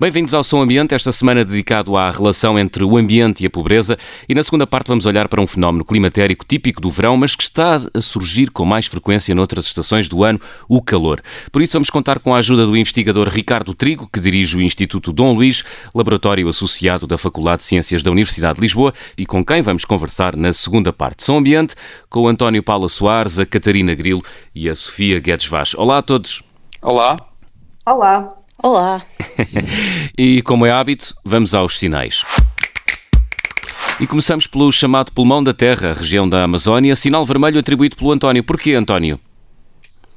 Bem-vindos 0.00 0.32
ao 0.32 0.44
Som 0.44 0.60
Ambiente, 0.60 0.94
esta 0.94 1.10
semana 1.10 1.44
dedicado 1.44 1.96
à 1.96 2.08
relação 2.08 2.56
entre 2.56 2.84
o 2.84 2.96
ambiente 2.96 3.42
e 3.42 3.46
a 3.48 3.50
pobreza. 3.50 3.98
E 4.28 4.34
na 4.34 4.44
segunda 4.44 4.64
parte 4.64 4.86
vamos 4.86 5.06
olhar 5.06 5.26
para 5.26 5.42
um 5.42 5.46
fenómeno 5.46 5.84
climatérico 5.84 6.44
típico 6.46 6.80
do 6.80 6.88
verão, 6.88 7.16
mas 7.16 7.34
que 7.34 7.42
está 7.42 7.74
a 7.92 8.00
surgir 8.00 8.48
com 8.52 8.64
mais 8.64 8.86
frequência 8.86 9.34
noutras 9.34 9.66
estações 9.66 10.08
do 10.08 10.22
ano, 10.22 10.40
o 10.68 10.80
calor. 10.80 11.20
Por 11.50 11.62
isso 11.62 11.72
vamos 11.72 11.90
contar 11.90 12.20
com 12.20 12.32
a 12.32 12.38
ajuda 12.38 12.64
do 12.64 12.76
investigador 12.76 13.28
Ricardo 13.28 13.74
Trigo, 13.74 14.08
que 14.12 14.20
dirige 14.20 14.56
o 14.56 14.62
Instituto 14.62 15.12
Dom 15.12 15.34
Luís, 15.34 15.64
laboratório 15.92 16.46
associado 16.46 17.04
da 17.04 17.18
Faculdade 17.18 17.62
de 17.62 17.64
Ciências 17.64 18.00
da 18.00 18.12
Universidade 18.12 18.54
de 18.54 18.60
Lisboa, 18.60 18.94
e 19.16 19.26
com 19.26 19.44
quem 19.44 19.62
vamos 19.62 19.84
conversar 19.84 20.36
na 20.36 20.52
segunda 20.52 20.92
parte. 20.92 21.24
Som 21.24 21.38
Ambiente, 21.38 21.74
com 22.08 22.20
o 22.20 22.28
António 22.28 22.62
Paula 22.62 22.88
Soares, 22.88 23.40
a 23.40 23.44
Catarina 23.44 23.96
Grilo 23.96 24.22
e 24.54 24.68
a 24.68 24.76
Sofia 24.76 25.18
Guedes 25.18 25.48
Vaz. 25.48 25.74
Olá 25.74 25.98
a 25.98 26.02
todos. 26.02 26.44
Olá. 26.80 27.16
Olá. 27.84 28.37
Olá! 28.60 29.00
e 30.18 30.42
como 30.42 30.66
é 30.66 30.70
hábito, 30.72 31.14
vamos 31.24 31.54
aos 31.54 31.78
sinais. 31.78 32.24
E 34.00 34.06
começamos 34.06 34.48
pelo 34.48 34.72
chamado 34.72 35.12
pulmão 35.12 35.44
da 35.44 35.54
Terra, 35.54 35.92
região 35.92 36.28
da 36.28 36.42
Amazónia, 36.42 36.96
sinal 36.96 37.24
vermelho 37.24 37.60
atribuído 37.60 37.96
pelo 37.96 38.10
António. 38.10 38.42
Porquê, 38.42 38.74
António? 38.74 39.20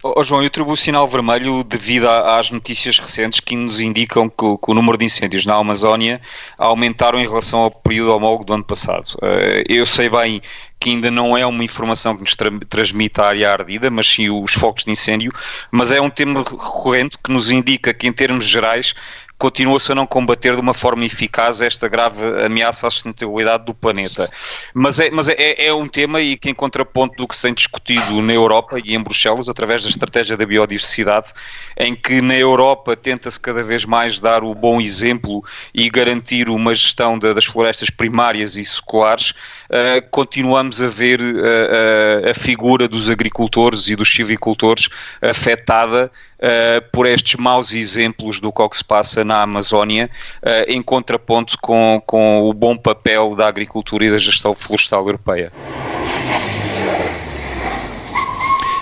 Oh, 0.03 0.23
João, 0.23 0.43
atribuo 0.43 0.73
o 0.73 0.77
sinal 0.77 1.07
vermelho 1.07 1.63
devido 1.63 2.09
às 2.09 2.49
notícias 2.49 2.97
recentes 2.97 3.39
que 3.39 3.55
nos 3.55 3.79
indicam 3.79 4.27
que 4.27 4.43
o, 4.43 4.57
que 4.57 4.71
o, 4.71 4.73
número 4.73 4.97
de 4.97 5.05
incêndios 5.05 5.45
na 5.45 5.53
Amazónia 5.53 6.19
aumentaram 6.57 7.19
em 7.19 7.27
relação 7.27 7.59
ao 7.59 7.69
período 7.69 8.15
homólogo 8.15 8.43
do 8.43 8.53
ano 8.53 8.63
passado. 8.63 9.15
Eh, 9.21 9.63
eu 9.69 9.85
sei 9.85 10.09
bem 10.09 10.41
que 10.79 10.89
ainda 10.89 11.11
não 11.11 11.37
é 11.37 11.45
uma 11.45 11.63
informação 11.63 12.15
que 12.15 12.23
nos 12.23 12.35
tra 12.35 12.49
transmite 12.67 13.21
a 13.21 13.25
área 13.25 13.51
ardida, 13.51 13.91
mas 13.91 14.07
sim 14.07 14.27
os 14.27 14.53
focos 14.53 14.85
de 14.85 14.91
incêndio, 14.91 15.31
mas 15.69 15.91
é 15.91 16.01
um 16.01 16.09
tema 16.09 16.39
recorrente 16.39 17.19
que 17.23 17.31
nos 17.31 17.51
indica 17.51 17.93
que, 17.93 18.07
em 18.07 18.11
termos 18.11 18.47
gerais, 18.47 18.95
continua-se 19.41 19.91
a 19.91 19.95
não 19.95 20.05
combater 20.05 20.53
de 20.53 20.61
uma 20.61 20.73
forma 20.73 21.03
eficaz 21.03 21.61
esta 21.61 21.87
grave 21.87 22.23
ameaça 22.45 22.85
à 22.85 22.91
sustentabilidade 22.91 23.65
do 23.65 23.73
planeta. 23.73 24.29
Mas, 24.71 24.99
é, 24.99 25.09
mas 25.09 25.27
é, 25.29 25.65
é, 25.65 25.73
um 25.73 25.87
tema 25.87 26.21
e 26.21 26.37
que 26.37 26.47
em 26.47 26.53
contraponto 26.53 27.17
do 27.17 27.27
que 27.27 27.35
se 27.35 27.41
tem 27.41 27.51
discutido 27.51 28.21
na 28.21 28.33
Europa 28.33 28.77
e 28.85 28.93
em 28.93 29.01
Bruxelas, 29.01 29.49
através 29.49 29.81
da 29.81 29.89
estratégia 29.89 30.37
da 30.37 30.45
biodiversidade, 30.45 31.33
em 31.75 31.95
que 31.95 32.21
na 32.21 32.35
Europa 32.35 32.95
tenta-se 32.95 33.39
cada 33.39 33.63
vez 33.63 33.83
mais 33.83 34.19
dar 34.19 34.43
o 34.43 34.53
bom 34.53 34.79
exemplo 34.79 35.43
e 35.73 35.89
garantir 35.89 36.47
uma 36.47 36.75
gestão 36.75 37.17
das 37.17 37.45
florestas 37.45 37.89
primárias 37.89 38.57
e 38.57 38.63
seculares, 38.63 39.33
uh, 39.71 40.07
continuamos 40.11 40.81
a 40.81 40.87
ver 40.87 41.21
uh, 41.21 42.29
a 42.29 42.33
figura 42.33 42.87
dos 42.87 43.09
agricultores 43.09 43.87
e 43.87 43.95
dos 43.95 44.13
silvicultores 44.13 44.89
afetada 45.21 46.11
uh, 46.39 46.91
por 46.91 47.05
estes 47.05 47.35
maus 47.35 47.73
exemplos 47.73 48.39
do 48.39 48.51
que 48.51 48.77
se 48.77 48.83
passa 48.83 49.23
na 49.23 49.41
Amazónia, 49.41 50.09
uh, 50.43 50.69
em 50.69 50.81
contraponto 50.81 51.57
com, 51.61 52.01
com 52.05 52.43
o 52.43 52.53
bom 52.53 52.75
papel 52.75 53.35
da 53.35 53.47
agricultura 53.47 54.05
e 54.05 54.11
da 54.11 54.17
gestão 54.17 54.53
florestal 54.53 55.05
europeia. 55.05 55.51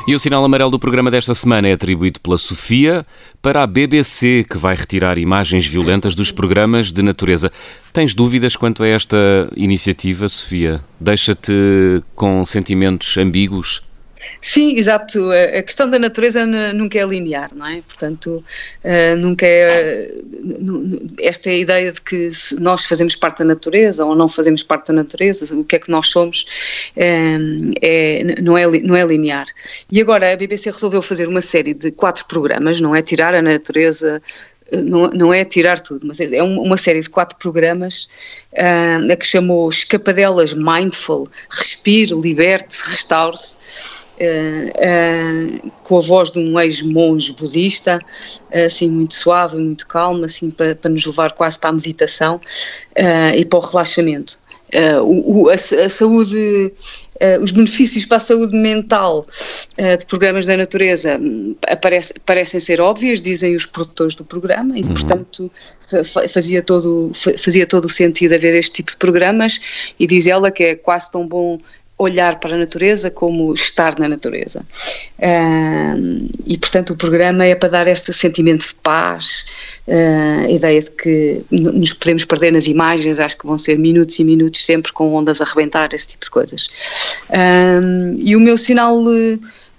E 0.09 0.16
o 0.16 0.18
sinal 0.18 0.44
amarelo 0.44 0.72
do 0.72 0.80
programa 0.80 1.12
desta 1.12 1.36
semana 1.36 1.68
é 1.68 1.74
atribuído 1.74 2.20
pela 2.20 2.36
Sofia 2.36 3.06
para 3.44 3.62
a 3.62 3.68
BBC, 3.68 4.44
que 4.44 4.58
vai 4.58 4.75
retirar 4.75 5.20
imagens 5.20 5.68
violentas 5.68 6.16
dos 6.16 6.31
programas 6.31 6.92
de 6.92 7.03
natureza. 7.03 7.52
Tens 7.94 8.16
dúvidas 8.16 8.56
quanto 8.56 8.81
a 8.81 8.88
esta 8.88 9.16
iniciativa, 9.56 10.28
Sofia? 10.28 10.81
Deixa-te 11.00 12.02
com 12.16 12.44
sentimentos 12.44 13.20
ambíguos? 13.20 13.84
Sim, 14.41 14.78
exato. 14.78 15.30
A 15.31 15.63
questão 15.63 15.90
da 15.90 15.97
natureza 15.97 16.46
nunca 16.74 16.97
é 17.00 17.06
linear, 17.06 17.50
não 17.53 17.66
é? 17.66 17.81
Portanto, 17.81 18.44
eh, 18.84 19.16
nunca 19.16 19.46
é. 19.46 20.13
Esta 21.19 21.52
ideia 21.52 21.91
de 21.91 22.02
que 22.02 22.31
nós 22.59 22.85
fazemos 22.85 23.16
parte 23.16 23.40
da 23.40 23.46
natureza 23.46 24.06
ou 24.06 24.16
não 24.16 24.28
fazemos 24.28 24.63
parte 24.63 24.88
da 24.88 24.94
natureza, 24.94 25.56
o 25.56 25.63
que 25.63 25.75
é 25.75 25.79
que 25.79 25.91
nós 25.91 26.08
somos, 26.09 26.46
eh, 26.96 27.38
é, 27.81 28.41
não, 28.41 28.58
é, 28.58 28.68
não 28.81 28.96
é 28.96 29.06
linear. 29.06 29.47
E 29.91 30.02
agora 30.02 30.31
a 30.31 30.35
BBC 30.35 30.72
resolveu 30.72 31.02
fazer 31.02 31.28
uma 31.28 31.41
série 31.41 31.74
de 31.74 31.91
quatro 31.91 32.25
programas, 32.25 32.81
não 32.81 32.96
é? 32.96 33.02
Tirar 33.02 33.34
a 33.34 33.41
natureza 33.41 34.22
não, 34.85 35.09
não 35.09 35.34
é 35.34 35.44
tirar 35.44 35.80
tudo, 35.80 36.06
mas 36.06 36.19
é 36.19 36.44
uma 36.44 36.78
série 36.78 37.02
de 37.02 37.09
quatro 37.09 37.38
programas 37.38 38.07
uh, 38.53 39.18
que 39.18 39.25
chamou 39.25 39.69
Escapadelas 39.69 40.53
Mindful, 40.53 41.28
Respire, 41.50 42.13
Liberte-se, 42.13 42.90
Restaure-se, 42.90 43.58
uh, 44.22 45.68
uh, 45.68 45.72
com 45.84 45.97
a 45.97 46.02
voz 46.02 46.31
de 46.31 46.40
um 46.40 46.59
ex-monge 46.59 47.34
budista, 47.34 48.00
assim 48.66 48.90
muito 48.90 49.16
suave, 49.16 49.58
muito 49.58 49.88
calmo, 49.88 50.25
assim 50.25 50.50
para, 50.50 50.75
para 50.75 50.91
nos 50.91 51.06
levar 51.06 51.31
quase 51.34 51.58
para 51.58 51.69
a 51.69 51.74
meditação 51.74 52.40
e 53.35 53.46
para 53.46 53.59
o 53.59 53.62
relaxamento. 53.62 54.40
O, 55.02 55.44
o, 55.44 55.50
a, 55.50 55.53
a 55.53 55.90
saúde 55.90 56.72
Uh, 57.22 57.44
os 57.44 57.52
benefícios 57.52 58.06
para 58.06 58.16
a 58.16 58.22
saúde 58.22 58.56
mental 58.56 59.28
uh, 59.78 59.97
de 59.97 60.06
programas 60.06 60.46
da 60.46 60.56
natureza 60.56 61.18
um, 61.18 61.53
aparece, 61.68 62.13
parecem 62.25 62.62
ser 62.62 62.79
óbvios, 62.79 63.22
dizem 63.22 63.58
os 63.58 63.66
produtores 63.66 64.16
do 64.16 64.24
programa, 64.24 64.79
e 64.79 64.84
uhum. 64.84 64.94
portanto 64.94 65.52
fazia 66.29 66.62
todo, 66.62 67.12
fazia 67.44 67.66
todo 67.66 67.85
o 67.85 67.90
sentido 67.90 68.35
haver 68.35 68.56
este 68.56 68.72
tipo 68.72 68.91
de 68.91 68.97
programas, 68.97 69.59
e 70.00 70.08
diz 70.08 70.28
ela 70.28 70.50
que 70.50 70.63
é 70.63 70.75
quase 70.75 71.12
tão 71.12 71.28
bom 71.28 71.59
olhar 72.00 72.40
para 72.40 72.56
a 72.56 72.58
natureza 72.58 73.12
como 73.12 73.54
estar 73.54 74.00
na 74.00 74.08
natureza. 74.08 74.66
Uh, 75.20 76.30
e, 76.46 76.58
portanto, 76.58 76.94
o 76.94 76.96
programa 76.96 77.44
é 77.46 77.54
para 77.54 77.70
dar 77.70 77.88
este 77.88 78.14
sentimento 78.14 78.66
de 78.66 78.76
paz, 78.76 79.46
uh, 79.86 80.46
a 80.46 80.50
ideia 80.50 80.80
de 80.82 80.92
que 80.92 81.44
nos 81.52 81.94
podemos 81.94 82.24
perder 82.24 82.54
nas 82.54 82.68
imagens, 82.68 83.20
acho 83.20 83.38
que 83.38 83.46
vão 83.46 83.58
ser 83.58 83.78
minutos 83.78 84.18
e 84.18 84.24
minutos 84.24 84.64
sempre 84.66 84.94
com 84.94 85.14
ondas 85.14 85.42
a 85.42 85.44
arrebentar, 85.44 85.94
esse 85.94 86.08
tipo 86.08 86.24
de 86.24 86.32
coisas. 86.32 86.68
Uh, 87.30 88.16
e 88.18 88.36
o 88.36 88.40
meu 88.40 88.58
sinal. 88.58 89.04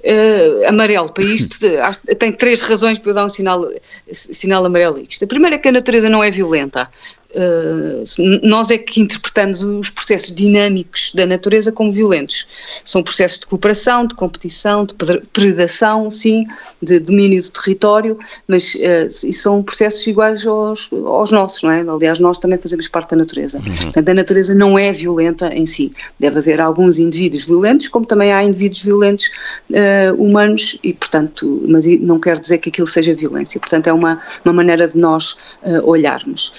Uh, 0.02 0.66
amarelo 0.66 1.12
para 1.12 1.24
isto, 1.24 1.58
tem 2.18 2.32
três 2.32 2.62
razões 2.62 2.98
para 2.98 3.10
eu 3.10 3.14
dar 3.14 3.26
um 3.26 3.28
sinal, 3.28 3.70
sinal 4.10 4.64
amarelo 4.64 4.96
a 4.96 5.02
isto. 5.02 5.22
A 5.22 5.28
primeira 5.28 5.56
é 5.56 5.58
que 5.58 5.68
a 5.68 5.72
natureza 5.72 6.08
não 6.08 6.24
é 6.24 6.30
violenta. 6.30 6.88
Uh, 7.32 8.02
nós 8.42 8.70
é 8.70 8.78
que 8.78 9.00
interpretamos 9.00 9.62
os 9.62 9.88
processos 9.88 10.34
dinâmicos 10.34 11.12
da 11.14 11.24
natureza 11.24 11.70
como 11.70 11.92
violentos. 11.92 12.46
São 12.84 13.02
processos 13.04 13.38
de 13.40 13.46
cooperação, 13.46 14.04
de 14.04 14.16
competição, 14.16 14.84
de 14.84 14.94
predação, 15.32 16.10
sim, 16.10 16.44
de 16.82 16.98
domínio 16.98 17.40
do 17.40 17.50
território, 17.50 18.18
mas 18.48 18.74
uh, 18.74 19.32
são 19.32 19.62
processos 19.62 20.04
iguais 20.06 20.44
aos, 20.44 20.90
aos, 20.92 21.30
nossos, 21.30 21.62
não 21.62 21.70
é? 21.70 21.80
Aliás, 21.82 22.18
nós 22.18 22.36
também 22.36 22.58
fazemos 22.58 22.88
parte 22.88 23.10
da 23.10 23.18
natureza. 23.18 23.58
Uhum. 23.58 23.72
Portanto, 23.72 24.08
a 24.08 24.14
natureza 24.14 24.54
não 24.54 24.76
é 24.76 24.92
violenta 24.92 25.54
em 25.54 25.66
si. 25.66 25.92
Deve 26.18 26.38
haver 26.38 26.60
alguns 26.60 26.98
indivíduos 26.98 27.46
violentos, 27.46 27.86
como 27.88 28.04
também 28.06 28.32
há 28.32 28.42
indivíduos 28.42 28.82
violentos 28.82 29.30
uh, 29.70 30.14
humanos, 30.20 30.76
e, 30.82 30.92
portanto, 30.92 31.62
mas 31.68 31.86
não 32.00 32.18
quer 32.18 32.40
dizer 32.40 32.58
que 32.58 32.70
aquilo 32.70 32.88
seja 32.88 33.14
violência. 33.14 33.60
Portanto, 33.60 33.86
é 33.86 33.92
uma, 33.92 34.20
uma 34.44 34.52
maneira 34.52 34.88
de 34.88 34.98
nós 34.98 35.36
olharmos 35.84 36.52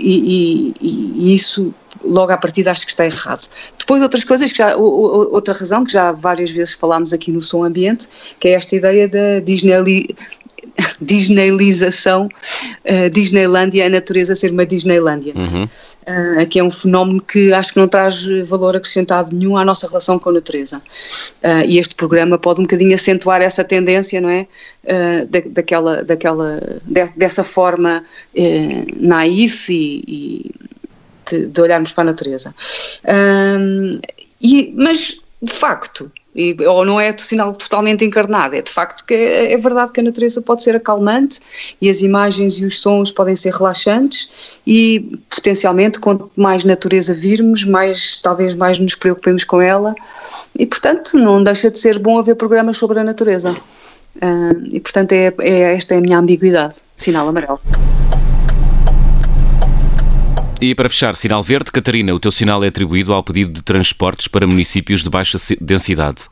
e, 0.00 0.74
e, 0.80 1.22
e 1.30 1.34
isso 1.34 1.74
logo 2.04 2.32
à 2.32 2.36
partida 2.36 2.70
acho 2.70 2.84
que 2.86 2.92
está 2.92 3.04
errado. 3.04 3.48
Depois 3.78 4.02
outras 4.02 4.24
coisas, 4.24 4.52
que 4.52 4.58
já, 4.58 4.76
outra 4.76 5.54
razão 5.54 5.84
que 5.84 5.92
já 5.92 6.12
várias 6.12 6.50
vezes 6.50 6.74
falámos 6.74 7.12
aqui 7.12 7.30
no 7.30 7.42
Som 7.42 7.64
Ambiente, 7.64 8.08
que 8.38 8.48
é 8.48 8.52
esta 8.52 8.74
ideia 8.74 9.08
da 9.08 9.40
Disneylização, 11.00 12.28
uh, 12.28 13.10
Disneylândia, 13.10 13.86
a 13.86 13.88
natureza 13.88 14.34
ser 14.34 14.50
uma 14.50 14.66
Disneylândia, 14.66 15.32
uhum. 15.36 15.64
uh, 15.64 16.46
que 16.48 16.58
é 16.58 16.64
um 16.64 16.70
fenómeno 16.70 17.20
que 17.20 17.52
acho 17.52 17.72
que 17.72 17.78
não 17.78 17.88
traz 17.88 18.26
valor 18.46 18.76
acrescentado 18.76 19.34
nenhum 19.34 19.56
à 19.56 19.64
nossa 19.64 19.86
relação 19.86 20.18
com 20.18 20.30
a 20.30 20.32
natureza. 20.32 20.78
Uh, 21.42 21.64
e 21.66 21.78
este 21.78 21.94
programa 21.94 22.38
pode 22.38 22.60
um 22.60 22.64
bocadinho 22.64 22.94
acentuar 22.94 23.42
essa 23.42 23.64
tendência, 23.64 24.20
não 24.20 24.30
é? 24.30 24.46
Da, 25.28 25.40
daquela, 25.46 26.02
daquela, 26.02 26.58
de, 26.84 27.06
dessa 27.14 27.44
forma 27.44 28.02
naif 28.96 29.70
e, 29.70 30.02
e 30.08 30.50
de, 31.30 31.46
de, 31.46 31.60
olharmos 31.60 31.92
para 31.92 32.02
a 32.02 32.06
natureza. 32.06 32.54
e, 34.40 34.72
mas 34.74 35.20
de 35.42 35.52
facto, 35.52 36.10
e, 36.34 36.56
ou 36.64 36.84
não 36.84 37.00
é 37.00 37.16
sinal 37.18 37.54
totalmente 37.54 38.04
encarnado, 38.04 38.54
é 38.54 38.62
de 38.62 38.70
facto 38.70 39.04
que 39.04 39.14
é, 39.14 39.52
é, 39.52 39.56
verdade 39.56 39.92
que 39.92 40.00
a 40.00 40.02
natureza 40.02 40.40
pode 40.40 40.62
ser 40.62 40.76
acalmante 40.76 41.40
e 41.80 41.90
as 41.90 42.02
imagens 42.02 42.54
e 42.54 42.64
os 42.64 42.80
sons 42.80 43.10
podem 43.10 43.34
ser 43.34 43.52
relaxantes 43.52 44.30
e 44.66 45.18
potencialmente 45.28 45.98
quanto 45.98 46.30
mais 46.36 46.64
natureza 46.64 47.12
virmos, 47.12 47.64
mais 47.64 48.18
talvez 48.18 48.54
mais 48.54 48.78
nos 48.78 48.94
preocupemos 48.94 49.44
com 49.44 49.60
ela. 49.60 49.94
E 50.56 50.66
portanto 50.66 51.18
não 51.18 51.42
deixa 51.42 51.70
de 51.70 51.78
ser 51.78 51.98
bom 51.98 52.18
haver 52.18 52.36
programas 52.36 52.76
sobre 52.76 53.00
a 53.00 53.04
natureza. 53.04 53.52
Uh, 54.16 54.66
e 54.72 54.80
portanto 54.80 55.12
é, 55.12 55.32
é, 55.40 55.74
esta 55.74 55.94
é 55.94 55.98
a 55.98 56.00
minha 56.00 56.18
ambiguidade, 56.18 56.74
sinal 56.96 57.28
amarelo. 57.28 57.60
E 60.62 60.74
para 60.74 60.90
fechar, 60.90 61.16
sinal 61.16 61.42
verde, 61.42 61.72
Catarina, 61.72 62.12
o 62.12 62.20
teu 62.20 62.30
sinal 62.30 62.62
é 62.62 62.68
atribuído 62.68 63.14
ao 63.14 63.24
pedido 63.24 63.50
de 63.50 63.62
transportes 63.62 64.28
para 64.28 64.46
municípios 64.46 65.02
de 65.02 65.08
baixa 65.08 65.38
densidade. 65.58 66.26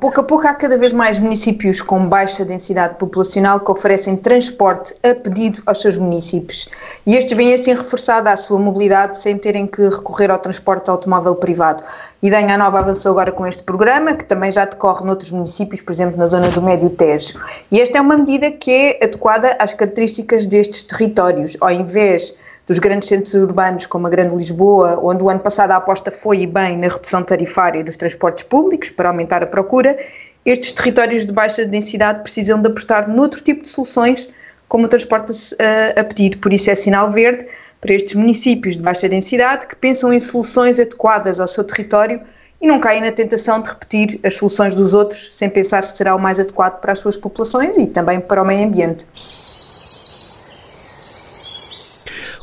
Pouco 0.00 0.20
a 0.20 0.24
pouco 0.24 0.48
há 0.48 0.54
cada 0.54 0.78
vez 0.78 0.94
mais 0.94 1.18
municípios 1.18 1.82
com 1.82 2.06
baixa 2.06 2.42
densidade 2.42 2.94
populacional 2.94 3.60
que 3.60 3.70
oferecem 3.70 4.16
transporte 4.16 4.94
a 5.02 5.14
pedido 5.14 5.62
aos 5.66 5.82
seus 5.82 5.98
municípios. 5.98 6.68
E 7.06 7.16
estes 7.16 7.36
vêm 7.36 7.52
assim 7.52 7.74
reforçada 7.74 8.30
a 8.30 8.36
sua 8.36 8.58
mobilidade 8.58 9.18
sem 9.18 9.36
terem 9.36 9.66
que 9.66 9.82
recorrer 9.82 10.30
ao 10.30 10.38
transporte 10.38 10.90
automóvel 10.90 11.34
privado. 11.34 11.82
E 12.22 12.30
Danha 12.30 12.56
Nova 12.56 12.78
avançou 12.78 13.12
agora 13.12 13.30
com 13.30 13.46
este 13.46 13.62
programa, 13.62 14.14
que 14.14 14.24
também 14.24 14.50
já 14.50 14.64
decorre 14.64 15.04
noutros 15.04 15.32
municípios, 15.32 15.82
por 15.82 15.92
exemplo, 15.92 16.16
na 16.16 16.26
zona 16.26 16.48
do 16.48 16.62
Médio 16.62 16.88
Tejo. 16.88 17.38
E 17.70 17.78
esta 17.78 17.98
é 17.98 18.00
uma 18.00 18.16
medida 18.16 18.50
que 18.50 18.70
é 18.70 19.04
adequada 19.04 19.54
às 19.58 19.74
características 19.74 20.46
destes 20.46 20.82
territórios. 20.82 21.58
Ao 21.60 21.70
invés 21.70 22.34
dos 22.66 22.78
grandes 22.78 23.08
centros 23.08 23.34
urbanos 23.34 23.86
como 23.86 24.06
a 24.06 24.10
Grande 24.10 24.34
Lisboa, 24.34 24.98
onde 25.02 25.22
o 25.22 25.28
ano 25.28 25.40
passado 25.40 25.70
a 25.70 25.76
aposta 25.76 26.10
foi 26.10 26.40
e 26.40 26.46
bem 26.46 26.76
na 26.76 26.88
redução 26.88 27.22
tarifária 27.22 27.84
dos 27.84 27.96
transportes 27.96 28.42
públicos 28.44 28.90
para 28.90 29.08
aumentar 29.08 29.42
a 29.42 29.46
procura, 29.46 29.96
estes 30.44 30.72
territórios 30.72 31.26
de 31.26 31.32
baixa 31.32 31.64
densidade 31.64 32.22
precisam 32.22 32.60
de 32.60 32.68
apostar 32.68 33.08
noutro 33.08 33.40
tipo 33.40 33.62
de 33.62 33.68
soluções, 33.68 34.28
como 34.68 34.86
o 34.86 34.88
transporte 34.88 35.32
a, 35.58 36.00
a 36.00 36.04
pedir. 36.04 36.38
Por 36.38 36.52
isso 36.52 36.70
é 36.70 36.74
sinal 36.74 37.10
verde 37.10 37.46
para 37.80 37.94
estes 37.94 38.14
municípios 38.14 38.76
de 38.76 38.82
baixa 38.82 39.08
densidade 39.08 39.66
que 39.66 39.76
pensam 39.76 40.12
em 40.12 40.20
soluções 40.20 40.80
adequadas 40.80 41.40
ao 41.40 41.46
seu 41.46 41.64
território 41.64 42.20
e 42.60 42.66
não 42.66 42.80
caem 42.80 43.00
na 43.00 43.12
tentação 43.12 43.60
de 43.60 43.68
repetir 43.68 44.20
as 44.24 44.34
soluções 44.34 44.74
dos 44.74 44.94
outros 44.94 45.34
sem 45.34 45.50
pensar 45.50 45.82
se 45.82 45.96
será 45.96 46.14
o 46.14 46.18
mais 46.18 46.38
adequado 46.38 46.80
para 46.80 46.92
as 46.92 46.98
suas 46.98 47.16
populações 47.16 47.76
e 47.76 47.86
também 47.86 48.18
para 48.20 48.42
o 48.42 48.46
meio 48.46 48.66
ambiente. 48.66 49.06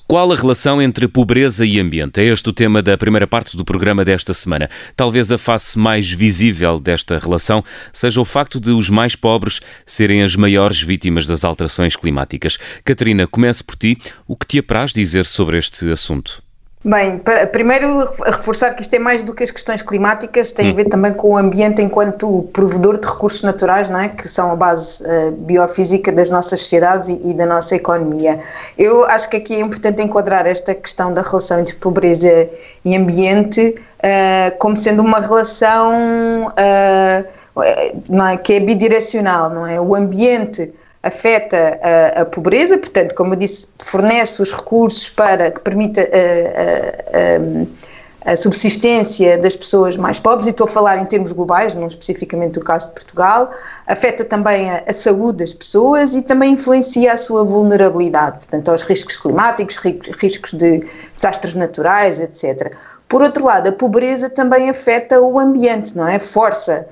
Qual 0.05 0.31
a 0.31 0.35
relação 0.35 0.81
entre 0.81 1.07
pobreza 1.07 1.65
e 1.65 1.79
ambiente? 1.79 2.19
É 2.19 2.25
este 2.25 2.49
o 2.49 2.53
tema 2.53 2.81
da 2.81 2.97
primeira 2.97 3.25
parte 3.25 3.55
do 3.55 3.63
programa 3.63 4.03
desta 4.03 4.33
semana. 4.33 4.69
Talvez 4.97 5.31
a 5.31 5.37
face 5.37 5.79
mais 5.79 6.11
visível 6.11 6.77
desta 6.77 7.17
relação 7.17 7.63
seja 7.91 8.19
o 8.19 8.25
facto 8.25 8.59
de 8.59 8.71
os 8.71 8.89
mais 8.89 9.15
pobres 9.15 9.61
serem 9.85 10.21
as 10.21 10.35
maiores 10.35 10.81
vítimas 10.81 11.25
das 11.25 11.45
alterações 11.45 11.95
climáticas. 11.95 12.59
Catarina, 12.83 13.25
comece 13.25 13.63
por 13.63 13.77
ti. 13.77 13.97
O 14.27 14.35
que 14.35 14.45
te 14.45 14.59
apraz 14.59 14.91
dizer 14.91 15.25
sobre 15.25 15.57
este 15.57 15.89
assunto? 15.89 16.43
Bem, 16.85 17.21
primeiro 17.53 17.99
reforçar 18.25 18.73
que 18.73 18.81
isto 18.81 18.93
é 18.93 18.99
mais 18.99 19.23
do 19.23 19.33
que 19.33 19.41
as 19.41 19.51
questões 19.51 19.81
climáticas, 19.81 20.51
tem 20.51 20.71
a 20.71 20.73
ver 20.73 20.89
também 20.89 21.13
com 21.13 21.29
o 21.29 21.37
ambiente 21.37 21.81
enquanto 21.81 22.49
provedor 22.51 22.97
de 22.97 23.07
recursos 23.07 23.41
naturais, 23.41 23.89
não 23.89 24.01
é? 24.01 24.09
que 24.09 24.27
são 24.27 24.51
a 24.51 24.55
base 24.57 25.01
uh, 25.01 25.31
biofísica 25.31 26.11
das 26.11 26.29
nossas 26.29 26.59
sociedades 26.59 27.07
e, 27.07 27.21
e, 27.29 27.33
da 27.33 27.45
nossa 27.45 27.73
economia. 27.73 28.37
Eu 28.77 29.05
acho 29.05 29.29
que 29.29 29.37
aqui 29.37 29.55
é 29.55 29.61
importante 29.61 30.01
enquadrar 30.01 30.45
esta 30.45 30.75
questão 30.75 31.13
da 31.13 31.21
relação 31.21 31.61
entre 31.61 31.73
pobreza 31.75 32.49
e 32.83 32.97
ambiente 32.97 33.75
uh, 33.99 34.57
como 34.59 34.75
sendo 34.75 35.01
uma 35.01 35.21
relação 35.21 36.47
uh, 36.47 37.63
é? 37.63 38.37
que 38.43 38.55
é 38.55 38.59
bidirecional, 38.59 39.49
não 39.49 39.65
é? 39.65 39.79
O 39.79 39.95
ambiente 39.95 40.73
afeta 41.03 41.79
a, 41.81 42.21
a, 42.21 42.25
pobreza, 42.25 42.77
portanto, 42.77 43.13
como 43.13 43.33
eu 43.33 43.37
disse, 43.37 43.67
fornece 43.77 44.41
os 44.41 44.53
recursos 44.53 45.09
para 45.09 45.51
que 45.51 45.59
permita 45.59 46.01
a, 46.01 48.29
a, 48.29 48.31
a, 48.31 48.35
subsistência 48.37 49.37
das 49.37 49.57
pessoas 49.57 49.97
mais 49.97 50.17
pobres, 50.17 50.47
e 50.47 50.51
estou 50.51 50.63
a 50.63 50.67
falar 50.67 50.97
em 50.97 51.05
termos 51.05 51.33
globais, 51.33 51.75
não 51.75 51.87
especificamente 51.87 52.53
do 52.53 52.61
caso 52.61 52.87
de 52.87 52.93
Portugal, 52.93 53.51
afeta 53.85 54.23
também 54.23 54.71
a, 54.71 54.93
saúde 54.93 55.39
das 55.39 55.53
pessoas 55.53 56.15
e 56.15 56.21
também 56.21 56.53
influencia 56.53 57.11
a 57.11 57.17
sua 57.17 57.43
vulnerabilidade, 57.43 58.37
portanto, 58.37 58.69
aos 58.69 58.83
riscos 58.83 59.17
climáticos, 59.17 59.75
riscos 59.75 60.53
de 60.53 60.85
desastres 61.17 61.53
naturais, 61.53 62.21
etc. 62.21 62.73
Por 63.09 63.21
outro 63.21 63.45
lado, 63.45 63.67
a 63.67 63.73
pobreza 63.73 64.29
também 64.29 64.69
afeta 64.69 65.19
o 65.19 65.37
ambiente, 65.37 65.97
não 65.97 66.07
é? 66.07 66.17
Força 66.17 66.87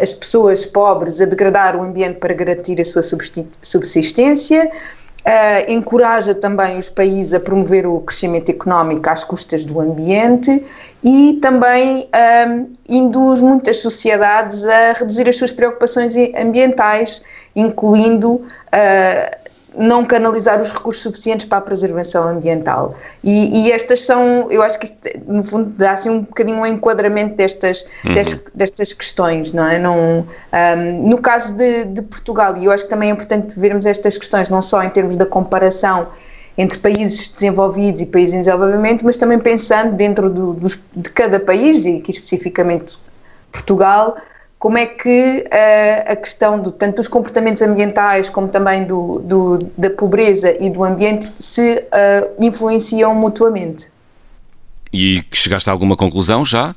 as 0.00 0.14
pessoas 0.14 0.64
pobres 0.64 1.20
a 1.20 1.24
degradar 1.24 1.76
o 1.76 1.82
ambiente 1.82 2.18
para 2.18 2.32
garantir 2.32 2.80
a 2.80 2.84
sua 2.84 3.02
subsistência, 3.02 4.70
uh, 5.24 5.72
encoraja 5.72 6.34
também 6.34 6.78
os 6.78 6.90
países 6.90 7.32
a 7.34 7.40
promover 7.40 7.86
o 7.86 8.00
crescimento 8.00 8.50
económico 8.50 9.08
às 9.08 9.24
custas 9.24 9.64
do 9.64 9.80
ambiente 9.80 10.64
e 11.02 11.38
também 11.42 12.08
ah, 12.14 12.64
induz 12.88 13.42
muitas 13.42 13.76
sociedades 13.82 14.66
a 14.66 14.92
reduzir 14.92 15.28
as 15.28 15.36
suas 15.36 15.52
preocupações 15.52 16.14
ambientais, 16.34 17.22
incluindo 17.54 18.36
uh, 18.36 19.43
não 19.76 20.04
canalizar 20.04 20.60
os 20.60 20.70
recursos 20.70 21.02
suficientes 21.02 21.46
para 21.46 21.58
a 21.58 21.60
preservação 21.60 22.28
ambiental. 22.28 22.94
E, 23.22 23.66
e, 23.66 23.72
estas 23.72 24.00
são, 24.00 24.50
eu 24.50 24.62
acho 24.62 24.78
que 24.78 24.86
isto, 24.86 24.98
no 25.26 25.42
fundo 25.42 25.70
dá 25.70 25.92
assim 25.92 26.10
um 26.10 26.22
bocadinho 26.22 26.58
um 26.58 26.66
enquadramento 26.66 27.34
destas, 27.34 27.86
uhum. 28.04 28.12
destas, 28.12 28.40
destas, 28.54 28.92
questões, 28.92 29.52
não 29.52 29.66
é? 29.66 29.78
Não, 29.78 29.96
um, 30.20 31.08
no 31.08 31.18
caso 31.20 31.54
de, 31.54 31.84
de, 31.84 32.02
Portugal, 32.02 32.56
e 32.56 32.66
eu 32.66 32.72
acho 32.72 32.84
que 32.84 32.90
também 32.90 33.10
é 33.10 33.12
importante 33.12 33.58
vermos 33.58 33.86
estas 33.86 34.16
questões 34.16 34.48
não 34.48 34.62
só 34.62 34.82
em 34.82 34.90
termos 34.90 35.16
da 35.16 35.26
comparação 35.26 36.08
entre 36.56 36.78
países 36.78 37.30
desenvolvidos 37.30 38.00
e 38.00 38.06
países 38.06 38.34
em 38.34 38.42
desenvolvimento, 38.42 39.04
mas 39.04 39.16
também 39.16 39.38
pensando 39.38 39.96
dentro 39.96 40.30
do, 40.30 40.54
dos, 40.54 40.84
de 40.94 41.10
cada 41.10 41.40
país, 41.40 41.84
e 41.84 41.98
aqui 41.98 42.12
especificamente 42.12 42.96
Portugal, 43.50 44.16
como 44.64 44.78
é 44.78 44.86
que 44.86 45.44
uh, 45.46 46.12
a 46.12 46.16
questão 46.16 46.58
do, 46.58 46.72
tanto 46.72 46.96
dos 46.96 47.06
comportamentos 47.06 47.60
ambientais 47.60 48.30
como 48.30 48.48
também 48.48 48.84
do, 48.84 49.20
do 49.20 49.58
da 49.76 49.90
pobreza 49.90 50.56
e 50.58 50.70
do 50.70 50.82
ambiente 50.82 51.30
se 51.38 51.76
uh, 51.76 52.42
influenciam 52.42 53.14
mutuamente. 53.14 53.90
E 54.90 55.22
chegaste 55.30 55.68
a 55.68 55.72
alguma 55.74 55.98
conclusão 55.98 56.46
já? 56.46 56.74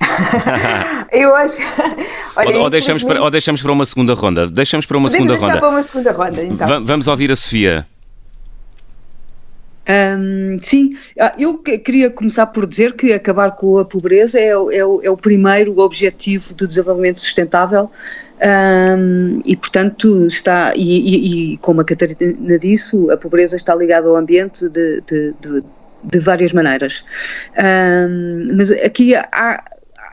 Eu 1.12 1.36
acho. 1.36 1.60
Olha, 2.36 2.56
ou, 2.56 2.62
ou, 2.62 2.70
deixamos 2.70 3.04
para, 3.04 3.22
ou 3.22 3.30
deixamos 3.30 3.60
para 3.60 3.70
uma 3.70 3.84
segunda 3.84 4.14
ronda. 4.14 4.48
Deixamos 4.48 4.86
para 4.86 4.96
uma 4.96 5.10
Podemos 5.10 5.34
segunda 5.34 5.46
ronda. 5.46 5.60
para 5.60 5.68
uma 5.68 5.82
segunda 5.82 6.12
ronda, 6.12 6.42
então. 6.42 6.84
Vamos 6.86 7.06
ouvir 7.06 7.30
a 7.30 7.36
Sofia. 7.36 7.86
Um, 9.90 10.56
sim, 10.58 10.90
ah, 11.18 11.34
eu 11.38 11.58
queria 11.58 12.10
começar 12.10 12.46
por 12.46 12.66
dizer 12.66 12.92
que 12.94 13.12
acabar 13.12 13.52
com 13.52 13.78
a 13.78 13.84
pobreza 13.84 14.38
é, 14.38 14.50
é, 14.50 14.78
é 14.78 15.10
o 15.10 15.16
primeiro 15.16 15.78
objetivo 15.80 16.54
de 16.54 16.66
desenvolvimento 16.66 17.18
sustentável 17.18 17.90
um, 18.40 19.40
e, 19.44 19.56
portanto, 19.56 20.26
está, 20.26 20.72
e, 20.76 20.82
e, 20.82 21.54
e, 21.54 21.56
como 21.58 21.80
a 21.80 21.84
Catarina 21.84 22.58
disse, 22.58 23.10
a 23.10 23.16
pobreza 23.16 23.56
está 23.56 23.74
ligada 23.74 24.06
ao 24.06 24.16
ambiente 24.16 24.68
de, 24.68 25.00
de, 25.00 25.34
de, 25.40 25.64
de 26.04 26.18
várias 26.20 26.52
maneiras. 26.52 27.04
Um, 27.58 28.56
mas 28.56 28.70
aqui 28.70 29.14
há 29.16 29.62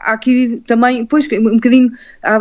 há 0.07 0.13
aqui 0.13 0.63
também, 0.65 1.05
pois, 1.05 1.27
um 1.33 1.55
bocadinho, 1.55 1.91
há, 2.23 2.39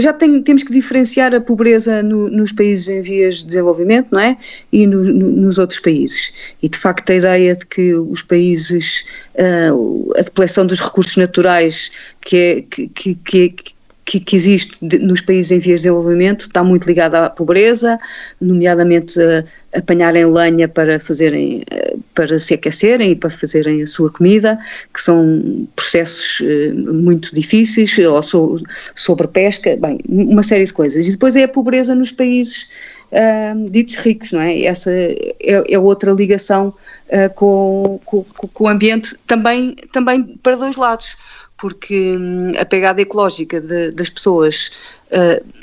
já 0.00 0.12
tem, 0.12 0.42
temos 0.42 0.62
que 0.62 0.72
diferenciar 0.72 1.34
a 1.34 1.40
pobreza 1.40 2.02
no, 2.02 2.28
nos 2.28 2.52
países 2.52 2.88
em 2.88 3.02
vias 3.02 3.36
de 3.36 3.46
desenvolvimento, 3.46 4.08
não 4.10 4.20
é? 4.20 4.36
E 4.72 4.86
no, 4.86 5.02
no, 5.04 5.30
nos 5.30 5.58
outros 5.58 5.80
países. 5.80 6.32
E 6.62 6.68
de 6.68 6.78
facto 6.78 7.10
a 7.10 7.14
ideia 7.14 7.54
de 7.54 7.66
que 7.66 7.94
os 7.94 8.22
países, 8.22 9.04
uh, 9.34 10.12
a 10.18 10.22
depleção 10.22 10.66
dos 10.66 10.80
recursos 10.80 11.16
naturais 11.16 11.90
que, 12.20 12.36
é, 12.36 12.62
que, 12.62 12.88
que, 12.88 13.14
que, 13.14 13.75
que, 14.06 14.20
que 14.20 14.36
existe 14.36 14.78
de, 14.80 14.98
nos 15.00 15.20
países 15.20 15.50
em 15.50 15.58
vias 15.58 15.80
de 15.80 15.88
desenvolvimento 15.88 16.42
está 16.42 16.64
muito 16.64 16.86
ligada 16.86 17.26
à 17.26 17.28
pobreza, 17.28 17.98
nomeadamente 18.40 19.20
a, 19.20 19.44
apanharem 19.76 20.24
lenha 20.24 20.66
para 20.66 20.98
fazerem 20.98 21.62
para 22.14 22.38
se 22.38 22.54
aquecerem 22.54 23.10
e 23.10 23.16
para 23.16 23.28
fazerem 23.28 23.82
a 23.82 23.86
sua 23.86 24.10
comida, 24.10 24.58
que 24.94 25.02
são 25.02 25.68
processos 25.76 26.40
eh, 26.42 26.72
muito 26.72 27.34
difíceis, 27.34 27.98
ou 27.98 28.22
so, 28.22 28.58
sobre 28.94 29.28
pesca, 29.28 29.76
bem, 29.76 30.00
uma 30.08 30.42
série 30.42 30.64
de 30.64 30.72
coisas. 30.72 31.06
E 31.06 31.10
depois 31.10 31.36
é 31.36 31.42
a 31.42 31.48
pobreza 31.48 31.94
nos 31.94 32.10
países 32.10 32.68
uh, 33.12 33.70
ditos 33.70 33.96
ricos, 33.96 34.32
não 34.32 34.40
é? 34.40 34.62
Essa 34.62 34.90
é, 34.90 35.34
é 35.42 35.78
outra 35.78 36.12
ligação 36.12 36.72
uh, 37.08 37.34
com, 37.34 38.00
com, 38.06 38.24
com, 38.24 38.64
o 38.64 38.68
ambiente, 38.68 39.14
também, 39.26 39.76
também 39.92 40.38
para 40.42 40.56
dois 40.56 40.76
lados 40.76 41.16
porque 41.56 42.16
hum, 42.18 42.52
a 42.58 42.64
pegada 42.64 43.00
ecológica 43.00 43.60
de, 43.60 43.90
das 43.90 44.10
pessoas 44.10 44.70
uh, 45.10 45.56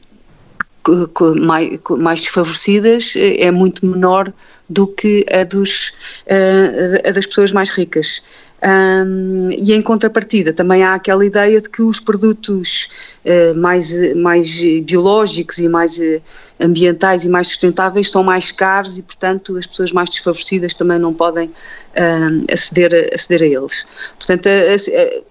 mais, 1.40 1.80
mais, 1.98 2.22
desfavorecidas 2.22 3.16
eh, 3.16 3.44
é 3.44 3.52
muito 3.52 3.86
menor 3.86 4.34
do 4.70 4.88
que 4.88 5.26
a, 5.32 5.44
dos, 5.44 5.90
uh, 6.28 7.08
a 7.08 7.12
das 7.12 7.26
pessoas 7.26 7.52
mais 7.52 7.70
ricas. 7.70 8.24
Um, 8.66 9.52
e 9.52 9.74
em 9.74 9.82
contrapartida 9.82 10.54
também 10.54 10.84
há 10.84 10.94
aquela 10.94 11.26
ideia 11.26 11.60
de 11.60 11.68
que 11.68 11.82
os 11.82 12.00
produtos 12.00 12.88
uh, 13.26 13.58
mais, 13.60 13.92
mais 14.16 14.58
biológicos 14.86 15.58
e 15.58 15.68
mais 15.68 15.98
uh, 15.98 16.22
ambientais 16.62 17.26
e 17.26 17.30
mais 17.30 17.50
sustentáveis 17.50 18.10
são 18.10 18.24
mais 18.24 18.54
caros 18.54 18.98
e, 18.98 19.02
portanto, 19.02 19.58
as 19.58 19.68
pessoas 19.68 19.92
mais 19.92 20.10
desfavorecidas 20.10 20.76
também 20.76 20.98
não 20.98 21.14
podem 21.14 21.48
uh, 21.50 22.54
aceder, 22.54 22.94
a, 22.94 23.16
aceder 23.16 23.42
a 23.42 23.46
eles. 23.46 23.86
Portanto, 24.18 24.48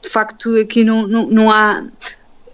de 0.02 0.08
facto, 0.10 0.54
aqui 0.60 0.84
não, 0.84 1.08
não, 1.08 1.26
não 1.26 1.50
há. 1.50 1.84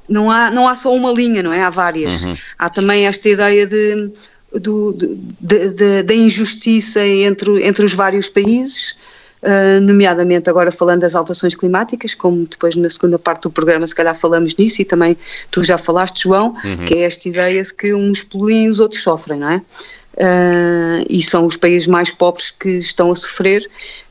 Não 0.08 0.30
há, 0.30 0.50
não 0.50 0.66
há 0.66 0.74
só 0.74 0.94
uma 0.94 1.12
linha, 1.12 1.42
não 1.42 1.52
é? 1.52 1.60
Há 1.60 1.68
várias. 1.68 2.24
Uhum. 2.24 2.34
Há 2.58 2.70
também 2.70 3.06
esta 3.06 3.28
ideia 3.28 3.66
de, 3.66 4.10
do, 4.54 4.94
de, 4.94 5.68
de, 5.68 6.02
da 6.02 6.14
injustiça 6.14 7.04
entre, 7.06 7.62
entre 7.66 7.84
os 7.84 7.92
vários 7.92 8.26
países, 8.26 8.96
Uh, 9.40 9.80
nomeadamente 9.80 10.50
agora 10.50 10.72
falando 10.72 11.02
das 11.02 11.14
alterações 11.14 11.54
climáticas, 11.54 12.12
como 12.14 12.44
depois 12.44 12.74
na 12.74 12.90
segunda 12.90 13.18
parte 13.18 13.42
do 13.42 13.50
programa 13.50 13.86
se 13.86 13.94
calhar 13.94 14.14
falamos 14.14 14.56
nisso 14.56 14.82
e 14.82 14.84
também 14.84 15.16
tu 15.50 15.62
já 15.62 15.78
falaste, 15.78 16.24
João, 16.24 16.56
uhum. 16.64 16.84
que 16.84 16.94
é 16.94 17.02
esta 17.02 17.28
ideia 17.28 17.62
de 17.62 17.72
que 17.72 17.94
uns 17.94 18.24
poluem 18.24 18.66
e 18.66 18.68
os 18.68 18.80
outros 18.80 19.02
sofrem, 19.02 19.38
não 19.38 19.50
é? 19.50 19.62
Uh, 20.18 21.06
e 21.08 21.22
são 21.22 21.46
os 21.46 21.56
países 21.56 21.86
mais 21.86 22.10
pobres 22.10 22.50
que 22.50 22.70
estão 22.70 23.12
a 23.12 23.14
sofrer 23.14 23.64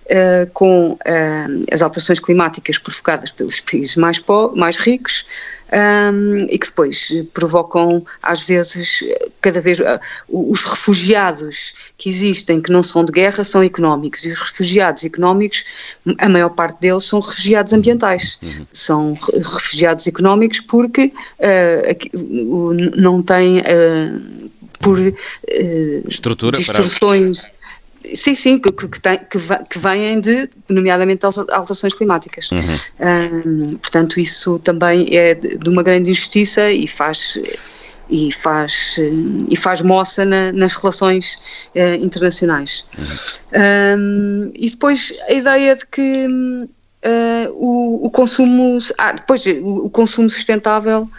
uh, 0.06 0.50
com 0.54 0.92
uh, 0.92 1.66
as 1.70 1.82
alterações 1.82 2.22
climáticas 2.22 2.78
provocadas 2.78 3.30
pelos 3.30 3.60
países 3.60 3.98
mais, 3.98 4.24
mais 4.56 4.78
ricos 4.78 5.26
um, 5.74 6.48
e 6.50 6.58
que 6.58 6.68
depois 6.68 7.14
provocam, 7.34 8.06
às 8.24 8.42
vezes, 8.42 9.04
cada 9.42 9.60
vez. 9.60 9.80
os 10.30 10.64
refugiados 10.64 11.74
que 11.98 12.08
existem, 12.08 12.62
que 12.62 12.72
não 12.72 12.82
são 12.82 13.04
de 13.04 13.12
guerra, 13.12 13.44
são 13.44 13.62
económicos, 13.62 14.24
e 14.24 14.30
os 14.30 14.40
refugiados 14.40 15.04
económicos, 15.04 15.66
a 16.20 16.30
maior 16.30 16.52
parte 16.52 16.80
deles 16.80 17.04
são 17.04 17.20
refugiados 17.20 17.74
ambientais. 17.74 18.40
Uhum. 18.42 18.68
São 18.72 19.18
refugiados 19.34 20.08
económicos 20.08 20.62
porque 20.62 21.12
não 22.96 23.22
têm. 23.22 23.62
Por 24.80 25.00
Estrutura 26.08 26.58
distorções. 26.58 27.42
Para 27.42 27.58
Sim, 28.14 28.36
sim, 28.36 28.60
que, 28.60 28.72
que, 28.72 29.02
tem, 29.02 29.18
que, 29.18 29.38
que 29.70 29.80
vêm 29.80 30.20
de, 30.22 30.50
nomeadamente, 30.70 31.26
alterações 31.26 31.94
climáticas. 31.94 32.50
Uhum. 32.52 32.62
Um, 33.00 33.76
portanto, 33.78 34.20
isso 34.20 34.60
também 34.60 35.08
é 35.16 35.36
de 35.36 35.70
uma 35.70 35.84
grande 35.84 36.12
injustiça 36.12 36.72
e 36.72 36.88
faz 36.88 37.40
e 38.10 38.32
faz 38.32 38.98
e 39.50 39.56
faz 39.58 39.82
moça 39.82 40.24
na, 40.24 40.52
nas 40.54 40.74
relações 40.76 41.36
uh, 41.76 42.02
internacionais. 42.02 42.86
Uhum. 42.98 44.00
Um, 44.00 44.52
e 44.56 44.70
depois 44.70 45.14
a 45.28 45.34
ideia 45.34 45.76
de 45.76 45.86
que 45.88 46.28
uh, 46.28 47.52
o, 47.54 48.06
o, 48.06 48.10
consumo 48.10 48.80
ah, 48.98 49.12
depois 49.12 49.46
o, 49.46 49.86
o 49.86 49.90
consumo 49.90 50.30
sustentável 50.30 51.10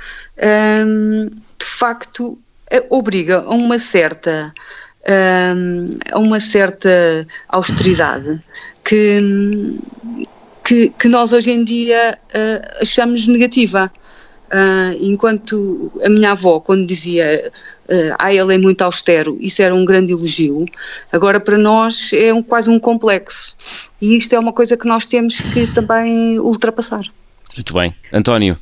um, 0.86 1.26
de 1.26 1.66
facto 1.66 2.38
obriga 2.90 3.40
a 3.40 3.50
uma 3.50 3.78
certa 3.78 4.52
a 6.12 6.18
uma 6.18 6.38
certa 6.38 7.26
austeridade 7.48 8.42
que, 8.88 9.78
que, 10.64 10.90
que, 10.90 11.08
nós 11.08 11.32
hoje 11.32 11.50
em 11.50 11.62
dia 11.62 12.18
uh, 12.28 12.82
achamos 12.82 13.26
negativa. 13.26 13.92
Uh, 14.48 14.96
enquanto 14.98 15.92
a 16.02 16.08
minha 16.08 16.32
avó, 16.32 16.58
quando 16.58 16.86
dizia 16.86 17.52
uh, 17.88 18.16
ah, 18.18 18.32
ele 18.32 18.54
é 18.54 18.56
muito 18.56 18.80
austero, 18.80 19.36
isso 19.42 19.60
era 19.60 19.74
um 19.74 19.84
grande 19.84 20.12
elogio, 20.12 20.64
agora 21.12 21.38
para 21.38 21.58
nós 21.58 22.14
é 22.14 22.32
um, 22.32 22.42
quase 22.42 22.70
um 22.70 22.78
complexo. 22.80 23.54
E 24.00 24.16
isto 24.16 24.34
é 24.34 24.38
uma 24.38 24.52
coisa 24.52 24.74
que 24.74 24.88
nós 24.88 25.06
temos 25.06 25.42
que 25.42 25.66
também 25.74 26.38
ultrapassar. 26.38 27.04
Muito 27.54 27.74
bem. 27.74 27.94
António. 28.10 28.58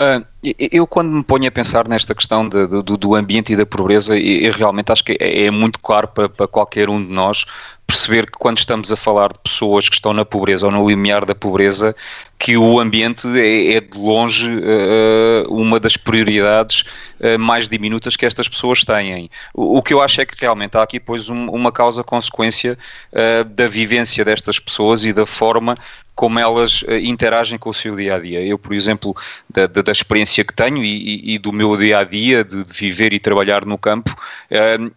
Uh, 0.00 0.22
eu, 0.42 0.86
quando 0.86 1.10
me 1.10 1.22
ponho 1.22 1.48
a 1.48 1.50
pensar 1.50 1.88
nesta 1.88 2.14
questão 2.14 2.48
de, 2.48 2.66
do, 2.66 2.82
do, 2.82 3.14
ambiente 3.14 3.52
e 3.52 3.56
da 3.56 3.66
pobreza, 3.66 4.16
eu, 4.16 4.52
realmente 4.52 4.92
acho 4.92 5.04
que 5.04 5.16
é, 5.20 5.46
é 5.46 5.50
muito 5.50 5.80
claro 5.80 6.06
para, 6.08 6.28
para, 6.28 6.46
qualquer 6.46 6.88
um 6.88 7.04
de 7.04 7.12
nós 7.12 7.44
perceber 7.88 8.26
que 8.26 8.32
quando 8.32 8.58
estamos 8.58 8.92
a 8.92 8.96
falar 8.96 9.32
de 9.32 9.38
pessoas 9.38 9.88
que 9.88 9.94
estão 9.94 10.12
na 10.12 10.22
pobreza 10.22 10.66
ou 10.66 10.70
no 10.70 10.86
limiar 10.86 11.24
da 11.24 11.34
pobreza, 11.34 11.96
que 12.38 12.54
o 12.54 12.78
ambiente 12.78 13.26
é, 13.34 13.76
é 13.76 13.80
de 13.80 13.96
longe 13.96 14.46
uh, 14.46 15.50
uma 15.50 15.80
das 15.80 15.96
prioridades 15.96 16.84
uh, 17.18 17.38
mais 17.38 17.66
diminutas 17.66 18.14
que 18.14 18.26
estas 18.26 18.46
pessoas 18.46 18.84
têm. 18.84 19.30
O, 19.54 19.78
o, 19.78 19.82
que 19.82 19.94
eu 19.94 20.02
acho 20.02 20.20
é 20.20 20.26
que 20.26 20.34
realmente 20.38 20.76
há 20.76 20.82
aqui, 20.82 21.00
pois, 21.00 21.30
um, 21.30 21.48
uma 21.48 21.72
causa-consequência 21.72 22.78
uh, 23.10 23.44
da 23.44 23.66
vivência 23.66 24.22
destas 24.22 24.58
pessoas 24.58 25.06
e 25.06 25.12
da 25.12 25.24
forma 25.24 25.74
como 26.14 26.36
elas 26.36 26.84
interagem 27.00 27.56
com 27.56 27.70
o 27.70 27.74
seu 27.74 27.94
dia 27.94 28.16
a 28.16 28.18
dia. 28.18 28.44
Eu, 28.44 28.58
por 28.58 28.74
exemplo, 28.74 29.14
da, 29.48 29.68
da, 29.68 29.82
da 29.82 29.92
experiência 29.92 30.27
que 30.44 30.54
tenho 30.54 30.84
e, 30.84 31.34
e, 31.34 31.38
do 31.38 31.52
meu 31.52 31.76
dia 31.76 31.98
a 31.98 32.04
dia 32.04 32.44
de, 32.44 32.62
viver 32.72 33.12
e 33.12 33.18
trabalhar 33.18 33.64
no 33.64 33.78
campo, 33.78 34.14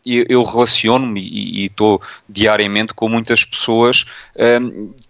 eu, 0.06 0.26
eu 0.28 0.44
relaciono-me 0.44 1.22
e 1.22 1.66
estou 1.66 2.02
diariamente 2.28 2.94
com 2.94 3.10
muitas 3.10 3.44
pessoas 3.44 4.06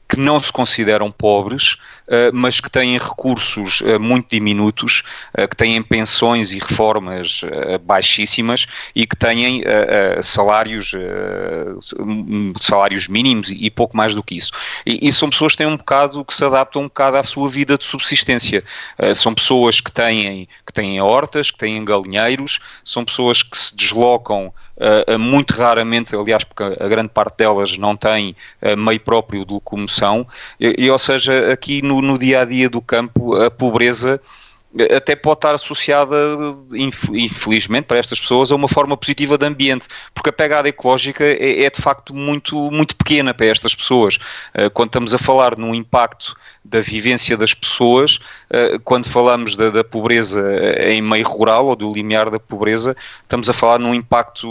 que 0.07 0.17
não 0.17 0.39
se 0.39 0.51
consideram 0.51 1.09
pobres, 1.09 1.77
mas 2.33 2.59
que 2.59 2.69
têm 2.69 2.97
recursos 2.97 3.81
eh, 3.85 3.97
muito 3.97 4.29
diminutos, 4.29 5.03
eh, 5.33 5.47
que 5.47 5.55
têm 5.55 5.81
pensões 5.81 6.51
e 6.51 6.59
reformas 6.59 7.41
baixíssimas 7.85 8.67
e 8.95 9.05
que 9.05 9.15
têm 9.15 9.63
salários, 10.21 10.93
salários 12.59 13.07
mínimos 13.07 13.51
e 13.51 13.69
pouco 13.69 13.95
mais 13.95 14.13
do 14.13 14.23
que 14.23 14.35
isso. 14.35 14.51
E, 14.85 15.07
e 15.07 15.13
são 15.13 15.29
pessoas 15.29 15.53
que 15.53 15.59
têm 15.59 15.67
um 15.67 15.77
bocado, 15.77 16.25
que 16.25 16.33
se 16.35 16.43
adaptam 16.43 16.83
um 16.83 16.85
bocado 16.85 17.17
à 17.17 17.23
sua 17.23 17.49
vida 17.49 17.77
de 17.77 17.83
subsistência. 17.83 18.63
São 19.15 19.33
pessoas 19.33 19.79
que 19.79 19.91
têm, 19.91 20.47
que 20.65 20.73
têm 20.73 20.99
hortas, 21.01 21.51
que 21.51 21.57
têm 21.57 21.83
galinheiros, 21.83 22.59
são 22.83 23.05
pessoas 23.05 23.43
que 23.43 23.57
se 23.57 23.75
deslocam 23.75 24.53
muito 25.19 25.51
raramente, 25.51 26.15
aliás, 26.15 26.43
porque 26.43 26.63
a 26.63 26.87
grande 26.87 27.09
parte 27.09 27.37
delas 27.37 27.77
não 27.77 27.95
tem 27.95 28.35
meio 28.77 28.99
próprio 28.99 29.45
de 29.45 29.53
locomoção, 29.53 30.27
e, 30.59 30.85
e, 30.85 30.89
ou 30.89 30.99
seja, 30.99 31.51
aqui 31.51 31.81
no, 31.81 32.00
no 32.01 32.17
dia 32.17 32.41
a 32.41 32.45
dia 32.45 32.69
do 32.69 32.81
campo, 32.81 33.35
a 33.35 33.49
pobreza 33.49 34.19
até 34.95 35.15
pode 35.15 35.37
estar 35.37 35.53
associada, 35.53 36.15
infelizmente, 37.13 37.85
para 37.85 37.99
estas 37.99 38.19
pessoas, 38.19 38.51
a 38.51 38.55
uma 38.55 38.69
forma 38.69 38.95
positiva 38.95 39.37
de 39.37 39.45
ambiente, 39.45 39.87
porque 40.13 40.29
a 40.29 40.33
pegada 40.33 40.69
ecológica 40.69 41.23
é, 41.25 41.63
é 41.63 41.69
de 41.69 41.81
facto 41.81 42.13
muito, 42.13 42.71
muito 42.71 42.95
pequena 42.95 43.33
para 43.33 43.47
estas 43.47 43.75
pessoas. 43.75 44.15
Uh, 44.55 44.69
quando 44.73 44.89
estamos 44.89 45.13
a 45.13 45.17
falar 45.17 45.57
num 45.57 45.75
impacto 45.75 46.35
da 46.63 46.79
vivência 46.79 47.35
das 47.35 47.53
pessoas, 47.53 48.19
uh, 48.49 48.79
quando 48.83 49.09
falamos 49.09 49.57
da, 49.57 49.69
da, 49.69 49.83
pobreza 49.83 50.41
em 50.87 51.01
meio 51.01 51.27
rural 51.27 51.67
ou 51.67 51.75
do 51.75 51.91
limiar 51.91 52.29
da 52.29 52.39
pobreza, 52.39 52.95
estamos 53.21 53.49
a 53.49 53.53
falar 53.53 53.79
num 53.79 53.93
impacto, 53.93 54.47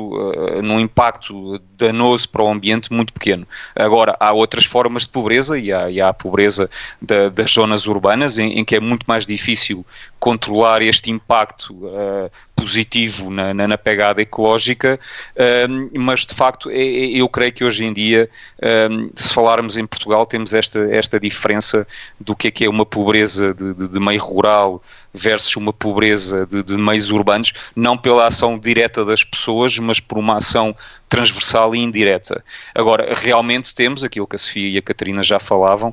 num 0.62 0.78
impacto 0.78 1.58
danoso 1.78 2.28
para 2.28 2.42
o 2.42 2.48
ambiente 2.48 2.92
muito 2.92 3.12
pequeno. 3.12 3.46
Agora, 3.74 4.16
há 4.20 4.32
outras 4.32 4.64
formas 4.64 5.02
de 5.02 5.08
pobreza, 5.08 5.58
e 5.58 5.72
há, 5.72 5.90
e 5.90 6.00
há 6.00 6.08
a 6.08 6.14
pobreza 6.14 6.68
da, 7.00 7.28
das 7.30 7.52
zonas 7.52 7.86
urbanas, 7.86 8.38
em, 8.38 8.58
em 8.58 8.64
que 8.64 8.76
é 8.76 8.80
muito 8.80 9.04
mais 9.06 9.26
difícil 9.26 9.84
controlar 10.20 10.82
este 10.82 11.10
impacto 11.10 11.72
uh, 11.72 12.30
positivo 12.54 13.30
na, 13.30 13.54
na, 13.54 13.66
na, 13.66 13.78
pegada 13.78 14.20
ecológica, 14.20 15.00
uh, 15.34 15.98
mas 15.98 16.26
de 16.26 16.34
facto 16.34 16.68
é, 16.68 16.74
é, 16.74 17.06
eu 17.16 17.26
creio 17.26 17.52
que 17.52 17.64
hoje 17.64 17.84
em 17.84 17.92
dia, 17.92 18.28
uh, 18.58 19.10
se 19.14 19.32
falarmos 19.32 19.78
em 19.78 19.86
Portugal, 19.86 20.26
temos 20.26 20.52
esta, 20.52 20.78
esta 20.94 21.18
diferença 21.18 21.88
do 22.20 22.36
que 22.36 22.48
é 22.48 22.50
que 22.50 22.66
é 22.66 22.68
uma 22.68 22.84
pobreza 22.84 23.54
de, 23.54 23.72
de, 23.72 23.88
de 23.88 23.98
meio 23.98 24.22
rural 24.22 24.82
versus 25.14 25.56
uma 25.56 25.72
pobreza 25.72 26.46
de, 26.46 26.62
de, 26.62 26.76
meios 26.76 27.10
urbanos, 27.10 27.54
não 27.74 27.96
pela 27.96 28.26
ação 28.26 28.58
direta 28.58 29.04
das 29.04 29.24
pessoas, 29.24 29.76
mas 29.78 29.98
por 29.98 30.18
uma 30.18 30.36
ação 30.36 30.76
transversal 31.08 31.74
e 31.74 31.78
indireta. 31.78 32.44
Agora, 32.74 33.14
realmente 33.14 33.74
temos 33.74 34.04
aquilo 34.04 34.26
que 34.26 34.36
a 34.36 34.38
Sofia 34.38 34.68
e 34.68 34.78
a 34.78 34.82
Catarina 34.82 35.24
já 35.24 35.40
falavam, 35.40 35.92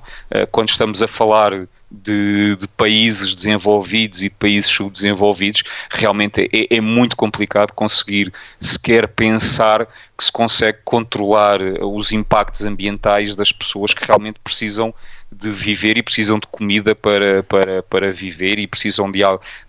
quando 0.52 0.70
estamos 0.70 1.02
a 1.02 1.08
falar 1.08 1.68
de, 1.89 2.56
de, 2.58 2.67
países 2.67 3.34
desenvolvidos 3.34 4.22
e 4.22 4.29
de 4.29 4.36
países 4.36 4.70
subdesenvolvidos, 4.70 5.63
realmente 5.89 6.50
é, 6.53 6.75
é, 6.75 6.82
muito 6.82 7.15
complicado 7.15 7.72
conseguir 7.72 8.32
sequer 8.60 9.08
pensar 9.08 9.88
que 10.17 10.24
se 10.24 10.32
consegue 10.32 10.79
controlar 10.84 11.60
os 11.82 12.12
impactos 12.12 12.65
ambientais 12.65 13.36
das 13.36 13.51
pessoas 13.51 13.94
que 13.94 14.06
realmente 14.06 14.39
precisam 14.44 14.94
de 15.32 15.50
viver 15.50 15.98
e 15.98 16.03
precisam 16.03 16.39
de 16.39 16.48
comida 16.48 16.96
para, 16.96 17.44
para, 17.44 17.84
para 17.84 18.12
viver 18.12 18.60
e 18.60 18.67
precisam 18.67 19.12
de, 19.12 19.20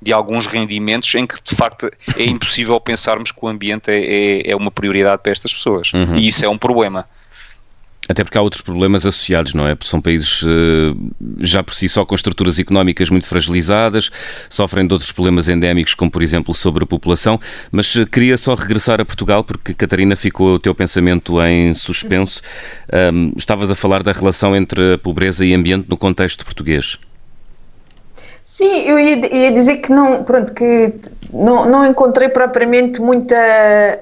de 0.01 0.13
alguns 0.13 0.47
rendimentos 0.47 1.13
em 1.15 1.27
que 1.27 1.37
de 1.43 1.55
facto 1.55 1.91
é 2.17 2.25
impossível 2.25 2.81
pensarmos 2.81 3.33
que 3.33 3.39
o 3.43 3.49
ambiente 3.49 3.91
é, 3.91 3.99
é, 3.99 4.51
é 4.51 4.57
uma 4.57 4.71
prioridade 4.71 5.23
para 5.23 5.33
estas 5.33 5.53
pessoas. 5.53 5.93
Uhum. 5.93 6.17
E 6.17 6.29
isso 6.29 6.45
é 6.45 6.49
um 6.49 6.59
problema. 6.59 7.09
Até 8.09 8.25
porque 8.25 8.39
há 8.39 8.41
outros 8.41 8.63
problemas 8.63 9.05
associados, 9.05 9.53
não 9.53 9.67
é? 9.67 9.77
São 9.83 10.01
países 10.01 10.43
uh, 10.43 10.49
já 11.41 11.63
por 11.63 11.75
si 11.75 11.89
só 11.89 12.05
com 12.07 12.15
estruturas 12.15 12.59
económicas 12.59 13.11
muito 13.11 13.29
fragilizadas, 13.29 14.11
sofrem 14.49 14.87
de 14.87 14.95
outros 14.95 15.13
problemas 15.13 15.49
endémicos, 15.49 15.95
como 15.95 16.11
por 16.11 16.23
exemplo 16.23 16.55
sobre 16.55 16.85
a 16.85 16.87
população. 16.87 17.39
Mas 17.71 17.95
uh, 17.97 18.07
queria 18.07 18.37
só 18.37 18.55
regressar 18.55 19.01
a 19.01 19.05
Portugal, 19.05 19.45
porque 19.45 19.75
Catarina 19.75 20.17
ficou 20.17 20.55
o 20.55 20.59
teu 20.59 20.75
pensamento 20.75 21.41
em 21.43 21.75
suspenso. 21.75 22.41
Um, 23.13 23.33
estavas 23.37 23.71
a 23.71 23.75
falar 23.75 24.03
da 24.03 24.13
relação 24.13 24.57
entre 24.57 24.95
a 24.95 24.99
pobreza 24.99 25.45
e 25.45 25.53
ambiente 25.53 25.87
no 25.89 25.97
contexto 25.97 26.45
português. 26.45 26.99
Sim, 28.49 28.81
eu 28.87 28.99
ia, 28.99 29.35
ia, 29.35 29.53
dizer 29.53 29.77
que 29.77 29.93
não, 29.93 30.25
pronto, 30.25 30.55
que 30.55 30.95
não, 31.31 31.69
não 31.69 31.85
encontrei 31.85 32.31
propriamente 32.31 32.99
muita, 32.99 33.37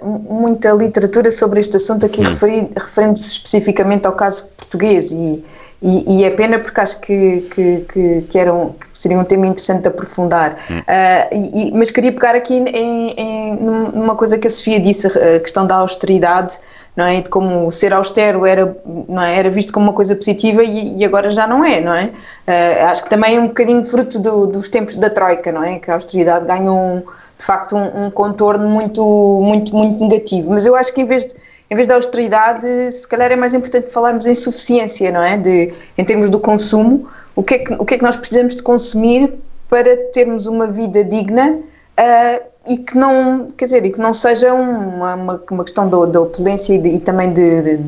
muita 0.00 0.70
literatura 0.70 1.32
sobre 1.32 1.58
este 1.58 1.76
assunto 1.78 2.06
aqui, 2.06 2.20
hum. 2.20 2.70
referente-se 2.76 3.28
especificamente 3.28 4.06
ao 4.06 4.12
caso 4.12 4.46
português 4.56 5.10
e, 5.10 5.44
e, 5.82 6.20
e, 6.20 6.24
é 6.24 6.30
pena 6.30 6.60
porque 6.60 6.80
acho 6.80 7.00
que, 7.00 7.40
que, 7.52 7.80
que, 7.92 8.22
que, 8.22 8.38
era 8.38 8.54
um, 8.54 8.70
que 8.70 8.86
seria 8.96 9.18
um 9.18 9.24
tema 9.24 9.48
interessante 9.48 9.82
de 9.82 9.88
aprofundar. 9.88 10.56
Hum. 10.70 10.78
Uh, 10.78 11.52
e, 11.52 11.72
mas 11.72 11.90
queria 11.90 12.12
pegar 12.12 12.36
aqui 12.36 12.54
em, 12.54 13.10
em, 13.18 13.56
numa 13.56 14.14
coisa 14.14 14.38
que 14.38 14.46
a 14.46 14.50
Sofia 14.50 14.78
disse, 14.78 15.08
a 15.08 15.40
questão 15.40 15.66
da 15.66 15.74
austeridade 15.74 16.56
não 16.96 17.04
é? 17.04 17.20
De 17.20 17.28
como 17.28 17.70
ser 17.70 17.92
austero 17.92 18.46
era, 18.46 18.76
não 19.08 19.22
é? 19.22 19.38
era 19.38 19.50
visto 19.50 19.72
como 19.72 19.86
uma 19.86 19.92
coisa 19.92 20.16
positiva 20.16 20.64
e, 20.64 20.96
e 20.96 21.04
agora 21.04 21.30
já 21.30 21.46
não 21.46 21.64
é, 21.64 21.80
não 21.80 21.92
é? 21.92 22.06
Uh, 22.06 22.84
acho 22.86 23.04
que 23.04 23.10
também 23.10 23.36
é 23.36 23.40
um 23.40 23.48
bocadinho 23.48 23.84
fruto 23.84 24.18
do, 24.18 24.46
dos 24.46 24.68
tempos 24.70 24.96
da 24.96 25.10
Troika, 25.10 25.52
não 25.52 25.62
é? 25.62 25.78
Que 25.78 25.90
a 25.90 25.94
austeridade 25.94 26.46
ganhou, 26.46 26.78
um, 26.78 27.00
de 27.00 27.44
facto, 27.44 27.76
um, 27.76 28.06
um, 28.06 28.10
contorno 28.10 28.66
muito, 28.66 29.04
muito, 29.42 29.76
muito 29.76 30.02
negativo. 30.02 30.50
Mas 30.50 30.64
eu 30.64 30.74
acho 30.74 30.94
que 30.94 31.02
em 31.02 31.04
vez 31.04 31.26
de 31.26 31.34
em 31.68 31.74
vez 31.74 31.88
da 31.88 31.96
austeridade, 31.96 32.92
se 32.92 33.08
calhar 33.08 33.32
é 33.32 33.34
mais 33.34 33.52
importante 33.52 33.92
falarmos 33.92 34.24
em 34.24 34.34
suficiência, 34.34 35.10
não 35.10 35.20
é? 35.20 35.36
De, 35.36 35.74
em 35.98 36.04
termos 36.04 36.30
do 36.30 36.38
consumo, 36.38 37.08
o 37.34 37.42
que, 37.42 37.54
é 37.54 37.58
que, 37.58 37.72
o 37.74 37.84
que 37.84 37.94
é 37.94 37.98
que 37.98 38.04
nós 38.04 38.16
precisamos 38.16 38.54
de 38.54 38.62
consumir 38.62 39.34
para 39.68 39.96
termos 40.12 40.46
uma 40.46 40.68
vida 40.68 41.02
digna 41.02 41.58
uh, 41.98 42.44
e 42.68 42.78
que 42.78 42.96
não, 42.96 43.48
quer 43.56 43.66
dizer, 43.66 43.86
e 43.86 43.92
que 43.92 44.00
não 44.00 44.12
seja 44.12 44.52
uma, 44.52 45.14
uma, 45.14 45.42
uma 45.50 45.64
questão 45.64 45.88
da, 45.88 46.06
da 46.06 46.20
opulência 46.20 46.74
e, 46.74 46.78
de, 46.78 46.88
e 46.88 46.98
também 46.98 47.32
de, 47.32 47.80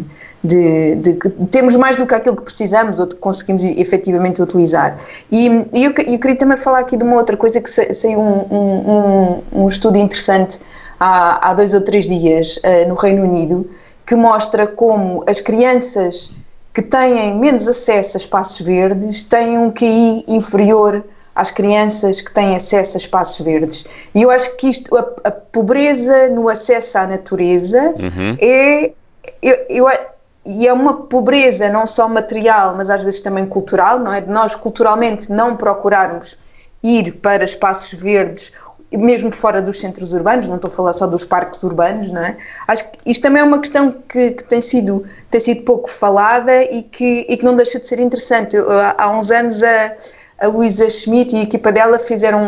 de, 0.43 0.95
de, 0.97 1.15
termos 1.50 1.75
mais 1.77 1.97
do 1.97 2.07
que 2.07 2.15
aquilo 2.15 2.37
que 2.37 2.43
precisamos 2.43 2.99
ou 3.00 3.07
que 3.07 3.17
conseguimos 3.17 3.65
efetivamente 3.65 4.41
utilizar. 4.41 4.97
E, 5.31 5.49
e 5.75 5.85
eu, 5.85 5.93
eu, 6.07 6.19
queria 6.19 6.37
também 6.37 6.57
falar 6.57 6.81
aqui 6.81 6.97
de 6.97 7.03
uma 7.03 7.17
outra 7.17 7.37
coisa 7.37 7.61
que 7.61 7.69
saiu 7.69 8.21
um, 8.21 8.47
um, 8.50 9.43
um, 9.53 9.62
um 9.65 9.69
estudo 9.69 9.99
interessante 9.99 10.61
há, 10.99 11.50
há 11.50 11.55
dois 11.55 11.75
ou 11.75 11.81
três 11.81 12.09
dias 12.09 12.59
uh, 12.59 12.88
no 12.88 12.95
Reino 12.95 13.25
Unido 13.25 13.69
que 14.07 14.15
mostra 14.15 14.67
como 14.67 15.23
as 15.27 15.41
crianças 15.41 16.35
que 16.73 16.81
têm 16.81 17.37
menos 17.37 17.67
acesso 17.67 18.17
a 18.17 18.21
espaços 18.21 18.61
verdes 18.61 19.23
têm 19.25 19.59
um 19.59 19.71
QI 19.71 20.25
inferior 20.29 21.05
às 21.38 21.52
crianças 21.52 22.21
que 22.21 22.33
têm 22.33 22.57
acesso 22.57 22.97
a 22.97 22.99
espaços 22.99 23.40
verdes. 23.45 23.87
E 24.12 24.23
eu 24.23 24.30
acho 24.30 24.57
que 24.57 24.68
isto, 24.68 24.97
a, 24.97 25.28
a 25.28 25.30
pobreza 25.30 26.28
no 26.30 26.49
acesso 26.49 26.99
à 26.99 27.07
natureza 27.07 27.95
uhum. 27.97 28.37
é. 28.40 28.90
Eu, 29.40 29.57
eu, 29.68 29.88
e 30.45 30.66
é 30.66 30.73
uma 30.73 31.02
pobreza 31.02 31.68
não 31.68 31.87
só 31.87 32.09
material, 32.09 32.75
mas 32.75 32.90
às 32.90 33.04
vezes 33.04 33.21
também 33.21 33.47
cultural, 33.47 34.00
não 34.00 34.12
é? 34.12 34.21
De 34.21 34.30
nós 34.30 34.54
culturalmente 34.54 35.30
não 35.30 35.57
procurarmos 35.57 36.40
ir 36.83 37.12
para 37.21 37.45
espaços 37.45 38.00
verdes, 38.00 38.52
mesmo 38.90 39.30
fora 39.30 39.61
dos 39.61 39.78
centros 39.78 40.12
urbanos, 40.12 40.49
não 40.49 40.57
estou 40.57 40.71
a 40.71 40.73
falar 40.73 40.92
só 40.95 41.07
dos 41.07 41.25
parques 41.25 41.62
urbanos, 41.62 42.11
não 42.11 42.23
é? 42.23 42.37
Acho 42.66 42.90
que 42.90 42.99
isto 43.04 43.21
também 43.21 43.42
é 43.42 43.45
uma 43.45 43.61
questão 43.61 43.95
que, 44.09 44.33
que 44.33 44.45
tem, 44.45 44.62
sido, 44.62 45.04
tem 45.30 45.40
sido 45.40 45.62
pouco 45.62 45.88
falada 45.88 46.64
e 46.64 46.83
que, 46.83 47.26
e 47.28 47.37
que 47.37 47.45
não 47.45 47.54
deixa 47.54 47.78
de 47.78 47.87
ser 47.87 48.00
interessante. 48.00 48.57
Eu, 48.57 48.66
há 48.71 49.11
uns 49.11 49.30
anos 49.30 49.62
a 49.62 49.95
a 50.38 50.47
Luísa 50.47 50.88
Schmidt 50.88 51.35
e 51.35 51.40
a 51.40 51.42
equipa 51.42 51.73
dela 51.73 51.99
fizeram 51.99 52.40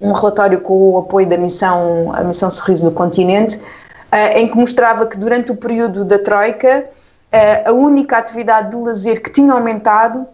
um, 0.00 0.08
um 0.08 0.12
relatório 0.12 0.60
com 0.60 0.92
o 0.92 0.98
apoio 0.98 1.28
da 1.28 1.36
missão, 1.36 2.12
a 2.14 2.24
missão 2.24 2.50
Sorriso 2.50 2.84
do 2.84 2.92
Continente, 2.92 3.56
uh, 3.56 4.36
em 4.36 4.48
que 4.48 4.56
mostrava 4.56 5.06
que 5.06 5.18
durante 5.18 5.52
o 5.52 5.56
período 5.56 6.04
da 6.04 6.18
Troika, 6.18 6.84
uh, 6.86 7.70
a 7.70 7.72
única 7.72 8.16
atividade 8.16 8.70
de 8.70 8.76
lazer 8.76 9.22
que 9.22 9.30
tinha 9.30 9.52
aumentado 9.52 10.26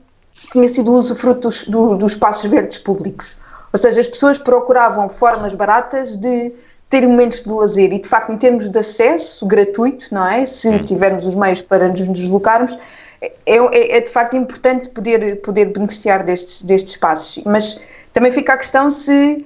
tinha 0.50 0.68
sido 0.68 0.92
o 0.92 0.94
usufruto 0.94 1.48
dos, 1.48 1.64
do, 1.66 1.96
dos 1.96 2.12
espaços 2.12 2.50
verdes 2.50 2.78
públicos. 2.78 3.38
Ou 3.72 3.78
seja, 3.78 4.00
as 4.00 4.06
pessoas 4.06 4.38
procuravam 4.38 5.08
formas 5.08 5.54
baratas 5.54 6.16
de 6.16 6.52
ter 6.90 7.06
momentos 7.08 7.42
de 7.42 7.50
lazer 7.50 7.90
e, 7.90 8.02
de 8.02 8.06
facto, 8.06 8.30
em 8.32 8.36
termos 8.36 8.68
de 8.68 8.78
acesso 8.78 9.46
gratuito, 9.46 10.08
não 10.12 10.26
é? 10.26 10.44
Se 10.44 10.78
tivermos 10.80 11.24
os 11.24 11.34
meios 11.34 11.62
para 11.62 11.88
nos 11.88 12.06
deslocarmos, 12.06 12.76
é, 13.22 13.32
é, 13.46 13.96
é, 13.96 14.00
de 14.00 14.10
facto 14.10 14.36
importante 14.36 14.88
poder, 14.88 15.40
poder 15.42 15.66
beneficiar 15.66 16.24
destes, 16.24 16.62
destes 16.62 16.94
espaços, 16.94 17.42
mas 17.44 17.82
também 18.12 18.32
fica 18.32 18.52
a 18.52 18.56
questão 18.56 18.90
se 18.90 19.44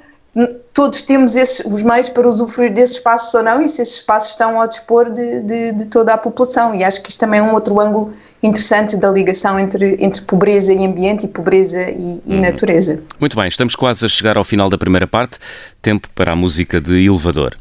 todos 0.75 1.01
temos 1.03 1.35
esses, 1.35 1.65
os 1.65 1.83
meios 1.83 2.11
para 2.11 2.29
usufruir 2.29 2.73
desses 2.73 2.97
espaços 2.97 3.33
ou 3.35 3.43
não 3.43 3.63
e 3.63 3.69
se 3.69 3.81
esses 3.81 3.95
espaços 3.95 4.33
estão 4.33 4.61
ao 4.61 4.69
dispor 4.69 5.11
de, 5.11 5.41
de, 5.41 5.73
de, 5.73 5.87
toda 5.87 6.13
a 6.13 6.19
população. 6.19 6.75
E 6.75 6.85
acho 6.85 7.03
que 7.03 7.11
isto 7.11 7.19
também 7.19 7.41
é 7.41 7.43
um 7.43 7.55
outro 7.55 7.81
ângulo 7.81 8.13
interessante 8.43 8.97
da 8.99 9.11
ligação 9.11 9.59
entre, 9.59 9.97
entre 9.99 10.21
pobreza 10.23 10.75
e 10.75 10.85
ambiente 10.85 11.25
e 11.25 11.29
pobreza 11.29 11.91
e, 11.91 12.21
e 12.27 12.35
uhum. 12.35 12.41
natureza. 12.43 13.03
Muito 13.19 13.35
bem, 13.35 13.49
estamos 13.49 13.75
quase 13.75 14.05
a 14.05 14.09
chegar 14.09 14.37
ao 14.37 14.45
final 14.45 14.69
da 14.69 14.77
primeira 14.77 15.07
parte. 15.07 15.39
Tempo 15.81 16.09
para 16.15 16.33
a 16.33 16.37
música 16.37 16.81
de 16.81 17.07
elevador. 17.07 17.57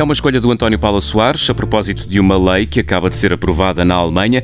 É 0.00 0.02
uma 0.02 0.14
escolha 0.14 0.40
do 0.40 0.50
António 0.50 0.78
Paula 0.78 0.98
Soares 0.98 1.50
a 1.50 1.54
propósito 1.54 2.08
de 2.08 2.18
uma 2.18 2.34
lei 2.54 2.64
que 2.64 2.80
acaba 2.80 3.10
de 3.10 3.16
ser 3.16 3.34
aprovada 3.34 3.84
na 3.84 3.96
Alemanha 3.96 4.42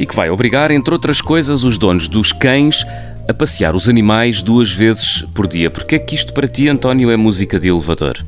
e 0.00 0.06
que 0.06 0.16
vai 0.16 0.30
obrigar, 0.30 0.70
entre 0.70 0.94
outras 0.94 1.20
coisas, 1.20 1.62
os 1.62 1.76
donos 1.76 2.08
dos 2.08 2.32
cães 2.32 2.86
a 3.28 3.34
passear 3.34 3.76
os 3.76 3.86
animais 3.86 4.40
duas 4.40 4.72
vezes 4.72 5.20
por 5.34 5.46
dia. 5.46 5.70
Porque 5.70 5.96
é 5.96 5.98
que 5.98 6.14
isto 6.14 6.32
para 6.32 6.48
ti, 6.48 6.70
António, 6.70 7.10
é 7.10 7.18
música 7.18 7.60
de 7.60 7.68
elevador? 7.68 8.24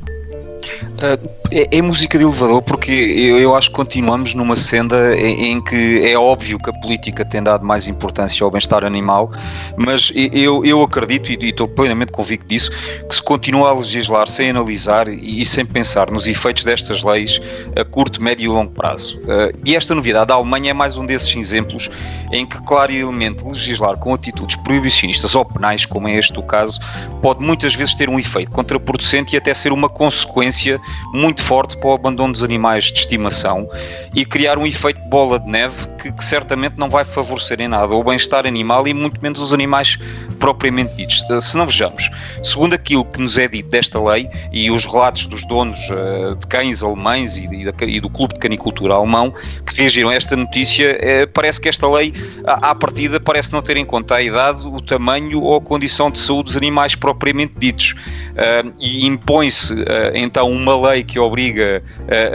Uh, 0.99 1.29
é, 1.51 1.77
é, 1.77 1.81
música 1.81 2.17
de 2.17 2.23
elevador 2.23 2.61
porque 2.61 2.91
eu, 2.91 3.39
eu, 3.39 3.55
acho 3.55 3.69
que 3.69 3.75
continuamos 3.75 4.33
numa 4.33 4.55
senda 4.55 5.15
em, 5.15 5.51
em, 5.51 5.61
que 5.61 6.01
é 6.03 6.17
óbvio 6.17 6.59
que 6.59 6.69
a 6.69 6.73
política 6.73 7.23
tem 7.23 7.41
dado 7.41 7.65
mais 7.65 7.87
importância 7.87 8.43
ao 8.43 8.51
bem-estar 8.51 8.83
animal, 8.83 9.31
mas 9.77 10.11
eu, 10.15 10.65
eu 10.65 10.81
acredito 10.81 11.31
e, 11.31 11.37
e 11.39 11.49
estou 11.49 11.67
plenamente 11.67 12.11
convicto 12.11 12.47
disso 12.47 12.71
que 13.07 13.15
se 13.15 13.21
continua 13.21 13.69
a 13.69 13.73
legislar 13.73 14.27
sem 14.27 14.49
analisar 14.49 15.07
e, 15.07 15.41
e 15.41 15.45
sem 15.45 15.65
pensar 15.65 16.11
nos 16.11 16.27
efeitos 16.27 16.63
destas 16.63 17.03
leis 17.03 17.41
a 17.75 17.83
curto, 17.85 18.21
médio 18.21 18.45
e 18.45 18.47
longo 18.47 18.71
prazo. 18.71 19.17
Uh, 19.19 19.57
e 19.63 19.75
esta 19.75 19.95
novidade 19.95 20.27
da 20.27 20.35
Alemanha 20.35 20.71
é 20.71 20.73
mais 20.73 20.97
um 20.97 21.05
desses 21.05 21.35
exemplos 21.35 21.89
em 22.31 22.45
que 22.45 22.61
claramente 22.63 23.43
legislar 23.43 23.97
com 23.97 24.13
atitudes 24.13 24.55
proibicionistas 24.57 25.35
ou 25.35 25.45
penais, 25.45 25.85
como 25.85 26.07
é 26.07 26.17
este 26.17 26.37
o 26.37 26.43
caso, 26.43 26.79
pode 27.21 27.43
muitas 27.43 27.73
vezes 27.73 27.93
ter 27.93 28.09
um 28.09 28.19
efeito 28.19 28.51
contraproducente 28.51 29.35
e 29.35 29.37
até 29.37 29.53
ser 29.53 29.71
uma 29.71 29.87
consequência 29.87 30.79
muito 31.13 31.36
forte 31.41 31.77
para 31.77 31.87
o 31.89 31.93
abandono 31.93 32.33
dos 32.33 32.43
animais 32.43 32.85
de 32.85 32.99
estimação 32.99 33.69
e 34.15 34.25
criar 34.25 34.57
um 34.57 34.65
efeito 34.65 34.99
bola 35.09 35.39
de 35.39 35.49
neve 35.49 35.87
que, 35.99 36.11
que 36.11 36.23
certamente 36.23 36.77
não 36.77 36.89
vai 36.89 37.03
favorecer 37.03 37.59
em 37.61 37.67
nada 37.67 37.93
o 37.93 38.03
bem-estar 38.03 38.45
animal 38.45 38.87
e 38.87 38.93
muito 38.93 39.21
menos 39.21 39.39
os 39.39 39.53
animais 39.53 39.97
propriamente 40.39 40.95
ditos. 40.95 41.23
Eh, 41.29 41.41
se 41.41 41.57
não 41.57 41.65
vejamos, 41.65 42.09
segundo 42.43 42.73
aquilo 42.73 43.03
que 43.05 43.21
nos 43.21 43.37
é 43.37 43.47
dito 43.47 43.69
desta 43.69 44.01
lei 44.01 44.29
e 44.51 44.69
os 44.71 44.85
relatos 44.85 45.25
dos 45.25 45.45
donos 45.45 45.77
uh, 45.89 46.35
de 46.35 46.47
cães 46.47 46.83
alemães 46.83 47.37
e, 47.37 47.45
e, 47.45 47.95
e, 47.95 47.99
do 47.99 48.09
Clube 48.09 48.33
de 48.35 48.39
Canicultura 48.39 48.93
Alemão 48.93 49.33
que 49.65 49.75
reagiram 49.75 50.09
a 50.09 50.15
esta 50.15 50.35
notícia, 50.35 50.97
uh, 50.97 51.27
parece 51.33 51.59
que 51.59 51.69
esta 51.69 51.89
lei, 51.89 52.13
à, 52.45 52.71
à 52.71 52.75
partida, 52.75 53.19
parece 53.19 53.51
não 53.51 53.61
ter 53.61 53.77
em 53.77 53.85
conta 53.85 54.15
a 54.15 54.21
idade, 54.21 54.67
o 54.67 54.81
tamanho 54.81 55.41
ou 55.41 55.55
a 55.55 55.61
condição 55.61 56.11
de 56.11 56.19
saúde 56.19 56.45
dos 56.45 56.57
animais 56.57 56.95
propriamente 56.95 57.53
ditos. 57.57 57.91
Uh, 57.91 58.73
e 58.79 59.05
impõe-se 59.05 59.73
então 60.13 60.49
uma 60.51 60.89
lei 60.89 61.03
que 61.03 61.17
obriga 61.27 61.83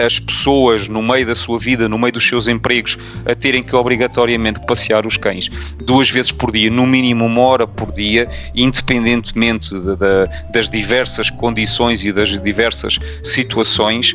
as 0.05 0.19
pessoas 0.19 0.89
no 0.89 1.03
meio 1.03 1.27
da 1.27 1.35
sua 1.35 1.59
vida, 1.59 1.89
no 1.89 1.99
meio 1.99 2.13
dos 2.13 2.27
seus 2.27 2.49
empregos, 2.49 2.99
a 3.25 3.35
terem 3.35 3.63
que 3.63 3.75
obrigatoriamente 3.75 4.61
passear 4.67 5.07
os 5.07 5.17
cães 5.17 5.49
duas 5.85 6.11
vezes 6.11 6.33
por 6.33 6.53
dia, 6.53 6.71
no 6.71 6.87
mínimo 6.87 7.27
uma 7.27 7.41
hora 7.43 7.67
por 7.67 7.93
dia, 7.93 8.29
independentemente 8.55 9.71
de, 9.71 9.97
de, 9.97 10.53
das 10.53 10.69
diversas 10.69 11.31
condições 11.31 12.05
e 12.05 12.13
das 12.13 12.41
diversas 12.41 12.99
situações, 13.23 14.15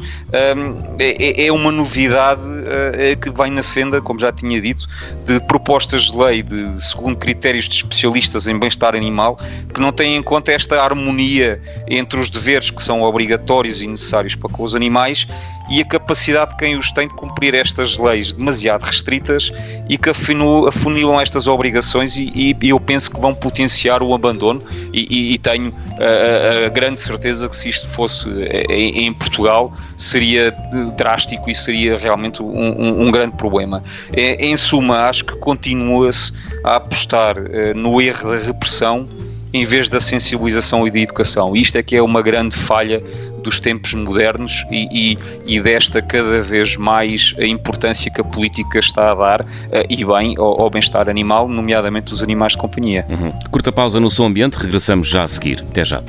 um, 0.57 0.95
é, 0.99 1.45
é, 1.45 1.51
uma 1.51 1.71
novidade 1.71 2.41
uh, 2.41 3.19
que 3.19 3.29
vem 3.29 3.51
na 3.51 3.63
senda, 3.63 4.01
como 4.01 4.19
já 4.19 4.31
tinha 4.31 4.59
dito, 4.61 4.87
de 5.25 5.39
propostas 5.47 6.03
de 6.03 6.17
lei 6.17 6.43
de, 6.43 6.81
segundo 6.83 7.17
critérios 7.17 7.67
de 7.67 7.75
especialistas 7.75 8.47
em 8.47 8.57
bem-estar 8.57 8.95
animal, 8.95 9.39
que 9.73 9.79
não 9.79 9.91
têm 9.91 10.15
em 10.15 10.23
conta 10.23 10.51
esta 10.51 10.81
harmonia 10.81 11.61
entre 11.87 12.19
os 12.19 12.29
deveres 12.29 12.69
que 12.69 12.81
são 12.81 13.01
obrigatórios 13.01 13.81
e 13.81 13.87
necessários 13.87 14.35
para 14.35 14.49
com 14.49 14.63
os 14.67 14.75
animais 14.75 15.27
e 15.69 15.81
a 15.81 15.85
capacidade 15.85 16.51
de 16.51 16.57
quem 16.57 16.77
os 16.77 16.91
tem 16.91 17.07
de 17.07 17.13
cumprir 17.15 17.53
estas 17.53 17.97
leis 17.97 18.33
demasiado 18.33 18.83
restritas 18.83 19.51
e 19.89 19.97
que 19.97 20.09
afunilam 20.09 21.19
estas 21.19 21.47
obrigações 21.47 22.15
e, 22.15 22.31
e, 22.35 22.69
eu 22.69 22.79
penso 22.79 23.11
que 23.11 23.19
vão 23.19 23.33
potenciar 23.33 24.01
o 24.01 24.13
abandono 24.13 24.61
e, 24.93 25.33
e 25.33 25.37
tenho 25.37 25.73
a, 25.99 26.67
a, 26.67 26.69
grande 26.69 26.99
certeza 26.99 27.49
que 27.49 27.55
se 27.55 27.69
isto 27.69 27.87
fosse 27.89 28.29
em, 28.69 29.05
em 29.05 29.13
Portugal 29.13 29.73
seria 29.97 30.51
drástico 30.95 31.49
e 31.49 31.55
seria 31.55 31.97
realmente 31.97 32.41
um, 32.41 32.47
um, 32.47 33.07
um 33.07 33.11
grande 33.11 33.35
problema. 33.35 33.83
É, 34.13 34.45
em 34.45 34.55
suma, 34.55 35.09
acho 35.09 35.25
que 35.25 35.35
continua-se 35.37 36.31
a 36.63 36.77
apostar 36.77 37.37
uh, 37.37 37.73
no 37.75 38.01
erro 38.01 38.31
da 38.31 38.37
repressão 38.37 39.07
em 39.53 39.65
vez 39.65 39.89
da 39.89 39.99
sensibilização 39.99 40.87
e 40.87 40.91
da 40.91 40.99
educação. 40.99 41.55
Isto 41.55 41.77
é 41.77 41.83
que 41.83 41.95
é 41.95 42.01
uma 42.01 42.21
grande 42.21 42.55
falha 42.55 43.01
dos 43.43 43.59
tempos 43.59 43.93
modernos 43.93 44.65
e, 44.69 44.87
e, 44.91 45.17
e 45.45 45.61
desta 45.61 46.01
cada 46.01 46.41
vez 46.41 46.75
mais 46.75 47.33
a 47.39 47.45
importância 47.45 48.11
que 48.11 48.19
a 48.19 48.23
política 48.23 48.79
está 48.79 49.11
a 49.11 49.15
dar, 49.15 49.41
uh, 49.41 49.45
e 49.89 50.03
bem, 50.03 50.35
ao, 50.37 50.61
ao 50.61 50.69
bem-estar 50.69 51.07
animal, 51.07 51.47
nomeadamente 51.47 52.13
os 52.13 52.21
animais 52.21 52.53
de 52.53 52.57
companhia. 52.57 53.05
Uhum. 53.09 53.31
Curta 53.49 53.71
pausa 53.71 53.99
no 53.99 54.09
som 54.09 54.25
ambiente, 54.25 54.55
regressamos 54.55 55.07
já 55.07 55.23
a 55.23 55.27
seguir. 55.27 55.63
Até 55.69 55.85
já. 55.85 56.03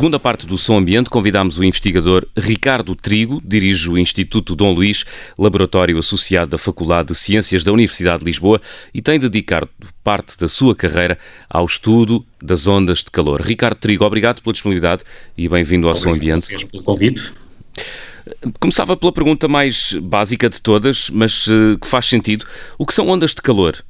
Segunda 0.00 0.18
parte 0.18 0.46
do 0.46 0.56
Som 0.56 0.78
Ambiente, 0.78 1.10
convidámos 1.10 1.58
o 1.58 1.62
investigador 1.62 2.26
Ricardo 2.34 2.94
Trigo, 2.94 3.38
dirige 3.44 3.90
o 3.90 3.98
Instituto 3.98 4.56
Dom 4.56 4.72
Luís, 4.72 5.04
laboratório 5.38 5.98
associado 5.98 6.52
da 6.52 6.56
Faculdade 6.56 7.08
de 7.08 7.14
Ciências 7.14 7.62
da 7.62 7.70
Universidade 7.70 8.20
de 8.20 8.24
Lisboa 8.24 8.62
e 8.94 9.02
tem 9.02 9.18
dedicado 9.18 9.68
parte 10.02 10.38
da 10.38 10.48
sua 10.48 10.74
carreira 10.74 11.18
ao 11.50 11.66
estudo 11.66 12.24
das 12.42 12.66
ondas 12.66 13.00
de 13.00 13.10
calor. 13.10 13.42
Ricardo 13.42 13.76
Trigo, 13.76 14.02
obrigado 14.02 14.40
pela 14.40 14.54
disponibilidade 14.54 15.04
e 15.36 15.46
bem-vindo 15.46 15.86
ao 15.86 15.94
Som 15.94 16.14
Ambiente. 16.14 16.44
Obrigado 16.44 16.70
pelo 16.70 16.82
convite. 16.82 17.32
Começava 18.58 18.96
pela 18.96 19.12
pergunta 19.12 19.48
mais 19.48 19.92
básica 20.00 20.48
de 20.48 20.62
todas, 20.62 21.10
mas 21.10 21.46
uh, 21.46 21.78
que 21.78 21.86
faz 21.86 22.06
sentido. 22.06 22.46
O 22.78 22.86
que 22.86 22.94
são 22.94 23.06
ondas 23.06 23.34
de 23.34 23.42
calor? 23.42 23.84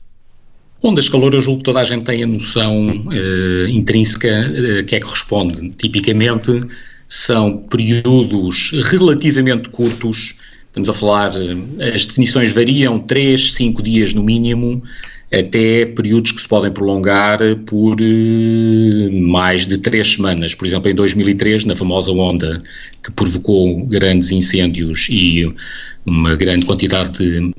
Ondas 0.83 1.05
de 1.05 1.11
calor, 1.11 1.35
eu 1.35 1.41
julgo 1.43 1.59
que 1.59 1.65
toda 1.65 1.81
a 1.81 1.85
gente 1.85 2.05
tem 2.05 2.23
a 2.23 2.27
noção 2.27 2.89
uh, 2.89 3.69
intrínseca 3.69 4.29
uh, 4.29 4.85
que 4.87 4.97
é 4.97 5.01
que 5.01 5.07
responde. 5.07 5.71
Tipicamente 5.73 6.63
são 7.07 7.59
períodos 7.59 8.71
relativamente 8.91 9.69
curtos, 9.69 10.35
estamos 10.69 10.89
a 10.89 10.95
falar, 10.95 11.33
eh, 11.35 11.93
as 11.93 12.07
definições 12.07 12.53
variam, 12.53 13.01
3, 13.01 13.53
5 13.53 13.83
dias 13.83 14.15
no 14.15 14.23
mínimo, 14.23 14.81
até 15.33 15.87
períodos 15.87 16.33
que 16.33 16.41
se 16.41 16.49
podem 16.49 16.73
prolongar 16.73 17.39
por 17.67 17.97
uh, 18.01 19.13
mais 19.13 19.67
de 19.67 19.79
três 19.79 20.15
semanas. 20.15 20.55
Por 20.55 20.67
exemplo, 20.67 20.91
em 20.91 20.95
2003, 20.95 21.65
na 21.65 21.77
famosa 21.77 22.11
onda 22.13 22.61
que 23.03 23.13
provocou 23.13 23.85
grandes 23.87 24.33
incêndios 24.33 25.07
e 25.09 25.53
uma 26.05 26.35
grande 26.35 26.67
quantidade 26.67 27.19
de 27.19 27.53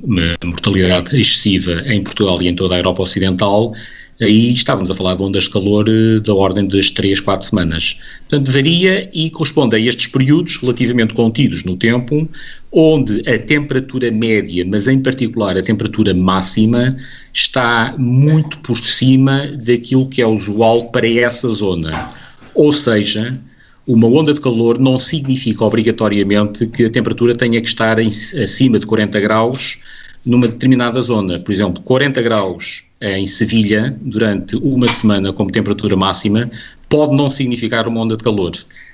mortalidade 0.44 1.18
excessiva 1.18 1.82
em 1.86 2.04
Portugal 2.04 2.42
e 2.42 2.50
em 2.50 2.56
toda 2.56 2.76
a 2.76 2.80
Europa 2.80 3.04
Ocidental, 3.04 3.74
aí 4.22 4.54
estávamos 4.54 4.92
a 4.92 4.96
falar 4.96 5.16
de 5.16 5.24
ondas 5.24 5.44
de 5.44 5.50
calor 5.50 5.88
eh, 5.90 6.20
da 6.20 6.34
ordem 6.34 6.68
das 6.68 6.92
3, 6.92 7.20
4 7.20 7.48
semanas. 7.48 8.00
Portanto, 8.30 8.52
varia 8.52 9.10
e 9.14 9.30
corresponde 9.30 9.76
a 9.76 9.80
estes 9.80 10.08
períodos 10.08 10.58
relativamente 10.58 11.14
contidos 11.14 11.64
no 11.64 11.76
tempo, 11.76 12.30
onde 12.72 13.28
a 13.28 13.40
temperatura 13.40 14.12
média, 14.12 14.66
mas 14.66 14.88
em 14.88 15.02
particular 15.02 15.58
a 15.58 15.64
temperatura 15.64 16.14
máxima, 16.14 16.96
está 17.34 17.96
muito 17.98 18.60
por 18.60 18.78
cima 18.78 19.48
daquilo 19.48 20.08
que 20.08 20.22
é 20.22 20.28
usual 20.28 20.90
para 20.92 21.08
essa 21.08 21.50
zona. 21.50 22.12
Ou 22.54 22.72
seja, 22.72 23.40
uma 23.88 24.08
onda 24.08 24.34
de 24.34 24.40
calor 24.40 24.78
não 24.78 25.00
significa 25.00 25.66
obrigatoriamente 25.66 26.68
que 26.68 26.86
a 26.86 26.90
temperatura 26.90 27.34
tenha 27.36 27.60
que 27.60 27.68
estar 27.68 27.98
em, 27.98 28.08
acima 28.08 28.78
de 28.78 28.86
40 28.86 29.20
graus 29.20 29.80
numa 30.26 30.48
determinada 30.48 31.02
zona. 31.02 31.40
Por 31.40 31.52
exemplo, 31.52 31.82
40 31.84 32.22
graus 32.22 32.91
em 33.02 33.26
Sevilha 33.26 33.98
durante 34.02 34.56
uma 34.58 34.88
semana 34.88 35.34
como 35.34 35.52
temperatura 35.52 35.96
máxima 35.96 36.50
pode 36.88 37.16
não 37.16 37.30
significar 37.30 37.88
uma 37.88 38.02
onda 38.02 38.18
de 38.18 38.24
calor, 38.24 38.52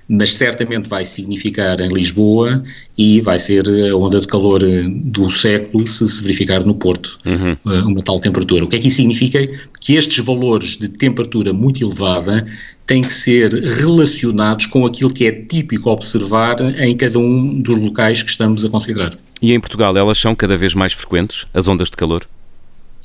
mas 0.08 0.38
certamente 0.38 0.88
vai 0.88 1.04
significar 1.04 1.82
em 1.82 1.90
Lisboa 1.90 2.64
e 2.98 3.20
vai 3.22 3.40
ser 3.40 3.66
a 3.68 3.96
onda 3.98 4.22
de 4.22 4.28
calor 4.28 4.62
do 4.88 5.30
século 5.30 5.86
se 5.86 6.08
se 6.08 6.22
verificar 6.22 6.64
no 6.64 6.76
Porto 6.76 7.20
uhum. 7.26 7.58
Eh, 7.66 7.82
uma 7.82 8.02
tal 8.02 8.20
temperatura. 8.20 8.64
O 8.64 8.68
que 8.68 8.76
é 8.76 8.80
que 8.80 8.88
isso 8.88 8.98
significa? 8.98 9.46
Que 9.82 9.96
estes 9.96 10.24
valores 10.24 10.78
de 10.78 10.88
temperatura 10.88 11.52
muito 11.52 11.84
elevada 11.84 12.46
têm 12.86 13.02
que 13.02 13.14
ser 13.14 13.52
relacionados 13.52 14.68
com 14.68 14.86
aquilo 14.86 15.12
que 15.12 15.26
é 15.26 15.32
típico 15.32 15.90
observar 15.90 16.62
em 16.80 16.96
cada 16.96 17.20
um 17.20 17.62
dos 17.62 17.78
locais 17.78 18.24
que 18.24 18.30
estamos 18.30 18.64
a 18.64 18.70
considerar. 18.70 19.18
E 19.42 19.54
em 19.54 19.60
Portugal 19.60 19.98
elas 19.98 20.18
são 20.18 20.34
cada 20.36 20.56
vez 20.56 20.74
mais 20.74 20.94
frequentes, 20.94 21.46
as 21.54 21.68
ondas 21.68 21.90
de 21.90 21.98
calor? 21.98 22.28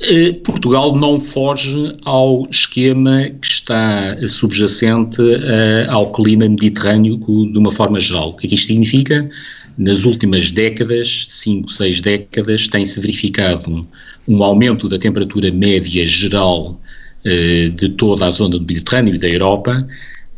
Eh, 0.04 0.32
Portugal 0.44 0.96
não 0.96 1.18
foge 1.18 1.96
ao 2.04 2.48
esquema 2.50 3.30
que 3.40 3.46
está 3.46 4.16
subjacente 4.26 5.22
uh, 5.22 5.88
ao 5.88 6.10
clima 6.10 6.48
mediterrâneo 6.48 7.16
de 7.16 7.56
uma 7.58 7.70
forma 7.70 8.00
geral. 8.00 8.30
O 8.30 8.32
que 8.34 8.46
é 8.46 8.48
que 8.48 8.56
isto 8.56 8.66
significa? 8.66 9.30
Nas 9.78 10.04
últimas 10.04 10.50
décadas, 10.50 11.26
5, 11.28 11.70
6 11.70 12.00
décadas, 12.00 12.66
tem-se 12.66 13.00
verificado 13.00 13.70
um, 13.70 13.86
um, 14.26 14.42
aumento 14.42 14.88
da 14.88 14.98
temperatura 14.98 15.52
média 15.52 16.04
geral 16.04 16.80
uh, 17.24 17.70
de 17.70 17.88
toda 17.90 18.26
a 18.26 18.30
zona 18.30 18.58
do 18.58 18.66
Mediterrâneo 18.66 19.14
e 19.14 19.18
da 19.18 19.28
Europa, 19.28 19.86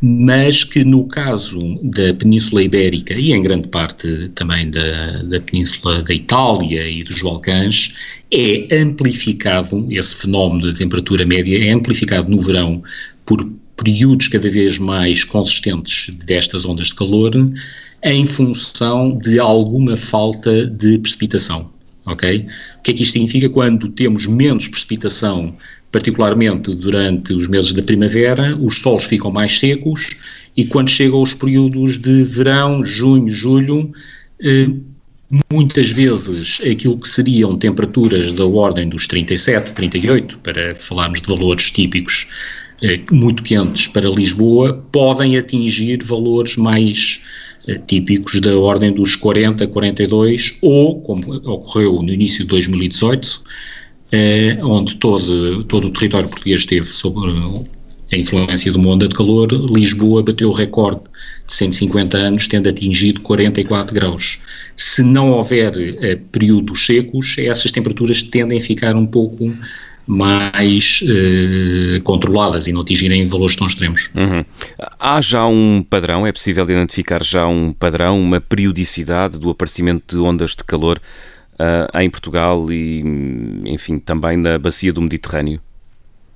mas 0.07 0.64
que 0.64 0.85
no 0.85 1.07
caso 1.07 1.79
da 1.83 2.12
Península 2.12 2.62
Ibérica 2.62 3.14
e 3.14 3.33
em 3.33 3.43
grande 3.43 3.69
parte 3.69 4.31
também 4.35 4.71
da, 4.71 5.23
da 5.23 5.40
Península 5.40 6.03
da 6.03 6.12
Itália 6.12 6.87
e 6.87 7.03
dos 7.03 7.23
Balcãs, 7.23 7.95
é 8.31 8.83
amplificado, 8.83 9.87
esse 9.90 10.14
fenómeno 10.17 10.71
da 10.71 10.77
temperatura 10.77 11.25
média 11.25 11.59
é 11.59 11.71
amplificado 11.71 12.31
no 12.31 12.38
verão 12.38 12.83
por 13.25 13.51
períodos 13.79 14.29
cada 14.29 14.51
vez 14.51 14.79
mais 14.79 15.25
consistentes 15.25 16.14
destas 16.27 16.67
ondas 16.67 16.88
de 16.88 16.97
calor, 16.97 17.33
em 18.03 18.27
função 18.27 19.17
de 19.17 19.38
alguma 19.38 19.97
falta 19.97 20.67
de 20.67 20.99
precipitação. 20.99 21.73
Ok? 22.05 22.47
O 22.79 22.83
que 22.83 22.90
é 22.90 22.95
que 22.95 23.03
isto 23.05 23.12
significa? 23.12 23.49
Quando 23.49 23.88
temos 23.88 24.27
menos 24.27 24.69
precipitação 24.69 25.57
particularmente 25.94 26.74
durante 26.74 27.33
os 27.33 27.46
meses 27.46 27.72
da 27.72 27.80
primavera, 27.80 28.59
os 28.61 28.80
solos 28.80 29.04
ficam 29.04 29.30
mais 29.30 29.57
secos 29.61 30.09
e 30.57 30.66
quando 30.66 30.90
chegam 30.90 31.22
os 31.22 31.35
períodos 31.35 31.98
de 31.98 32.24
verão, 32.24 32.85
junho, 32.85 33.30
julho, 33.30 33.92
eh, 34.40 34.70
muitas 35.52 35.90
vezes 35.90 36.61
aquilo 36.68 36.98
que 36.98 37.07
seriam 37.07 37.57
temperaturas 37.57 38.33
da 38.33 38.44
ordem 38.44 38.88
dos 38.88 39.07
37, 39.07 39.72
38, 39.72 40.37
para 40.38 40.74
falarmos 40.74 41.20
de 41.20 41.28
valores 41.28 41.70
típicos 41.70 42.26
eh, 42.83 42.98
muito 43.12 43.44
quentes 43.44 43.87
para 43.87 44.09
Lisboa, 44.09 44.85
podem 44.90 45.37
atingir 45.37 46.02
valores 46.02 46.57
mais 46.57 47.20
eh, 47.68 47.80
típicos 47.87 48.40
da 48.40 48.59
ordem 48.59 48.92
dos 48.92 49.14
40, 49.14 49.64
42 49.68 50.57
ou, 50.61 51.00
como 51.02 51.37
ocorreu 51.48 52.02
no 52.02 52.11
início 52.11 52.40
de 52.40 52.48
2018, 52.48 53.44
eh, 54.12 54.59
onde 54.62 54.97
todo, 54.97 55.64
todo 55.64 55.88
o 55.88 55.90
território 55.90 56.29
português 56.29 56.61
esteve 56.61 56.87
sob 56.87 57.21
a 58.12 58.17
influência 58.17 58.71
de 58.71 58.79
uma 58.79 58.90
onda 58.90 59.09
de 59.09 59.14
calor, 59.14 59.53
Lisboa 59.53 60.23
bateu 60.23 60.49
o 60.49 60.53
recorde 60.53 61.01
de 61.47 61.53
150 61.53 62.17
anos, 62.17 62.47
tendo 62.47 62.69
atingido 62.69 63.21
44 63.21 63.95
graus. 63.95 64.38
Se 64.77 65.03
não 65.03 65.33
houver 65.33 65.73
eh, 66.01 66.19
períodos 66.31 66.87
secos, 66.87 67.37
essas 67.38 67.73
temperaturas 67.73 68.23
tendem 68.23 68.59
a 68.59 68.61
ficar 68.61 68.95
um 68.95 69.07
pouco 69.07 69.53
mais 70.07 71.03
eh, 71.03 72.01
controladas 72.01 72.67
e 72.67 72.73
não 72.73 72.83
atingirem 72.83 73.27
valores 73.27 73.57
tão 73.57 73.67
extremos. 73.67 74.11
Uhum. 74.14 74.45
Há 74.99 75.21
já 75.21 75.47
um 75.47 75.85
padrão, 75.88 76.27
é 76.27 76.33
possível 76.33 76.64
identificar 76.64 77.23
já 77.25 77.47
um 77.47 77.73
padrão, 77.73 78.21
uma 78.21 78.40
periodicidade 78.40 79.38
do 79.38 79.51
aparecimento 79.51 80.17
de 80.17 80.23
ondas 80.23 80.51
de 80.51 80.64
calor 80.64 81.01
uh, 81.55 81.99
em 82.01 82.09
Portugal 82.11 82.71
e, 82.71 83.03
enfim, 83.67 83.99
também 83.99 84.37
na 84.37 84.59
bacia 84.59 84.93
do 84.93 85.03
Mediterrâneo? 85.03 85.61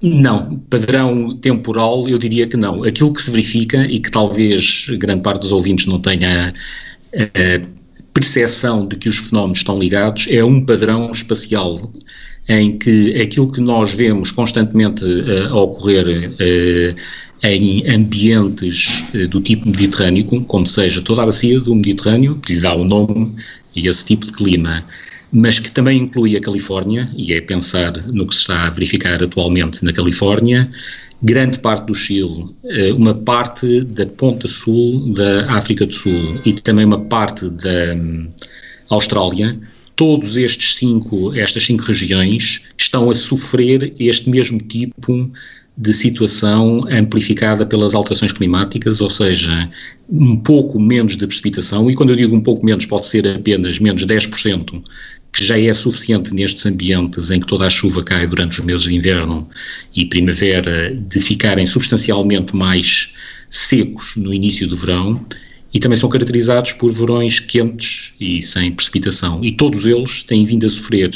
Não, 0.01 0.59
padrão 0.71 1.37
temporal 1.37 2.09
eu 2.09 2.19
diria 2.19 2.47
que 2.47 2.57
não. 2.57 2.85
Aquilo 2.85 3.13
que 3.13 3.21
se 3.21 3.31
verifica 3.31 3.85
e 3.85 3.99
que 3.99 4.11
talvez 4.11 4.87
grande 4.99 5.23
parte 5.23 5.41
dos 5.41 5.53
ouvintes 5.53 5.87
não 5.87 6.01
tenha 6.01 6.55
a 7.15 7.79
percepção 8.15 8.87
de 8.87 8.97
que 8.97 9.09
os 9.09 9.19
fenómenos 9.19 9.59
estão 9.59 9.79
ligados 9.79 10.27
é 10.31 10.45
um 10.45 10.65
padrão 10.65 11.11
espacial 11.11 11.93
em 12.49 12.79
que 12.79 13.21
aquilo 13.21 13.53
que 13.53 13.61
nós 13.61 13.95
vemos 13.95 14.33
constantemente 14.33 15.05
uh, 15.05 15.49
a 15.51 15.61
ocorrer 15.61 16.31
uh, 16.31 16.97
em 17.47 17.89
ambientes 17.89 19.05
uh, 19.15 19.29
do 19.29 19.41
tipo 19.41 19.69
mediterrâneo, 19.69 20.25
como 20.25 20.67
seja 20.67 21.03
toda 21.03 21.23
a 21.23 21.27
bacia 21.27 21.61
do 21.61 21.75
Mediterrâneo, 21.75 22.37
que 22.37 22.55
lhe 22.55 22.61
dá 22.61 22.75
o 22.75 22.85
nome 22.85 23.35
e 23.77 23.87
esse 23.87 24.05
tipo 24.05 24.27
de 24.27 24.33
clima, 24.33 24.83
mas 25.33 25.59
que 25.59 25.71
também 25.71 26.03
inclui 26.03 26.37
a 26.37 26.41
Califórnia, 26.41 27.09
e 27.17 27.33
é 27.33 27.41
pensar 27.41 27.93
no 28.09 28.27
que 28.27 28.35
se 28.35 28.43
está 28.43 28.67
a 28.67 28.71
verificar 28.71 29.23
atualmente 29.23 29.85
na 29.85 29.93
Califórnia, 29.93 30.71
grande 31.23 31.59
parte 31.59 31.87
do 31.87 31.95
Chile, 31.95 32.47
uma 32.97 33.15
parte 33.15 33.83
da 33.85 34.07
ponta 34.07 34.47
sul 34.47 35.13
da 35.13 35.51
África 35.53 35.85
do 35.85 35.95
Sul 35.95 36.41
e 36.45 36.53
também 36.53 36.85
uma 36.85 37.01
parte 37.01 37.49
da 37.51 37.95
um, 37.95 38.29
Austrália, 38.89 39.59
todos 39.97 40.37
estes 40.37 40.77
cinco, 40.77 41.35
estas 41.35 41.67
cinco 41.67 41.83
regiões 41.83 42.63
estão 42.79 43.11
a 43.11 43.15
sofrer 43.15 43.93
este 43.99 44.31
mesmo 44.31 44.61
tipo 44.61 45.31
de 45.77 45.93
situação 45.93 46.85
amplificada 46.91 47.65
pelas 47.65 47.95
alterações 47.95 48.33
climáticas, 48.33 49.01
ou 49.01 49.09
seja, 49.09 49.71
um 50.09 50.37
pouco 50.37 50.81
menos 50.81 51.17
de 51.17 51.25
precipitação, 51.25 51.89
e 51.89 51.95
quando 51.95 52.11
eu 52.11 52.17
digo 52.17 52.35
um 52.35 52.41
pouco 52.41 52.67
menos, 52.67 52.85
pode 52.87 53.07
ser 53.07 53.29
apenas 53.29 53.79
menos 53.79 54.05
10%, 54.05 54.83
que 55.33 55.45
já 55.45 55.59
é 55.59 55.73
suficiente 55.73 56.33
nestes 56.33 56.65
ambientes 56.67 57.31
em 57.31 57.41
que 57.41 57.47
toda 57.47 57.67
a 57.67 57.71
chuva 57.71 58.03
cai 58.03 58.27
durante 58.27 58.61
os 58.61 58.67
meses 58.67 58.85
de 58.85 58.95
inverno 58.95 59.49
e 59.95 60.05
primavera, 60.05 60.95
de 60.95 61.21
ficarem 61.21 61.67
substancialmente 61.67 62.57
mais 62.57 63.13
secos 63.51 64.17
no 64.17 64.33
início 64.33 64.67
do 64.67 64.77
verão, 64.77 65.25
e 65.73 65.79
também 65.79 65.99
são 65.99 66.09
caracterizados 66.09 66.73
por 66.73 66.91
verões 66.91 67.41
quentes 67.41 68.15
e 68.19 68.41
sem 68.41 68.73
precipitação. 68.73 69.45
E 69.45 69.53
todos 69.53 69.87
eles 69.87 70.23
têm 70.23 70.45
vindo 70.45 70.67
a 70.67 70.71
sofrer, 70.71 71.11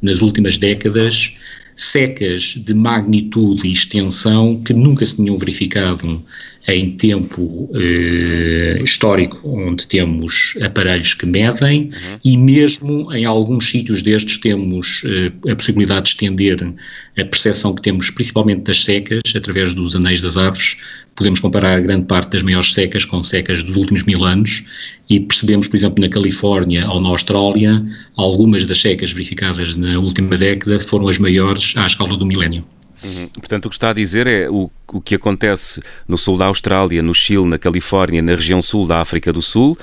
nas 0.00 0.22
últimas 0.22 0.56
décadas, 0.56 1.34
secas 1.78 2.54
de 2.56 2.74
magnitude 2.74 3.66
e 3.66 3.72
extensão 3.72 4.60
que 4.64 4.74
nunca 4.74 5.06
se 5.06 5.14
tinham 5.14 5.38
verificado 5.38 6.22
em 6.66 6.90
tempo 6.96 7.70
eh, 7.74 8.82
histórico, 8.82 9.40
onde 9.48 9.86
temos 9.86 10.54
aparelhos 10.60 11.14
que 11.14 11.24
medem, 11.24 11.84
uhum. 11.84 12.18
e 12.24 12.36
mesmo 12.36 13.12
em 13.14 13.24
alguns 13.24 13.70
sítios 13.70 14.02
destes 14.02 14.38
temos 14.38 15.02
eh, 15.04 15.32
a 15.50 15.56
possibilidade 15.56 16.02
de 16.02 16.08
estender 16.10 16.74
a 17.16 17.24
percepção 17.24 17.74
que 17.74 17.82
temos, 17.82 18.10
principalmente 18.10 18.64
das 18.64 18.84
secas, 18.84 19.22
através 19.34 19.72
dos 19.72 19.94
anéis 19.94 20.20
das 20.20 20.36
árvores. 20.36 20.76
Podemos 21.18 21.40
comparar 21.40 21.80
grande 21.80 22.04
parte 22.04 22.30
das 22.30 22.44
maiores 22.44 22.72
secas 22.72 23.04
com 23.04 23.20
secas 23.24 23.60
dos 23.60 23.74
últimos 23.74 24.04
mil 24.04 24.24
anos 24.24 24.64
e 25.10 25.18
percebemos, 25.18 25.66
por 25.66 25.76
exemplo, 25.76 26.00
na 26.00 26.08
Califórnia 26.08 26.88
ou 26.88 27.00
na 27.00 27.08
Austrália, 27.08 27.84
algumas 28.16 28.64
das 28.64 28.80
secas 28.80 29.10
verificadas 29.10 29.74
na 29.74 29.98
última 29.98 30.36
década 30.36 30.78
foram 30.78 31.08
as 31.08 31.18
maiores 31.18 31.74
à 31.76 31.84
escala 31.86 32.16
do 32.16 32.24
milénio. 32.24 32.64
Uhum. 33.02 33.28
Portanto, 33.30 33.66
o 33.66 33.68
que 33.68 33.74
está 33.74 33.90
a 33.90 33.92
dizer 33.92 34.28
é 34.28 34.48
o, 34.48 34.70
o 34.92 35.00
que 35.00 35.16
acontece 35.16 35.82
no 36.06 36.16
sul 36.16 36.38
da 36.38 36.46
Austrália, 36.46 37.02
no 37.02 37.12
Chile, 37.12 37.46
na 37.46 37.58
Califórnia, 37.58 38.22
na 38.22 38.36
região 38.36 38.62
sul 38.62 38.86
da 38.86 39.00
África 39.00 39.32
do 39.32 39.42
Sul, 39.42 39.76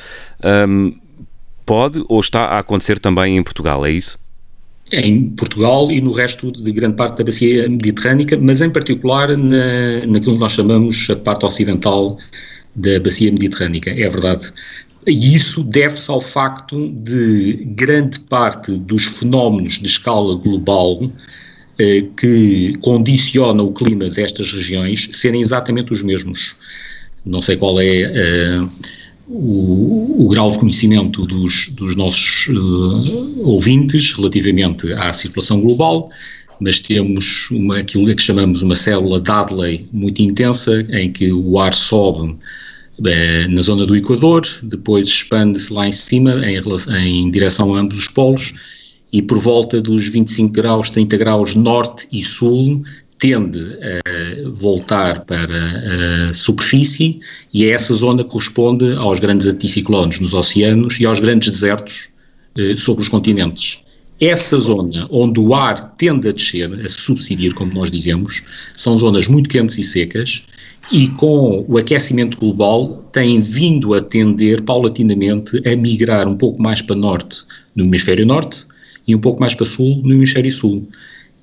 um, 0.70 0.98
pode 1.66 2.02
ou 2.08 2.22
está 2.22 2.46
a 2.46 2.60
acontecer 2.60 2.98
também 2.98 3.36
em 3.36 3.44
Portugal, 3.44 3.86
é 3.86 3.92
isso? 3.92 4.18
Em 4.96 5.30
Portugal 5.32 5.92
e 5.92 6.00
no 6.00 6.12
resto 6.12 6.52
de 6.52 6.72
grande 6.72 6.96
parte 6.96 7.18
da 7.18 7.24
bacia 7.24 7.68
mediterrânica, 7.68 8.38
mas 8.38 8.62
em 8.62 8.70
particular 8.70 9.36
na, 9.38 10.06
naquilo 10.08 10.36
que 10.36 10.40
nós 10.40 10.54
chamamos 10.54 11.08
a 11.10 11.16
parte 11.16 11.46
ocidental 11.46 12.18
da 12.76 13.00
bacia 13.00 13.32
mediterrânica, 13.32 13.90
é 13.92 14.10
verdade. 14.10 14.52
E 15.08 15.36
isso 15.36 15.64
deve-se 15.64 16.10
ao 16.10 16.20
facto 16.20 16.92
de 16.92 17.64
grande 17.76 18.20
parte 18.22 18.72
dos 18.72 19.06
fenómenos 19.06 19.80
de 19.80 19.86
escala 19.86 20.36
global 20.36 21.12
eh, 21.78 22.06
que 22.18 22.74
condiciona 22.82 23.62
o 23.62 23.74
clima 23.74 24.10
destas 24.10 24.52
regiões 24.54 25.10
serem 25.12 25.42
exatamente 25.42 25.92
os 25.92 26.02
mesmos. 26.02 26.56
Não 27.26 27.42
sei 27.42 27.58
qual 27.58 27.82
é 27.82 28.62
uh, 28.62 28.70
o, 29.28 30.26
o, 30.26 30.28
grau 30.30 30.52
de 30.52 30.60
conhecimento 30.60 31.26
dos, 31.26 31.70
dos 31.70 31.96
nossos 31.96 32.48
uh, 32.48 33.42
ouvintes 33.44 34.14
relativamente 34.14 34.92
à 34.94 35.12
situação 35.12 35.62
global, 35.62 36.10
mas 36.60 36.80
temos 36.80 37.50
uma, 37.52 37.80
aquilo 37.80 38.14
que 38.16 38.22
chamamos 38.22 38.62
uma 38.62 38.76
célula 38.76 39.20
Dudley 39.20 39.88
muito 39.92 40.22
intensa, 40.22 40.86
em 40.90 41.12
que 41.12 41.32
o 41.34 41.60
ar 41.60 41.74
sobe 41.74 42.36
na 43.50 43.62
zona 43.62 43.86
do 43.86 43.96
Equador, 43.96 44.44
depois 44.64 45.08
expande-se 45.08 45.74
lá 45.74 45.86
em 45.88 45.92
cima 45.92 46.42
em, 46.46 46.62
em 47.06 47.30
direção 47.30 47.76
a 47.76 47.80
ambos 47.80 47.98
os 47.98 48.08
polos 48.08 48.54
e 49.12 49.22
por 49.22 49.38
volta 49.38 49.82
dos 49.82 50.08
25 50.08 50.54
graus, 50.54 50.90
30 50.90 51.18
graus 51.18 51.56
norte 51.56 52.08
e 52.12 52.24
sul 52.24 52.84
tende 53.20 53.60
a 53.60 54.50
voltar 54.50 55.24
para 55.26 56.30
a 56.30 56.34
superfície 56.34 57.20
e 57.54 57.66
é 57.66 57.70
essa 57.70 57.96
zona 57.96 58.24
corresponde 58.24 58.94
aos 58.96 59.20
grandes 59.20 59.48
anticiclones 59.48 60.20
nos 60.20 60.34
oceanos 60.34 61.00
e 61.00 61.06
aos 61.06 61.20
grandes 61.20 61.50
desertos 61.50 62.10
eh, 62.58 62.76
sobre 62.78 63.04
os 63.04 63.10
continentes. 63.10 63.80
Essa 64.20 64.58
zona 64.60 65.08
onde 65.12 65.40
o 65.40 65.54
ar 65.54 65.94
tende 65.98 66.30
a 66.30 66.32
descer, 66.32 66.74
a 66.74 66.88
subsidiar, 66.88 67.54
como 67.54 67.74
nós 67.74 67.92
dizemos, 67.92 68.42
são 68.74 68.96
zonas 68.96 69.28
muito 69.28 69.50
quentes 69.50 69.78
e 69.78 69.84
secas 69.84 70.44
e 70.92 71.08
com 71.10 71.66
o 71.68 71.78
aquecimento 71.78 72.38
global 72.38 73.04
têm 73.12 73.42
vindo 73.42 73.94
a 73.94 74.02
tender 74.02 74.62
paulatinamente 74.62 75.62
a 75.68 75.76
migrar 75.76 76.28
um 76.28 76.38
pouco 76.38 76.62
mais 76.62 76.82
para 76.82 76.96
norte 76.96 77.44
no 77.76 77.84
hemisfério 77.84 78.26
norte 78.26 78.66
e 79.08 79.16
um 79.16 79.20
pouco 79.20 79.40
mais 79.42 79.54
para 79.54 79.66
sul 79.66 80.02
no 80.04 80.14
hemisfério 80.14 80.52
sul. 80.52 80.88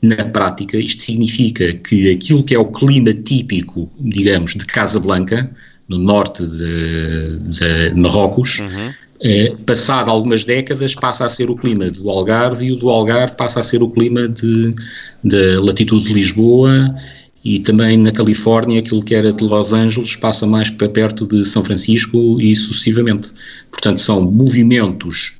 Na 0.02 0.16
prática, 0.16 0.76
isto 0.76 1.00
significa 1.00 1.72
que 1.74 2.10
aquilo 2.10 2.42
que 2.42 2.54
é 2.54 2.58
o 2.58 2.66
clima 2.66 3.14
típico, 3.14 3.88
digamos, 4.00 4.54
de 4.56 4.66
Casablanca, 4.66 5.48
no 5.88 5.96
norte 5.96 6.44
de, 6.44 7.38
de 7.38 7.94
Marrocos, 7.94 8.58
uhum. 8.58 8.92
eh, 9.22 9.54
passado 9.64 10.10
algumas 10.10 10.44
décadas, 10.44 10.96
passa 10.96 11.24
a 11.24 11.28
ser 11.28 11.50
o 11.50 11.54
clima 11.54 11.88
do 11.88 12.10
Algarve 12.10 12.66
e 12.66 12.72
o 12.72 12.76
do 12.76 12.90
Algarve 12.90 13.36
passa 13.36 13.60
a 13.60 13.62
ser 13.62 13.80
o 13.80 13.90
clima 13.90 14.28
de, 14.28 14.74
da 15.22 15.60
latitude 15.60 16.06
de 16.06 16.14
Lisboa 16.14 16.92
e 17.44 17.60
também 17.60 17.96
na 17.96 18.10
Califórnia, 18.10 18.80
aquilo 18.80 19.04
que 19.04 19.14
era 19.14 19.32
de 19.32 19.44
Los 19.44 19.72
Angeles 19.72 20.16
passa 20.16 20.46
mais 20.46 20.70
para 20.70 20.88
perto 20.88 21.26
de 21.26 21.44
São 21.44 21.62
Francisco 21.62 22.40
e 22.40 22.56
sucessivamente. 22.56 23.32
Portanto, 23.70 24.00
são 24.00 24.20
movimentos 24.22 25.32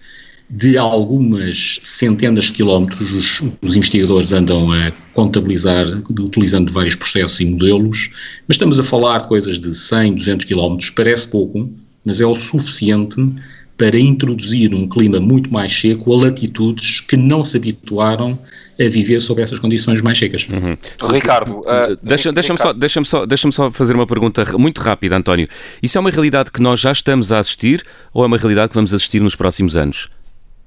de 0.55 0.77
algumas 0.77 1.81
centenas 1.83 2.45
de 2.45 2.53
quilómetros, 2.53 3.11
os, 3.11 3.43
os, 3.63 3.75
investigadores 3.75 4.35
andam 4.35 4.71
a 4.71 4.93
contabilizar 5.15 5.87
utilizando 6.11 6.71
vários 6.71 6.95
processos 6.95 7.41
e 7.41 7.47
modelos, 7.47 8.11
mas 8.47 8.57
estamos 8.57 8.79
a 8.79 8.85
falar 8.85 9.23
de 9.23 9.29
coisas 9.29 9.59
de 9.59 9.75
100, 9.75 10.17
200 10.17 10.45
quilómetros, 10.45 10.91
parece 10.91 11.27
pouco, 11.27 11.71
mas 12.05 12.21
é 12.21 12.27
o 12.27 12.37
suficiente 12.37 13.17
para 13.79 13.99
introduzir 13.99 14.75
um 14.75 14.87
clima 14.87 15.19
muito 15.19 15.51
mais 15.51 15.73
seco 15.73 16.13
a 16.13 16.25
latitudes 16.25 17.01
que 17.01 17.17
não 17.17 17.43
se 17.43 17.57
habituaram 17.57 18.39
a 18.79 18.89
viver 18.91 19.21
sob 19.21 19.41
essas 19.41 19.59
condições 19.59 20.03
mais 20.03 20.19
secas. 20.19 20.47
Uhum. 20.51 20.77
Ricardo, 21.15 21.61
uh, 21.61 21.99
deixa-me 22.03 22.35
deixa 22.35 22.55
só, 22.59 22.75
deixa 22.75 23.05
só, 23.05 23.25
deixa 23.25 23.51
só 23.51 23.71
fazer 23.71 23.95
uma 23.95 24.07
pergunta 24.07 24.45
muito 24.59 24.83
rápida, 24.83 25.17
António. 25.17 25.49
Isso 25.83 25.97
é 25.97 26.01
uma 26.01 26.11
realidade 26.11 26.53
que 26.53 26.61
nós 26.61 26.79
já 26.79 26.93
estamos 26.93 27.33
a 27.33 27.39
assistir 27.39 27.83
ou 28.13 28.23
é 28.23 28.27
uma 28.27 28.37
realidade 28.37 28.69
que 28.69 28.75
vamos 28.75 28.93
assistir 28.93 29.23
nos 29.23 29.35
próximos 29.35 29.77
anos? 29.77 30.11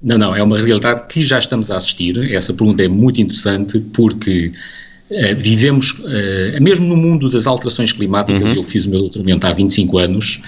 Não, 0.02 0.18
não, 0.18 0.36
é 0.36 0.42
uma 0.42 0.58
realidade 0.58 1.04
que 1.08 1.22
já 1.22 1.38
estamos 1.38 1.70
a 1.70 1.76
assistir. 1.76 2.18
Essa 2.32 2.52
pergunta 2.52 2.82
é 2.82 2.88
muito 2.88 3.20
interessante 3.20 3.80
porque 3.92 4.52
uh, 5.10 5.36
vivemos, 5.38 5.92
uh, 5.92 6.60
mesmo 6.62 6.86
no 6.86 6.96
mundo 6.96 7.30
das 7.30 7.46
alterações 7.46 7.92
climáticas, 7.92 8.50
uhum. 8.50 8.56
eu 8.56 8.62
fiz 8.62 8.84
o 8.84 8.90
meu 8.90 9.00
doutoramento 9.00 9.46
há 9.46 9.52
25 9.52 9.98
anos, 9.98 10.42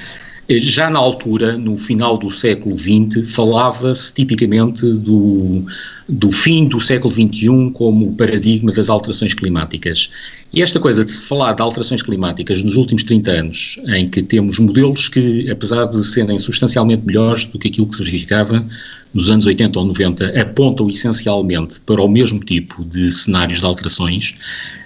uh, 0.51 0.59
já 0.59 0.91
na 0.91 0.99
altura, 0.99 1.57
no 1.57 1.77
final 1.79 2.19
do 2.19 2.31
século 2.31 2.77
XX, 2.77 3.31
falava-se 3.31 4.13
tipicamente 4.13 4.85
do, 4.85 5.65
do 6.09 6.31
fim 6.31 6.69
do 6.69 6.79
século 6.79 7.13
XXI 7.13 7.71
como 7.73 8.15
paradigma 8.15 8.71
das 8.71 8.91
alterações 8.91 9.33
climáticas. 9.33 10.11
E 10.53 10.63
esta 10.63 10.81
coisa 10.81 11.05
de 11.05 11.11
se 11.11 11.23
falar 11.23 11.53
de 11.53 11.61
alterações 11.61 12.01
climáticas 12.01 12.63
nos 12.65 12.75
últimos 12.75 13.03
30 13.03 13.31
anos, 13.31 13.79
em 13.89 14.09
que 14.09 14.23
temos 14.23 14.59
modelos 14.59 15.09
que, 15.09 15.51
apesar 15.51 15.85
de 15.85 16.03
serem 16.03 16.39
substancialmente 16.39 17.05
melhores 17.05 17.45
do 17.45 17.59
que 17.59 17.69
aquilo 17.69 17.87
que 17.87 17.97
se 17.97 18.03
verificava 18.03 18.67
nos 19.13 19.31
anos 19.31 19.47
80 19.47 19.79
ou 19.79 19.85
90 19.87 20.41
apontam 20.41 20.89
essencialmente 20.89 21.81
para 21.83 22.01
o 22.01 22.09
mesmo 22.09 22.41
tipo 22.41 22.83
de 22.85 23.13
cenários 23.13 23.59
de 23.59 23.65
alterações, 23.67 24.35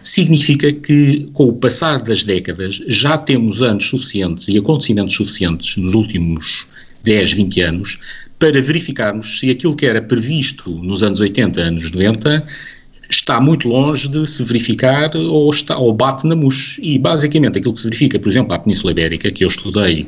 significa 0.03 0.72
que, 0.72 1.29
com 1.33 1.48
o 1.48 1.53
passar 1.53 2.03
das 2.03 2.25
décadas, 2.25 2.83
já 2.88 3.16
temos 3.16 3.62
anos 3.62 3.88
suficientes 3.88 4.48
e 4.48 4.59
acontecimentos 4.59 5.14
suficientes 5.14 5.77
nos 5.77 5.94
últimos 5.94 6.66
10, 7.05 7.33
20 7.35 7.61
anos 7.61 7.98
para 8.38 8.61
verificarmos 8.61 9.38
se 9.38 9.51
aquilo 9.51 9.77
que 9.77 9.87
era 9.87 10.03
previsto 10.03 10.70
nos 10.83 11.05
anos 11.05 11.20
80, 11.20 11.61
anos 11.61 11.92
90 11.92 12.44
está 13.14 13.40
muito 13.40 13.68
longe 13.68 14.09
de 14.09 14.27
se 14.27 14.42
verificar 14.42 15.14
ou, 15.16 15.51
está, 15.51 15.77
ou 15.77 15.92
bate 15.92 16.27
na 16.27 16.37
mousse. 16.37 16.81
E 16.83 16.98
basicamente 16.98 17.59
aquilo 17.59 17.75
que 17.75 17.81
se 17.81 17.87
verifica, 17.87 18.18
por 18.18 18.29
exemplo, 18.29 18.55
à 18.55 18.59
Península 18.59 18.92
Ibérica, 18.92 19.31
que 19.31 19.44
eu 19.44 19.48
estudei 19.48 20.07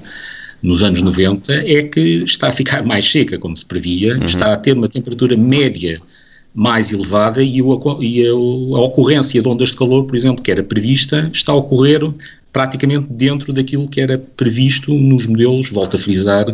nos 0.63 0.83
anos 0.83 1.03
90 1.03 1.53
é 1.53 1.83
que 1.83 2.01
está 2.25 2.49
a 2.49 2.53
ficar 2.53 2.83
mais 2.87 3.11
seca, 3.11 3.39
como 3.39 3.57
se 3.57 3.65
previa, 3.65 4.17
uhum. 4.17 4.25
está 4.25 4.53
a 4.53 4.57
ter 4.57 4.73
uma 4.73 4.89
temperatura 4.89 5.37
média 5.37 6.01
mais 6.55 6.93
elevada 6.93 7.43
e, 7.43 7.61
o, 7.61 7.99
e 8.01 8.27
a, 8.27 8.31
a, 8.31 8.81
ocorrência 8.81 9.43
de 9.43 9.49
ondas 9.49 9.71
de 9.71 9.77
calor, 9.77 10.05
por 10.05 10.17
exemplo, 10.17 10.43
que 10.43 10.51
era 10.51 10.63
prevista, 10.63 11.29
está 11.33 11.53
a 11.53 11.57
ocorrer 11.57 12.01
praticamente 12.53 13.09
dentro 13.11 13.53
daquilo 13.53 13.89
que 13.89 14.01
era 14.01 14.17
previsto 14.17 14.95
nos 14.95 15.27
modelos, 15.27 15.69
volto 15.71 15.97
a 15.97 15.99
frisar, 15.99 16.47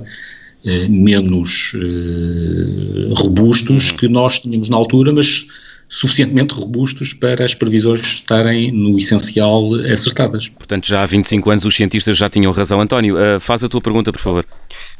eh, 0.64 0.88
menos 0.88 1.72
eh, 1.74 3.14
robustos 3.14 3.90
uhum. 3.90 3.96
que 3.96 4.08
nós 4.08 4.38
tínhamos 4.40 4.68
na 4.68 4.76
altura, 4.76 5.12
mas 5.12 5.46
suficientemente 5.90 6.55
robustos 6.55 7.12
para 7.12 7.44
as 7.44 7.53
previsões 7.53 8.00
estarem 8.00 8.70
no 8.70 8.96
essencial 8.96 9.74
acertadas. 9.92 10.48
Portanto, 10.48 10.87
já 10.87 11.03
há 11.03 11.07
25 11.07 11.50
anos 11.50 11.64
os 11.64 11.74
cientistas 11.74 12.16
já 12.16 12.31
tinham 12.31 12.53
razão. 12.53 12.81
António, 12.81 13.16
uh, 13.16 13.40
faz 13.40 13.64
a 13.64 13.68
tua 13.68 13.81
pergunta, 13.81 14.12
por 14.12 14.20
favor. 14.20 14.46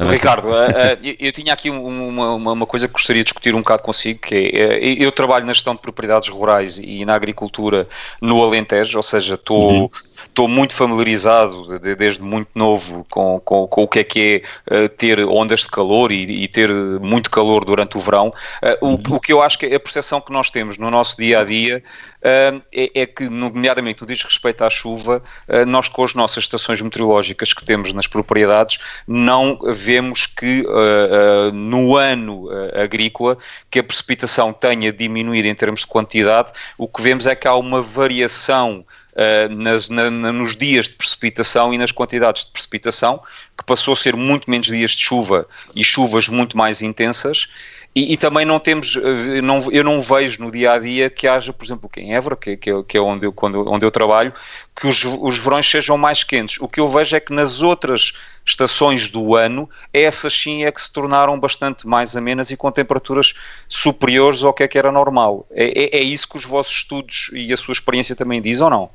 Ricardo, 0.01 0.49
uh, 0.49 0.51
uh, 0.51 0.99
eu, 1.01 1.15
eu, 1.21 1.33
tinha 1.33 1.53
aqui 1.53 1.71
uma, 1.71 2.33
uma, 2.33 2.53
uma, 2.53 2.67
coisa 2.67 2.89
que 2.89 2.93
gostaria 2.93 3.23
de 3.23 3.27
discutir 3.27 3.55
um 3.55 3.59
bocado 3.59 3.85
consigo, 3.85 4.19
que 4.21 4.35
é, 4.35 4.81
eu 4.83 5.13
trabalho 5.13 5.47
na 5.47 5.53
gestão 5.53 5.77
de 5.77 5.81
propriedades 5.81 6.29
rurais 6.29 6.81
e 6.83 7.05
na 7.05 7.15
agricultura 7.15 7.89
no 8.21 8.43
Alentejo, 8.43 8.99
ou 8.99 9.03
seja, 9.03 9.35
estou... 9.35 9.83
Uhum 9.83 9.91
muito 10.49 10.75
familiarizado 10.75 11.79
de, 11.79 11.95
desde 11.95 12.23
muito 12.23 12.49
novo 12.55 13.07
com, 13.11 13.41
com, 13.45 13.67
com, 13.67 13.83
o 13.83 13.89
que 13.89 13.99
é 13.99 14.05
que 14.05 14.43
é 14.69 14.85
uh, 14.85 14.89
ter 14.89 15.21
ondas 15.25 15.61
de 15.61 15.69
calor 15.69 16.13
e, 16.13 16.45
e, 16.45 16.49
ter 16.49 16.71
muito 17.01 17.31
calor 17.31 17.65
durante 17.65 17.97
o 17.97 18.01
verão. 18.01 18.29
Uh, 18.63 18.87
o, 18.87 18.87
uhum. 18.89 19.03
o, 19.11 19.21
que 19.21 19.33
eu 19.33 19.43
acho 19.43 19.59
que 19.59 19.67
é 19.67 19.75
a 19.75 19.81
percepção 19.81 20.21
que 20.21 20.33
nós 20.33 20.51
temos 20.51 20.79
no 20.81 20.91
nosso 20.91 21.17
dia 21.17 21.41
a 21.41 21.45
dia 21.45 21.83
uh, 22.19 22.63
é, 22.73 22.91
é, 23.03 23.07
que, 23.07 23.29
nomeadamente 23.29 24.01
no 24.01 24.07
diz 24.07 24.23
respeito 24.23 24.65
à 24.65 24.71
chuva, 24.71 25.23
nós 25.67 25.89
com 25.89 26.03
as 26.03 26.15
nossas 26.15 26.45
estações 26.45 26.81
meteorológicas 26.81 27.53
que 27.53 27.65
temos 27.65 27.93
nas 27.93 28.07
propriedades, 28.07 28.79
não 29.07 29.59
vemos 29.73 30.27
que 30.27 30.65
no 31.53 31.97
ano 31.97 32.49
agrícola 32.75 33.37
que 33.71 33.79
a 33.79 33.85
precipitação 33.85 34.53
tenha 34.53 34.93
diminuído 34.93 35.49
em 35.49 35.55
termos 35.55 35.81
de 35.81 35.87
quantidade, 35.87 36.53
o 36.79 36.89
que 36.89 37.03
vemos 37.03 37.27
é 37.27 37.35
que 37.35 37.47
há 37.47 37.55
uma 37.55 37.83
variação 37.83 38.85
uh, 39.13 39.55
nas, 39.55 39.89
na, 39.89 40.11
nos 40.11 40.57
dias 40.57 40.89
de 40.89 40.95
precipitação 40.97 41.73
e 41.73 41.79
nas 41.79 41.93
quantidades 41.93 42.45
de 42.45 42.51
precipitação, 42.51 43.23
que 43.57 43.65
passou 43.65 43.93
a 43.93 43.97
ser 43.97 44.17
muito 44.17 44.51
menos 44.51 44.69
dias 44.69 44.93
de 44.93 45.03
chuva 45.03 45.47
e 45.75 45.85
chuvas 45.85 46.29
muito 46.29 46.57
mais 46.57 46.83
intensas. 46.83 47.49
E, 47.93 48.13
e, 48.13 48.17
também 48.17 48.47
não 48.47 48.61
temos, 48.61 48.97
eh, 48.97 49.43
não, 49.43 49.59
eu 49.73 49.83
não 49.83 50.01
vejo 50.01 50.41
no 50.45 50.53
dia 50.53 50.73
a 50.75 50.79
dia 50.79 51.11
que 51.11 51.27
haja, 51.27 51.53
por 51.53 51.65
exemplo, 51.65 51.91
aqui 51.91 52.01
em 52.01 52.15
Évora, 52.15 52.37
que, 52.37 52.57
que, 52.57 52.71
é, 52.71 52.83
que 52.85 52.97
é 52.97 53.01
onde 53.01 53.27
eu, 53.27 53.33
quando, 53.33 53.69
onde 53.69 53.85
eu 53.85 53.91
trabalho, 53.91 54.33
que 54.77 54.87
os, 54.87 55.05
os 55.05 55.39
verões 55.39 55.69
sejam 55.69 55.99
mais 55.99 56.23
quentes. 56.23 56.61
O 56.61 56.69
que 56.69 56.79
eu 56.79 56.89
vejo 56.89 57.17
é 57.17 57.21
que 57.21 57.33
nas 57.33 57.63
outras 57.63 58.13
estações 58.47 59.11
do 59.11 59.35
ano, 59.35 59.69
essas 59.93 60.33
sim 60.33 60.63
é 60.63 60.71
que 60.71 60.81
se 60.81 60.93
tornaram 60.93 61.39
bastante 61.39 61.85
mais 61.85 62.17
amenas 62.17 62.53
e 62.53 62.57
com 62.57 62.71
temperaturas 62.71 63.35
superiores 63.69 64.45
ao 64.45 64.55
que 64.55 64.63
é 64.63 64.69
que 64.69 64.79
era 64.79 64.93
normal. 64.93 65.45
É, 65.51 65.97
é, 65.97 65.99
é 65.99 66.03
isso 66.03 66.29
que 66.29 66.37
os 66.37 66.45
vossos 66.45 66.77
estudos 66.77 67.31
e 67.33 67.53
a 67.53 67.57
sua 67.57 67.73
experiência 67.73 68.15
também 68.15 68.41
diz 68.41 68.61
ou 68.61 68.71
não? 68.71 68.89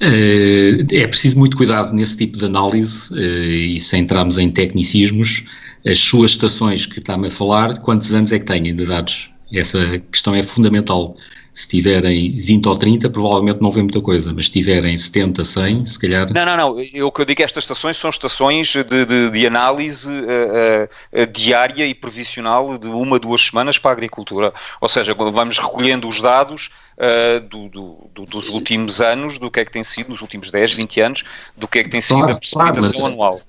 Eh, 0.00 0.86
é 0.92 1.06
preciso 1.06 1.38
muito 1.38 1.56
cuidado 1.56 1.92
nesse 1.92 2.16
tipo 2.16 2.38
de 2.38 2.46
análise 2.46 3.12
eh, 3.14 3.74
e 3.74 3.80
sem 3.80 4.02
entrarmos 4.02 4.38
em 4.38 4.50
tecnicismos, 4.50 5.44
as 5.86 5.98
suas 5.98 6.32
estações 6.32 6.86
que 6.86 6.98
está-me 6.98 7.28
a 7.28 7.30
falar, 7.30 7.78
quantos 7.78 8.14
anos 8.14 8.32
é 8.32 8.38
que 8.38 8.44
têm 8.44 8.62
de 8.62 8.86
dados? 8.86 9.30
Essa 9.52 9.98
questão 10.12 10.34
é 10.34 10.42
fundamental. 10.42 11.16
Se 11.52 11.68
tiverem 11.68 12.38
20 12.38 12.66
ou 12.66 12.76
30, 12.76 13.10
provavelmente 13.10 13.60
não 13.60 13.72
vê 13.72 13.80
muita 13.80 14.00
coisa, 14.00 14.32
mas 14.32 14.46
se 14.46 14.52
tiverem 14.52 14.96
70, 14.96 15.42
100, 15.42 15.84
se 15.84 15.98
calhar. 15.98 16.32
Não, 16.32 16.46
não, 16.46 16.56
não. 16.56 16.80
Eu, 16.80 17.08
o 17.08 17.12
que 17.12 17.22
eu 17.22 17.24
digo 17.24 17.32
é 17.32 17.36
que 17.38 17.42
estas 17.42 17.64
estações 17.64 17.96
são 17.96 18.08
estações 18.08 18.68
de, 18.68 19.04
de, 19.04 19.30
de 19.30 19.46
análise 19.46 20.08
uh, 20.08 20.84
uh, 21.20 21.26
diária 21.26 21.84
e 21.84 21.92
previsional 21.92 22.78
de 22.78 22.86
uma, 22.86 23.18
duas 23.18 23.44
semanas 23.44 23.78
para 23.78 23.90
a 23.90 23.94
agricultura. 23.94 24.54
Ou 24.80 24.88
seja, 24.88 25.12
vamos 25.12 25.58
recolhendo 25.58 26.06
os 26.06 26.20
dados 26.20 26.70
uh, 26.96 27.40
do, 27.40 27.68
do, 28.14 28.26
dos 28.26 28.48
últimos 28.48 29.00
anos, 29.00 29.36
do 29.36 29.50
que 29.50 29.58
é 29.58 29.64
que 29.64 29.72
tem 29.72 29.82
sido, 29.82 30.10
nos 30.10 30.22
últimos 30.22 30.52
10, 30.52 30.72
20 30.72 31.00
anos, 31.00 31.24
do 31.56 31.66
que 31.66 31.80
é 31.80 31.82
que 31.82 31.90
tem 31.90 32.00
sido 32.00 32.18
claro, 32.18 32.32
a 32.32 32.36
precipitação 32.36 32.92
claro, 32.92 33.12
anual. 33.12 33.40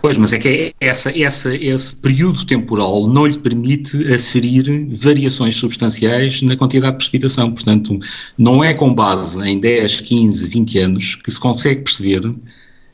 Pois, 0.00 0.16
mas 0.16 0.32
é 0.32 0.38
que 0.38 0.74
essa, 0.80 1.10
essa, 1.18 1.54
esse 1.54 1.96
período 1.96 2.44
temporal 2.46 3.08
não 3.08 3.26
lhe 3.26 3.36
permite 3.36 3.96
aferir 4.12 4.64
variações 4.90 5.56
substanciais 5.56 6.40
na 6.40 6.56
quantidade 6.56 6.92
de 6.92 6.98
precipitação. 6.98 7.50
Portanto, 7.52 7.98
não 8.36 8.62
é 8.62 8.72
com 8.74 8.94
base 8.94 9.40
em 9.40 9.58
10, 9.58 10.00
15, 10.02 10.48
20 10.48 10.78
anos 10.78 11.14
que 11.16 11.30
se 11.30 11.40
consegue 11.40 11.82
perceber 11.82 12.20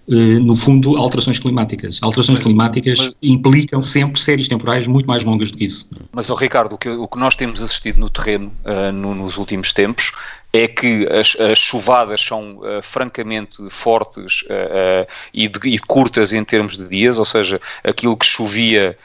no 0.07 0.55
fundo, 0.55 0.97
alterações 0.97 1.39
climáticas. 1.39 1.99
Alterações 2.03 2.39
mas, 2.39 2.45
climáticas 2.45 2.99
mas, 2.99 3.17
implicam 3.23 3.81
sempre 3.81 4.21
séries 4.21 4.49
temporais 4.49 4.87
muito 4.87 5.07
mais 5.07 5.25
longas 5.25 5.51
do 5.51 5.59
que 5.59 5.65
isso. 5.65 5.91
Mas, 6.13 6.29
oh, 6.29 6.35
Ricardo, 6.35 6.75
o 6.75 6.79
que, 6.79 6.89
o 6.91 7.09
que 7.09 7.19
nós 7.19 7.35
temos 7.35 7.63
assistido 7.63 7.99
no 7.99 8.11
terreno 8.11 8.53
uh, 8.65 8.93
no, 8.93 9.15
nos 9.15 9.39
últimos 9.39 9.73
tempos 9.73 10.13
é 10.53 10.69
que 10.69 11.09
as, 11.11 11.37
as 11.41 11.59
chuvadas 11.59 12.21
são 12.21 12.59
uh, 12.59 12.83
francamente 12.83 13.57
fortes 13.71 14.43
uh, 14.43 15.07
e, 15.33 15.49
de, 15.49 15.69
e, 15.69 15.79
curtas 15.79 16.33
em 16.33 16.45
termos 16.45 16.77
de 16.77 16.87
dias, 16.87 17.19
ou 17.19 17.25
seja, 17.25 17.61
aquilo 17.83 18.17
que 18.17 18.27
chovia 18.27 18.97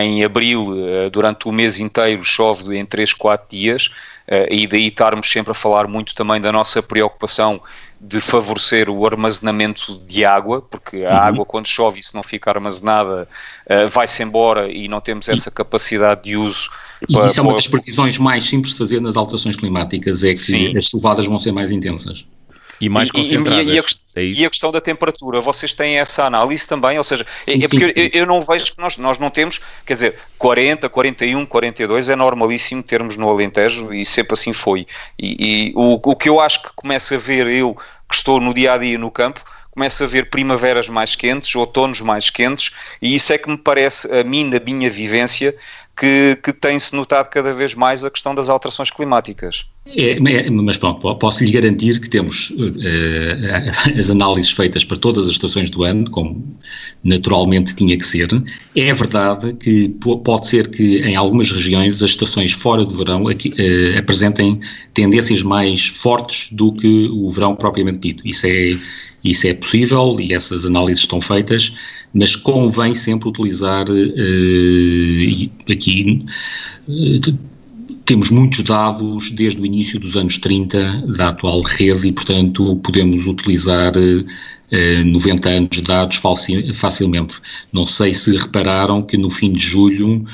em 0.00 0.24
abril 0.24 0.74
durante 1.12 1.46
o 1.46 1.52
mês 1.52 1.78
inteiro 1.78 2.24
chove 2.24 2.74
em 2.74 2.86
3, 2.86 3.12
4 3.12 3.48
dias, 3.50 3.90
e 4.50 4.66
daí 4.66 4.86
estarmos 4.86 5.30
sempre 5.30 5.50
a 5.50 5.54
falar 5.54 5.86
muito 5.86 6.14
também 6.14 6.40
da 6.40 6.50
nossa 6.50 6.82
preocupação 6.82 7.60
de 8.00 8.20
favorecer 8.20 8.88
o 8.88 9.04
armazenamento 9.04 10.00
de 10.06 10.24
água, 10.24 10.62
porque 10.62 11.04
a 11.04 11.10
uhum. 11.10 11.16
água 11.16 11.44
quando 11.44 11.66
chove 11.66 12.00
e 12.00 12.02
se 12.02 12.14
não 12.14 12.22
fica 12.22 12.50
armazenada 12.50 13.28
uh, 13.66 13.88
vai-se 13.90 14.22
embora 14.22 14.72
e 14.72 14.88
não 14.88 15.00
temos 15.02 15.28
essa 15.28 15.50
capacidade 15.50 16.24
de 16.24 16.36
uso. 16.36 16.70
E 17.06 17.12
para, 17.12 17.26
isso 17.26 17.38
é 17.38 17.42
uma 17.42 17.54
das 17.54 17.68
previsões 17.68 18.18
mais 18.18 18.44
simples 18.44 18.72
de 18.72 18.78
fazer 18.78 19.00
nas 19.00 19.16
alterações 19.16 19.54
climáticas, 19.54 20.24
é 20.24 20.30
que 20.30 20.36
Sim. 20.38 20.76
as 20.76 20.86
chuvadas 20.86 21.26
vão 21.26 21.38
ser 21.38 21.52
mais 21.52 21.70
intensas. 21.70 22.26
E 22.80 22.88
mais 22.88 23.10
concentradas. 23.10 23.66
E, 23.66 23.74
e, 23.74 23.78
a, 23.78 23.82
é 24.16 24.24
e, 24.24 24.44
a, 24.44 24.50
questão 24.50 24.72
da 24.72 24.80
temperatura, 24.80 25.40
vocês 25.40 25.74
têm 25.74 25.98
essa 25.98 26.24
análise 26.24 26.66
também? 26.66 26.96
Ou 26.96 27.04
seja, 27.04 27.26
sim, 27.44 27.62
é, 27.62 27.68
porque 27.68 27.88
sim, 27.88 27.92
eu, 27.96 28.10
eu, 28.20 28.26
não 28.26 28.40
vejo 28.40 28.72
que 28.74 28.80
nós, 28.80 28.96
nós 28.96 29.18
não 29.18 29.28
temos, 29.28 29.60
quer 29.84 29.94
dizer, 29.94 30.16
40, 30.38 30.88
41, 30.88 31.44
42 31.44 32.08
é 32.08 32.16
normalíssimo 32.16 32.82
termos 32.82 33.16
no 33.16 33.28
Alentejo 33.28 33.92
e 33.92 34.04
sempre 34.04 34.32
assim 34.32 34.52
foi. 34.52 34.86
E, 35.18 35.68
e 35.68 35.72
o, 35.74 36.00
o 36.02 36.16
que 36.16 36.28
eu 36.28 36.40
acho 36.40 36.62
que 36.62 36.70
começo 36.74 37.14
a 37.14 37.18
ver, 37.18 37.46
eu 37.48 37.76
que 38.08 38.14
estou 38.14 38.40
no 38.40 38.52
dia 38.52 38.72
a 38.72 38.78
dia 38.78 38.98
no 38.98 39.10
campo, 39.10 39.44
começo 39.70 40.02
a 40.02 40.06
ver 40.06 40.30
primaveras 40.30 40.88
mais 40.88 41.14
quentes, 41.14 41.54
outonos 41.54 42.00
mais 42.00 42.28
quentes, 42.28 42.74
e 43.00 43.14
isso 43.14 43.32
é 43.32 43.38
que 43.38 43.48
me 43.48 43.56
parece, 43.56 44.10
a 44.12 44.24
mim, 44.24 44.44
na 44.44 44.58
minha 44.58 44.90
vivência, 44.90 45.54
que, 45.96 46.38
que 46.42 46.52
tem-se 46.52 46.94
notado 46.94 47.28
cada 47.28 47.52
vez 47.52 47.74
mais 47.74 48.04
a 48.04 48.10
questão 48.10 48.34
das 48.34 48.48
alterações 48.48 48.90
climáticas. 48.90 49.66
É, 49.86 50.20
mas 50.20 50.76
pronto, 50.76 51.14
posso 51.16 51.42
lhe 51.42 51.50
garantir 51.50 51.98
que 52.00 52.08
temos 52.08 52.50
uh, 52.50 53.96
as 53.98 54.10
análises 54.10 54.52
feitas 54.52 54.84
para 54.84 54.96
todas 54.96 55.24
as 55.24 55.32
estações 55.32 55.70
do 55.70 55.82
ano, 55.84 56.08
como 56.10 56.58
naturalmente 57.02 57.74
tinha 57.74 57.96
que 57.96 58.04
ser. 58.04 58.28
É 58.76 58.92
verdade 58.92 59.54
que 59.54 59.88
pode 60.22 60.48
ser 60.48 60.68
que 60.68 60.98
em 60.98 61.16
algumas 61.16 61.50
regiões 61.50 62.02
as 62.02 62.10
estações 62.10 62.52
fora 62.52 62.84
do 62.84 62.92
verão 62.92 63.26
aqui, 63.26 63.48
uh, 63.48 63.98
apresentem 63.98 64.60
tendências 64.92 65.42
mais 65.42 65.86
fortes 65.86 66.52
do 66.52 66.72
que 66.72 67.08
o 67.10 67.30
verão 67.30 67.56
propriamente 67.56 68.00
dito. 68.00 68.28
Isso 68.28 68.46
é, 68.46 68.76
isso 69.24 69.46
é 69.46 69.54
possível 69.54 70.20
e 70.20 70.34
essas 70.34 70.66
análises 70.66 71.00
estão 71.00 71.22
feitas, 71.22 71.72
mas 72.12 72.36
convém 72.36 72.94
sempre 72.94 73.30
utilizar 73.30 73.86
uh, 73.88 75.72
aqui. 75.72 76.22
Temos 78.10 78.28
muitos 78.28 78.62
dados 78.62 79.30
desde 79.30 79.60
o 79.60 79.64
início 79.64 79.96
dos 80.00 80.16
anos 80.16 80.36
30 80.36 81.04
da 81.16 81.28
atual 81.28 81.60
rede 81.60 82.08
e, 82.08 82.10
portanto, 82.10 82.74
podemos 82.82 83.28
utilizar 83.28 83.92
uh, 83.96 85.04
90 85.04 85.48
anos 85.48 85.68
de 85.70 85.82
dados 85.82 86.20
facilmente. 86.74 87.40
Não 87.72 87.86
sei 87.86 88.12
se 88.12 88.36
repararam 88.36 89.00
que 89.00 89.16
no 89.16 89.30
fim 89.30 89.52
de 89.52 89.62
julho 89.62 90.24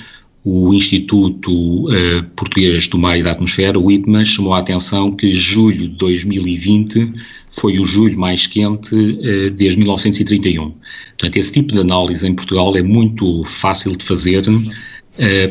o 0.43 0.73
Instituto 0.73 1.53
uh, 1.53 2.23
Português 2.35 2.89
do 2.89 2.97
Mar 2.97 3.19
e 3.19 3.23
da 3.23 3.33
Atmosfera, 3.33 3.79
o 3.79 3.91
IPMA, 3.91 4.25
chamou 4.25 4.55
a 4.55 4.61
atenção 4.61 5.13
que 5.13 5.31
julho 5.35 5.87
de 5.87 5.97
2020 5.99 7.13
foi 7.51 7.79
o 7.79 7.85
julho 7.85 8.19
mais 8.19 8.47
quente 8.47 8.95
uh, 8.95 9.51
desde 9.51 9.77
1931. 9.77 10.71
Portanto, 10.71 11.37
esse 11.37 11.53
tipo 11.53 11.75
de 11.75 11.81
análise 11.81 12.27
em 12.27 12.35
Portugal 12.35 12.75
é 12.75 12.83
muito 12.83 13.45
fácil 13.45 13.95
de 13.95 14.03
fazer, 14.03 14.45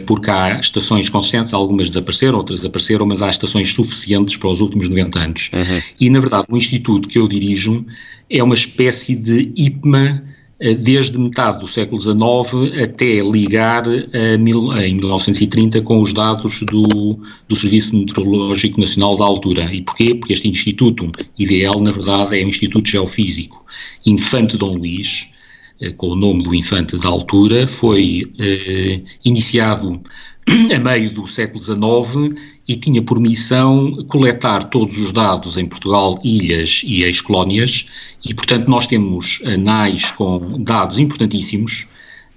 porque 0.06 0.30
há 0.30 0.60
estações 0.60 1.10
consistentes, 1.10 1.54
algumas 1.54 1.88
desapareceram, 1.88 2.38
outras 2.38 2.64
apareceram, 2.64 3.06
mas 3.06 3.22
há 3.22 3.30
estações 3.30 3.74
suficientes 3.74 4.38
para 4.38 4.50
os 4.50 4.62
últimos 4.62 4.88
90 4.88 5.20
anos. 5.20 5.52
Uhum. 5.54 5.82
E, 6.00 6.10
na 6.10 6.20
verdade, 6.20 6.46
o 6.50 6.58
instituto 6.58 7.08
que 7.08 7.18
eu 7.18 7.28
dirijo 7.28 7.86
é 8.30 8.44
uma 8.44 8.56
espécie 8.56 9.16
de 9.16 9.52
IPMA 9.56 10.24
eh, 10.58 10.74
desde 10.74 11.18
metade 11.18 11.60
do 11.60 11.68
século 11.68 12.00
XIX 12.00 12.82
até 12.82 13.22
ligar 13.22 13.84
mil, 14.40 14.74
em 14.78 14.96
1930 14.96 15.82
com 15.82 16.00
os 16.00 16.14
dados 16.14 16.62
do, 16.62 17.20
do 17.48 17.56
Serviço 17.56 17.96
Meteorológico 17.96 18.80
Nacional 18.80 19.18
da 19.18 19.26
altura. 19.26 19.74
E 19.74 19.82
porquê? 19.82 20.16
Porque 20.16 20.32
este 20.32 20.48
Instituto, 20.48 21.12
IDL, 21.38 21.82
na 21.82 21.92
verdade, 21.92 22.40
é 22.40 22.46
um 22.46 22.48
Instituto 22.48 22.90
Geofísico. 22.90 23.66
Infante 24.06 24.58
Dom 24.58 24.78
Luís, 24.78 25.28
eh, 25.28 25.35
com 25.98 26.08
o 26.10 26.16
nome 26.16 26.44
do 26.44 26.56
Infante 26.56 26.98
da 26.98 27.10
altura, 27.10 27.68
foi 27.68 28.32
eh, 28.40 29.02
iniciado 29.24 30.02
a 30.74 30.80
meio 30.80 31.12
do 31.12 31.28
século 31.28 31.62
XIX 31.62 32.40
e 32.68 32.76
tinha 32.76 33.02
por 33.02 33.20
missão 33.20 33.98
coletar 34.08 34.66
todos 34.66 35.00
os 35.00 35.12
dados 35.12 35.58
em 35.58 35.66
Portugal, 35.66 36.20
ilhas 36.24 36.82
e 36.86 37.04
ex-colónias, 37.04 37.88
e 38.24 38.34
portanto 38.34 38.68
nós 38.68 38.88
temos 38.88 39.40
anais 39.46 40.12
com 40.12 40.62
dados 40.64 40.98
importantíssimos 41.00 41.88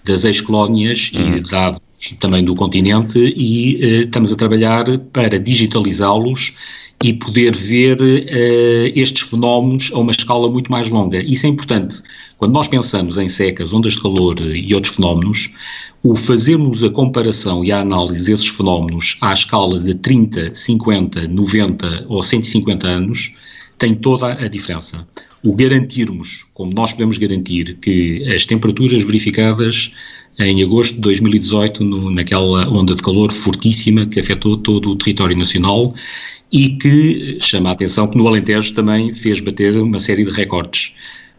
das 0.05 0.25
ex-colónias 0.25 1.11
uhum. 1.15 1.37
e 1.37 1.41
dados 1.41 1.81
também 2.21 2.45
do 2.45 2.55
continente 2.55 3.19
e 3.37 3.77
uh, 3.77 4.05
estamos 4.05 4.33
a 4.33 4.37
trabalhar 4.37 4.85
para 5.13 5.39
digitalizá-los 5.39 6.55
e 7.03 7.13
poder 7.13 7.55
ver 7.55 8.01
uh, 8.01 8.93
estes 8.95 9.23
fenómenos 9.23 9.91
a 9.95 9.99
uma 9.99 10.11
escala 10.11 10.51
muito 10.51 10.71
mais 10.71 10.89
longa. 10.89 11.23
Isso 11.23 11.47
é 11.47 11.49
importante. 11.49 12.03
Quando 12.39 12.53
nós 12.53 12.69
pensamos 12.69 13.19
em 13.19 13.29
secas, 13.29 13.73
ondas 13.73 13.93
de 13.93 14.03
calor 14.03 14.41
e 14.41 14.75
outros 14.75 14.97
fenómenos, 14.97 15.51
o 16.03 16.15
fazermos 16.15 16.83
a 16.83 16.91
comparação 16.91 17.65
e 17.65 17.73
a 17.73 17.81
análise 17.81 18.31
desses 18.31 18.49
fenómenos 18.49 19.17
à 19.21 19.33
escala 19.33 19.79
de 19.79 19.95
30, 19.95 20.55
50, 20.55 21.29
90 21.29 22.07
ou 22.09 22.23
150 22.23 22.87
anos 22.87 23.33
tem 23.79 23.95
toda 23.95 24.33
a 24.33 24.49
diferença. 24.49 25.07
O 25.45 25.55
garantirmos, 25.55 26.45
como 26.53 26.73
nós 26.75 26.93
podemos 26.93 27.17
garantir, 27.17 27.77
que 27.81 28.25
as 28.35 28.45
temperaturas 28.45 29.03
verificadas 29.03 29.93
em 30.39 30.63
agosto 30.63 30.95
de 30.95 31.01
2018, 31.01 31.85
no, 31.85 32.11
naquela 32.11 32.69
onda 32.69 32.95
de 32.95 33.03
calor 33.03 33.33
fortíssima 33.33 34.07
que 34.07 34.21
afetou 34.21 34.57
todo 34.57 34.91
o 34.91 34.97
território 34.97 35.37
nacional 35.37 35.95
e 36.53 36.71
que 36.71 37.39
chama 37.41 37.71
a 37.71 37.73
atenção 37.73 38.09
que 38.09 38.17
no 38.17 38.27
Alentejo 38.27 38.73
também 38.75 39.13
fez 39.13 39.41
bater 39.41 39.77
uma 39.77 39.99
série 39.99 40.25
de 40.25 40.31
recordes. 40.31 40.95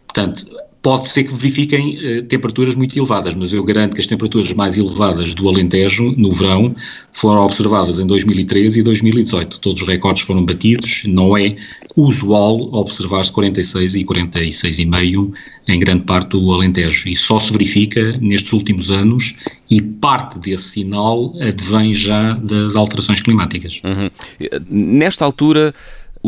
Portanto, 0.06 0.46
Pode 0.82 1.10
ser 1.10 1.26
que 1.26 1.34
verifiquem 1.34 1.98
uh, 1.98 2.24
temperaturas 2.24 2.74
muito 2.74 2.98
elevadas, 2.98 3.36
mas 3.36 3.54
eu 3.54 3.64
garanto 3.64 3.96
que 3.96 4.00
as 4.00 4.08
temperaturas 4.08 4.54
mais 4.54 4.78
elevadas 4.78 5.34
do 5.34 5.50
Alentejo, 5.50 6.14
no 6.16 6.32
verão, 6.32 6.74
foram 7.12 7.44
observadas 7.44 8.00
em 8.00 8.08
2013 8.08 8.80
e 8.80 8.84
2018. 8.84 9.60
Todos 9.60 9.82
os 9.82 9.88
recordes 9.88 10.24
foram 10.24 10.46
batidos, 10.46 11.04
não 11.06 11.36
é 11.36 11.56
usual 11.98 12.74
observar-se 12.74 13.32
46 13.34 13.96
e 13.96 14.06
46,5 14.06 15.32
em 15.68 15.80
grande 15.80 16.04
parte 16.04 16.30
do 16.30 16.54
Alentejo. 16.54 17.10
E 17.10 17.16
só 17.16 17.40
se 17.40 17.52
verifica 17.52 18.14
nestes 18.22 18.54
últimos 18.54 18.90
anos 18.90 19.36
e 19.70 19.82
parte 19.82 20.40
desse 20.40 20.70
sinal 20.70 21.34
advém 21.42 21.94
já 21.94 22.34
das 22.34 22.76
alterações 22.76 23.22
climáticas. 23.22 23.82
Uhum. 23.84 24.10
Nesta 24.70 25.26
altura, 25.26 25.74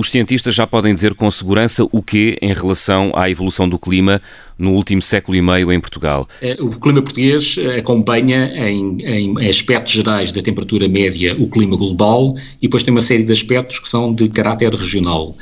os 0.02 0.10
cientistas 0.10 0.56
já 0.56 0.66
podem 0.66 0.94
dizer 0.96 1.14
com 1.14 1.30
segurança 1.30 1.88
o 1.92 2.02
que 2.02 2.36
em 2.42 2.52
relação 2.54 3.12
à 3.16 3.30
evolução 3.30 3.70
do 3.70 3.78
clima 3.78 4.20
no 4.58 4.72
último 4.74 5.00
século 5.00 5.38
e 5.38 5.42
meio 5.44 5.72
em 5.72 5.80
Portugal? 5.80 6.28
É, 6.42 6.58
o 6.60 6.72
clima 6.72 7.04
português 7.04 7.56
eh, 7.60 7.78
acompanha 7.78 8.52
em, 8.68 8.98
em, 9.04 9.48
aspectos 9.48 9.94
gerais 9.94 10.32
da 10.32 10.42
temperatura 10.42 10.88
média 10.88 11.36
o 11.38 11.48
clima 11.48 11.78
global 11.78 12.34
e 12.58 12.64
depois 12.64 12.82
tem 12.82 12.92
uma 12.92 13.02
série 13.02 13.24
de 13.24 13.32
aspectos 13.32 13.78
que 13.78 13.88
são 13.88 14.12
de 14.12 14.28
caráter 14.28 14.74
regional 14.74 15.36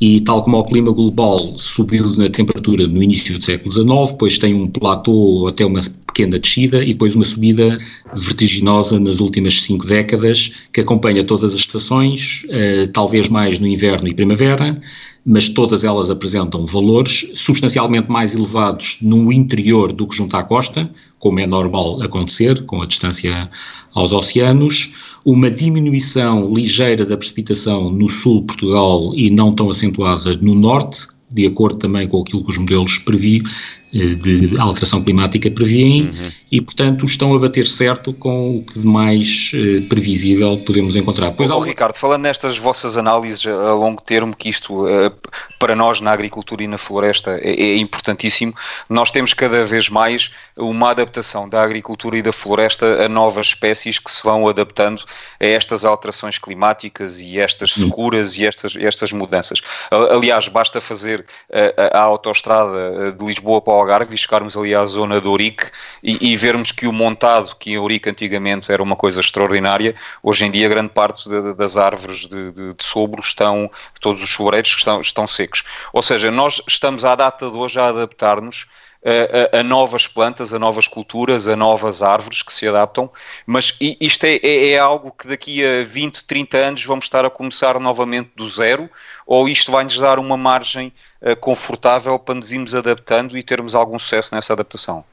e 0.00 0.20
tal 0.20 0.42
como 0.42 0.58
o 0.58 0.64
clima 0.64 0.92
global 0.92 1.56
subiu 1.56 2.14
na 2.16 2.28
temperatura 2.28 2.86
no 2.86 3.02
início 3.02 3.38
do 3.38 3.44
século 3.44 3.70
XIX, 3.70 4.12
depois 4.12 4.38
tem 4.38 4.54
um 4.54 4.66
platô 4.66 5.46
até 5.48 5.64
uma 5.64 5.80
pequena 6.06 6.38
descida 6.38 6.82
e 6.82 6.88
depois 6.88 7.14
uma 7.14 7.24
subida 7.24 7.78
vertiginosa 8.14 9.00
nas 9.00 9.20
últimas 9.20 9.62
cinco 9.62 9.86
décadas 9.86 10.52
que 10.72 10.80
acompanha 10.80 11.24
todas 11.24 11.54
as 11.54 11.60
estações, 11.60 12.46
eh, 12.50 12.86
talvez 12.92 13.28
mais 13.28 13.58
no 13.58 13.66
inverno 13.66 14.08
e 14.08 14.14
primavera, 14.14 14.78
mas 15.24 15.48
todas 15.48 15.82
elas 15.82 16.08
apresentam 16.08 16.64
valores 16.64 17.28
substancialmente 17.34 18.10
mais 18.10 18.34
elevados 18.34 18.98
no 19.02 19.32
interior 19.32 19.92
do 19.92 20.06
que 20.06 20.16
junto 20.16 20.36
à 20.36 20.42
costa, 20.42 20.88
como 21.18 21.40
é 21.40 21.46
normal 21.46 22.00
acontecer 22.02 22.64
com 22.64 22.80
a 22.80 22.86
distância 22.86 23.50
aos 23.92 24.12
oceanos, 24.12 24.92
uma 25.26 25.50
diminuição 25.50 26.54
ligeira 26.54 27.04
da 27.04 27.16
precipitação 27.16 27.90
no 27.90 28.08
sul 28.08 28.40
de 28.40 28.46
Portugal 28.46 29.12
e 29.12 29.28
não 29.28 29.52
tão 29.52 29.68
acentuada 29.68 30.36
no 30.36 30.54
norte, 30.54 31.08
de 31.32 31.44
acordo 31.44 31.78
também 31.78 32.06
com 32.06 32.22
aquilo 32.22 32.44
que 32.44 32.50
os 32.50 32.58
modelos 32.58 32.98
previ, 33.00 33.42
eh, 33.85 33.85
de 33.92 34.58
alteração 34.58 35.02
climática 35.02 35.50
prevêem 35.50 36.02
uhum. 36.02 36.32
e, 36.50 36.60
portanto, 36.60 37.06
estão 37.06 37.34
a 37.34 37.38
bater 37.38 37.66
certo 37.66 38.12
com 38.12 38.56
o 38.56 38.64
que 38.64 38.80
de 38.80 38.86
mais 38.86 39.52
eh, 39.54 39.86
previsível 39.88 40.56
podemos 40.66 40.96
encontrar. 40.96 41.32
Pois, 41.32 41.50
oh, 41.50 41.60
Ricardo, 41.60 41.94
falando 41.94 42.22
nestas 42.22 42.58
vossas 42.58 42.96
análises 42.96 43.46
a 43.46 43.74
longo 43.74 44.02
termo, 44.02 44.34
que 44.34 44.48
isto 44.48 44.86
eh, 44.88 45.12
para 45.58 45.76
nós 45.76 46.00
na 46.00 46.10
agricultura 46.10 46.64
e 46.64 46.66
na 46.66 46.78
floresta 46.78 47.38
é, 47.42 47.50
é 47.50 47.76
importantíssimo, 47.76 48.54
nós 48.88 49.10
temos 49.10 49.32
cada 49.32 49.64
vez 49.64 49.88
mais 49.88 50.30
uma 50.56 50.90
adaptação 50.90 51.48
da 51.48 51.62
agricultura 51.62 52.18
e 52.18 52.22
da 52.22 52.32
floresta 52.32 53.04
a 53.04 53.08
novas 53.08 53.48
espécies 53.48 53.98
que 53.98 54.10
se 54.10 54.22
vão 54.22 54.48
adaptando 54.48 55.02
a 55.40 55.46
estas 55.46 55.84
alterações 55.84 56.38
climáticas 56.38 57.20
e 57.20 57.38
estas 57.38 57.72
securas 57.72 58.36
e 58.36 58.44
estas, 58.44 58.74
estas 58.76 59.12
mudanças. 59.12 59.62
Aliás, 59.90 60.48
basta 60.48 60.80
fazer 60.80 61.24
a, 61.52 61.98
a 61.98 62.02
autoestrada 62.02 63.12
de 63.12 63.24
Lisboa 63.24 63.60
para 63.60 63.75
Algarve 63.76 64.14
e 64.14 64.18
chegarmos 64.18 64.56
ali 64.56 64.74
à 64.74 64.84
zona 64.86 65.20
de 65.20 65.28
Ourique 65.28 65.70
e, 66.02 66.32
e, 66.32 66.36
vermos 66.36 66.72
que 66.72 66.86
o 66.86 66.92
montado, 66.92 67.54
que 67.56 67.72
em 67.72 67.78
Ourique 67.78 68.08
antigamente 68.08 68.70
era 68.72 68.82
uma 68.82 68.96
coisa 68.96 69.20
extraordinária, 69.20 69.94
hoje 70.22 70.44
em 70.44 70.50
dia 70.50 70.68
grande 70.68 70.90
parte 70.90 71.28
de, 71.28 71.54
das 71.54 71.76
árvores 71.76 72.26
de, 72.26 72.52
de, 72.52 72.74
de 72.74 72.84
sobro 72.84 73.20
estão, 73.20 73.70
todos 74.00 74.22
os 74.22 74.30
floreiros 74.30 74.70
estão, 74.70 75.00
estão 75.00 75.26
secos. 75.26 75.64
Ou 75.92 76.02
seja, 76.02 76.30
nós 76.30 76.60
estamos 76.66 77.04
à 77.04 77.14
data 77.14 77.50
de 77.50 77.56
hoje 77.56 77.78
a 77.78 77.88
adaptar-nos 77.88 78.66
a, 79.06 79.60
a, 79.60 79.62
novas 79.62 80.08
plantas, 80.08 80.52
a 80.52 80.58
novas 80.58 80.88
culturas, 80.88 81.46
a 81.46 81.54
novas 81.54 82.02
árvores 82.02 82.42
que 82.42 82.52
se 82.52 82.66
adaptam, 82.66 83.08
mas 83.46 83.76
isto 83.80 84.24
é, 84.24 84.40
é, 84.42 84.70
é, 84.70 84.78
algo 84.78 85.12
que 85.12 85.28
daqui 85.28 85.64
a 85.64 85.84
20, 85.84 86.24
30 86.24 86.58
anos 86.58 86.84
vamos 86.84 87.04
estar 87.04 87.24
a 87.24 87.30
começar 87.30 87.78
novamente 87.78 88.30
do 88.34 88.48
zero, 88.48 88.90
ou 89.24 89.48
isto 89.48 89.70
vai-nos 89.70 89.96
dar 89.98 90.18
uma 90.18 90.36
margem 90.36 90.92
confortável 91.40 92.18
para 92.18 92.34
nos 92.34 92.52
irmos 92.52 92.74
adaptando 92.74 93.36
e 93.36 93.42
termos 93.42 93.74
algum 93.74 93.98
sucesso 93.98 94.34
nessa 94.34 94.52
adaptação? 94.52 95.04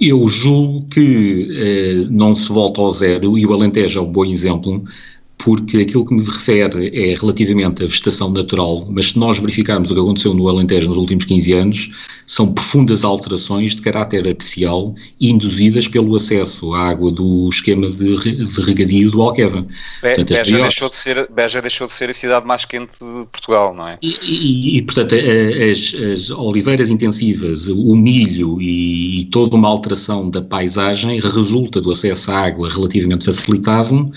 Eu 0.00 0.26
julgo 0.28 0.86
que 0.88 1.48
eh, 1.52 2.06
não 2.10 2.34
se 2.34 2.48
volta 2.48 2.80
ao 2.80 2.92
zero, 2.92 3.36
e 3.36 3.44
o 3.44 3.52
Alentejo 3.52 3.98
é 3.98 4.02
um 4.02 4.10
bom 4.10 4.24
exemplo, 4.24 4.82
porque 5.38 5.78
aquilo 5.78 6.04
que 6.06 6.14
me 6.14 6.24
refere 6.24 6.88
é 6.94 7.14
relativamente 7.14 7.82
à 7.82 7.86
vegetação 7.86 8.30
natural, 8.30 8.86
mas 8.90 9.10
se 9.10 9.18
nós 9.18 9.38
verificarmos 9.38 9.90
o 9.90 9.94
que 9.94 10.00
aconteceu 10.00 10.32
no 10.32 10.48
Alentejo 10.48 10.88
nos 10.88 10.96
últimos 10.96 11.24
15 11.24 11.52
anos, 11.52 11.90
são 12.26 12.52
profundas 12.52 13.04
alterações 13.04 13.74
de 13.74 13.82
caráter 13.82 14.26
artificial 14.26 14.94
induzidas 15.20 15.86
pelo 15.86 16.16
acesso 16.16 16.72
à 16.74 16.88
água 16.88 17.10
do 17.10 17.48
esquema 17.50 17.90
de, 17.90 18.46
de 18.46 18.60
regadio 18.62 19.10
do 19.10 19.20
Alqueva. 19.20 19.62
Be 19.62 19.68
portanto, 20.00 20.28
Beja, 20.28 20.58
deixou 20.58 20.88
de 20.88 20.96
ser, 20.96 21.28
Beja 21.30 21.60
deixou 21.60 21.86
de 21.86 21.92
ser 21.92 22.10
a 22.10 22.14
cidade 22.14 22.46
mais 22.46 22.64
quente 22.64 22.98
de 22.98 23.26
Portugal, 23.26 23.74
não 23.74 23.88
é? 23.88 23.98
E, 24.00 24.16
e, 24.22 24.78
e 24.78 24.82
portanto, 24.82 25.14
as, 25.14 25.94
as, 26.12 26.30
oliveiras 26.30 26.90
intensivas, 26.90 27.68
o 27.68 27.94
milho 27.94 28.60
e, 28.60 29.20
e 29.20 29.24
toda 29.26 29.56
uma 29.56 29.68
alteração 29.68 30.30
da 30.30 30.40
paisagem 30.40 31.20
resulta 31.20 31.80
do 31.80 31.90
acesso 31.90 32.30
à 32.30 32.46
água 32.46 32.68
relativamente 32.70 33.24
facilitado, 33.24 34.10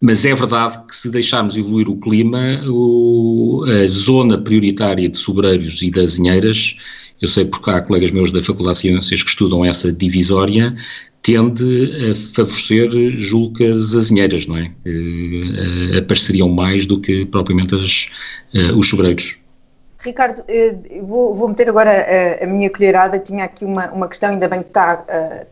mas 0.00 0.24
é 0.24 0.34
verdade 0.34 0.59
que 0.68 0.94
se 0.94 1.10
deixarmos 1.10 1.56
evoluir 1.56 1.88
o 1.88 1.96
clima, 1.96 2.62
o, 2.66 3.64
a 3.64 3.88
zona 3.88 4.38
prioritária 4.38 5.08
de 5.08 5.18
sobreiros 5.18 5.82
e 5.82 5.90
das 5.90 6.12
azinheiras, 6.12 6.76
eu 7.20 7.28
sei 7.28 7.44
porque 7.44 7.70
há 7.70 7.80
colegas 7.82 8.10
meus 8.10 8.30
da 8.32 8.42
Faculdade 8.42 8.76
de 8.76 8.80
Ciências 8.82 9.22
que 9.22 9.30
estudam 9.30 9.64
essa 9.64 9.92
divisória, 9.92 10.74
tende 11.22 12.10
a 12.10 12.14
favorecer, 12.14 12.88
julgo 13.16 13.54
que 13.54 13.66
as 13.66 13.94
azinheiras, 13.94 14.46
não 14.46 14.56
é? 14.56 14.70
Uh, 14.86 15.98
apareceriam 15.98 16.48
mais 16.48 16.86
do 16.86 17.00
que 17.00 17.26
propriamente 17.26 17.74
as, 17.74 18.08
uh, 18.54 18.78
os 18.78 18.88
sobreiros. 18.88 19.38
Ricardo, 20.02 20.42
eh, 20.48 20.74
vou, 21.02 21.34
vou, 21.34 21.46
meter 21.46 21.68
agora 21.68 21.90
a, 21.90 22.44
a, 22.44 22.46
minha 22.46 22.70
colherada. 22.70 23.18
Tinha 23.18 23.44
aqui 23.44 23.66
uma, 23.66 23.90
uma 23.90 24.08
questão, 24.08 24.30
ainda 24.30 24.48
bem 24.48 24.62
que 24.62 24.68
está 24.68 24.96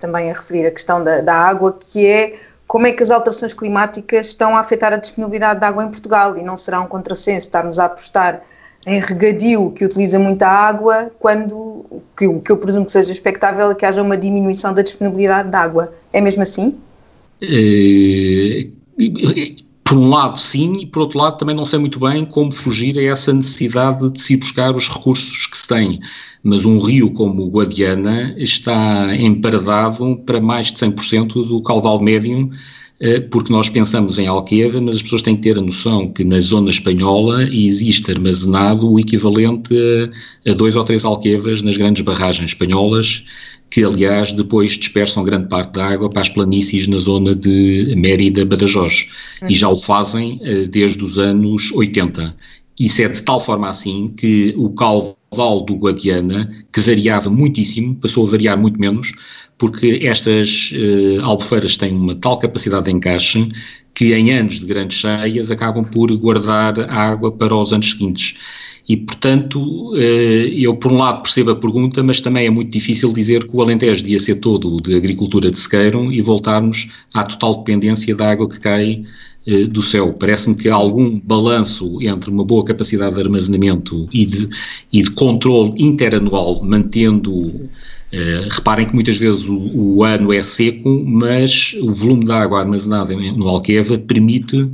também 0.01 0.31
a 0.31 0.33
referir 0.33 0.67
a 0.67 0.71
questão 0.71 1.05
da, 1.05 1.21
da 1.21 1.35
água, 1.35 1.79
que 1.79 2.07
é 2.07 2.35
como 2.69 2.87
é 2.87 2.93
que 2.93 3.03
as 3.03 3.11
alterações 3.11 3.55
climáticas 3.55 4.29
estão 4.29 4.55
a 4.55 4.61
afetar 4.61 4.93
a 4.93 4.97
disponibilidade 4.97 5.59
de 5.59 5.66
água 5.66 5.83
em 5.83 5.89
Portugal 5.89 6.37
e 6.37 6.43
não 6.43 6.57
será 6.57 6.81
um 6.81 6.87
contrassenso 6.87 7.47
estarmos 7.47 7.79
a 7.79 7.87
apostar 7.87 8.43
em 8.87 9.01
regadio 9.01 9.73
que 9.73 9.87
utiliza 9.87 10.19
muita 10.19 10.47
água 10.47 11.11
quando 11.19 11.57
o 11.57 12.03
que, 12.16 12.29
que, 12.41 12.53
eu 12.53 12.59
presumo 12.59 12.85
que 12.85 12.93
seja 12.93 13.11
expectável 13.11 13.71
é 13.71 13.75
que 13.75 13.87
haja 13.87 14.03
uma 14.03 14.19
diminuição 14.19 14.75
da 14.75 14.83
disponibilidade 14.83 15.49
de 15.49 15.57
água. 15.57 15.95
É 16.12 16.21
mesmo 16.21 16.43
assim? 16.43 16.79
É, 17.41 18.66
por 19.89 19.97
um 19.97 20.11
lado 20.11 20.39
sim 20.39 20.80
e 20.80 20.86
por 20.86 21.01
outro 21.01 21.18
lado 21.18 21.39
também 21.39 21.57
não 21.57 21.64
sei 21.64 21.78
muito 21.78 21.99
bem 21.99 22.22
como 22.26 22.53
fugir 22.53 22.99
a 22.99 23.03
essa 23.05 23.32
necessidade 23.32 24.11
de 24.11 24.20
se 24.20 24.36
buscar 24.36 24.76
os 24.76 24.86
recursos 24.86 25.47
que 25.47 25.57
se 25.57 25.66
tem. 25.66 25.99
Mas 26.43 26.66
um 26.66 26.78
rio 26.78 27.11
como 27.11 27.45
o 27.45 27.49
Guadiana 27.49 28.34
está 28.36 29.16
emparedado 29.16 30.16
para 30.26 30.43
mais 30.43 30.66
de 30.66 30.74
100% 30.74 31.32
do 31.47 31.62
caudal 31.62 32.03
médio 32.03 32.51
eh, 33.01 33.20
porque 33.20 33.51
nós 33.51 33.70
pensamos 33.70 34.18
em 34.18 34.26
Alqueva, 34.26 34.78
mas 34.80 34.97
as 34.97 35.03
pessoas 35.03 35.22
têm 35.22 35.36
que 35.36 35.43
ter 35.43 35.57
a 35.57 35.62
noção 35.62 36.12
que 36.12 36.22
na 36.22 36.41
zona 36.41 36.68
espanhola 36.68 37.45
existe 37.45 38.11
armazenado 38.11 38.91
o 38.91 38.99
equivalente 38.99 39.74
a, 40.45 40.51
a 40.51 40.55
dois 40.55 40.76
ou 40.76 40.84
três 40.84 41.05
Alquevas 41.05 41.62
nas 41.62 41.76
grandes 41.76 42.03
barragens 42.03 42.51
espanholas, 42.51 43.24
que 43.71 43.85
aliás 43.85 44.33
depois 44.33 44.73
dispersam 44.73 45.25
grande 45.25 45.49
parte 45.49 45.73
da 45.73 45.87
água 45.87 46.09
para 46.09 46.23
as 46.23 46.29
planícies 46.29 46.89
na 46.89 46.99
zona 46.99 47.35
de 47.35 47.95
Mérida, 47.97 48.45
Badajoz, 48.45 49.09
uhum. 49.43 49.49
e 49.49 49.55
já 49.55 49.69
o 49.69 49.77
fazem 49.77 50.41
uh, 50.43 50.66
desde 50.69 51.03
os 51.03 51.19
anos 51.19 51.71
80. 51.73 52.35
Isso 52.79 53.03
é 53.03 53.09
de 53.09 53.23
tal 53.23 53.41
forma 53.41 53.69
assim 53.69 54.12
que 54.16 54.55
o 54.57 54.71
caudal 54.71 55.64
do 55.64 55.75
Guadiana, 55.75 56.49
que 56.73 56.81
variava 56.81 57.29
muitíssimo, 57.29 57.97
passou 57.97 58.27
a 58.27 58.31
variar 58.31 58.57
muito 58.57 58.81
menos, 58.81 59.12
porque 59.59 60.01
estas 60.03 60.73
uh, 60.73 61.23
albufeiras 61.23 61.77
têm 61.77 61.93
uma 61.93 62.14
tal 62.14 62.39
capacidade 62.39 62.85
de 62.85 62.93
encaixe 62.93 63.49
que 63.95 64.14
em 64.14 64.33
anos 64.33 64.61
de 64.61 64.66
grandes 64.66 64.99
cheias 64.99 65.51
acabam 65.51 65.85
por 65.85 66.14
guardar 66.16 66.79
água 66.89 67.33
para 67.33 67.55
os 67.55 67.73
anos 67.73 67.91
seguintes. 67.91 68.37
E, 68.89 68.97
portanto, 68.97 69.95
eh, 69.97 70.49
eu 70.55 70.74
por 70.74 70.91
um 70.91 70.97
lado 70.97 71.22
percebo 71.22 71.51
a 71.51 71.57
pergunta, 71.57 72.03
mas 72.03 72.22
também 72.22 72.47
é 72.47 72.51
muito 72.51 72.70
difícil 72.70 73.12
dizer 73.12 73.47
que 73.47 73.55
o 73.55 73.61
Alentejo 73.61 74.03
devia 74.03 74.18
ser 74.18 74.36
todo 74.36 74.80
de 74.80 74.97
agricultura 74.97 75.51
de 75.51 75.59
sequeiro 75.59 76.11
e 76.11 76.22
voltarmos 76.22 76.89
à 77.12 77.22
total 77.22 77.59
dependência 77.59 78.16
da 78.16 78.30
água 78.30 78.49
que 78.49 78.59
cai 78.59 79.05
eh, 79.47 79.64
do 79.64 79.82
céu. 79.82 80.14
Parece-me 80.14 80.57
que 80.57 80.70
há 80.70 80.74
algum 80.74 81.20
balanço 81.20 81.99
entre 82.01 82.30
uma 82.30 82.45
boa 82.45 82.64
capacidade 82.64 83.14
de 83.14 83.20
armazenamento 83.20 84.09
e 84.11 84.24
de, 84.24 84.49
e 84.91 85.03
de 85.03 85.11
controle 85.11 85.72
interanual, 85.76 86.64
mantendo 86.64 87.68
Uh, 88.11 88.49
reparem 88.51 88.86
que 88.86 88.95
muitas 88.95 89.18
vezes 89.18 89.47
o, 89.47 89.70
o, 89.74 90.03
ano 90.03 90.32
é 90.32 90.41
seco, 90.41 91.05
mas 91.05 91.76
o 91.82 91.93
volume 91.93 92.24
de 92.24 92.32
água 92.32 92.61
armazenada 92.61 93.14
no 93.14 93.47
Alqueva 93.47 93.99
permite 93.99 94.66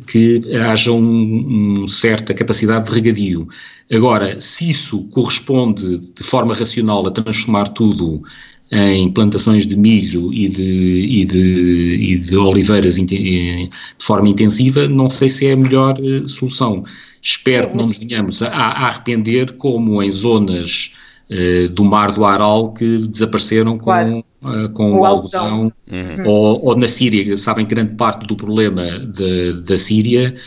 que 0.00 0.40
haja 0.56 0.92
uma 0.92 1.82
um 1.82 1.86
certa 1.86 2.32
capacidade 2.32 2.88
de 2.88 2.94
regadio. 2.94 3.48
Agora, 3.92 4.40
se 4.40 4.70
isso 4.70 5.02
corresponde 5.10 5.98
de 5.98 6.22
forma 6.22 6.54
racional 6.54 7.06
a 7.06 7.10
transformar 7.10 7.68
tudo 7.68 8.22
em 8.70 9.10
plantações 9.12 9.66
de 9.66 9.76
milho 9.76 10.32
e 10.32 10.48
de, 10.48 11.20
e 11.20 11.24
de, 11.26 11.96
e 12.00 12.16
de 12.16 12.36
oliveiras 12.36 12.94
de 12.94 13.68
forma 13.98 14.30
intensiva, 14.30 14.88
não 14.88 15.10
sei 15.10 15.28
se 15.28 15.46
é 15.46 15.52
a 15.52 15.56
melhor 15.56 15.98
uh, 16.00 16.26
solução. 16.26 16.82
Espero 17.20 17.68
que 17.68 17.76
não 17.76 17.84
nos 17.84 17.98
venhamos 17.98 18.42
a, 18.42 18.48
a 18.48 18.88
arrepender, 18.88 19.52
como 19.52 20.02
em 20.02 20.10
zonas 20.10 20.92
uh, 21.32 21.68
do 21.70 21.84
Mar 21.84 22.12
do 22.12 22.24
Aral 22.24 22.72
que 22.72 22.98
desapareceram 22.98 23.78
com 23.78 23.84
claro. 23.84 24.24
uh, 24.42 24.68
com 24.70 24.92
o, 24.92 25.00
o 25.00 25.04
algodão, 25.04 25.72
uhum. 25.90 26.26
ou, 26.26 26.66
ou, 26.66 26.76
na 26.76 26.88
Síria, 26.88 27.36
sabem 27.36 27.66
que 27.66 27.74
grande 27.74 27.94
parte 27.94 28.26
do 28.26 28.36
problema 28.36 28.98
de, 28.98 29.62
da 29.62 29.76
Síria 29.76 30.34
eh, 30.34 30.38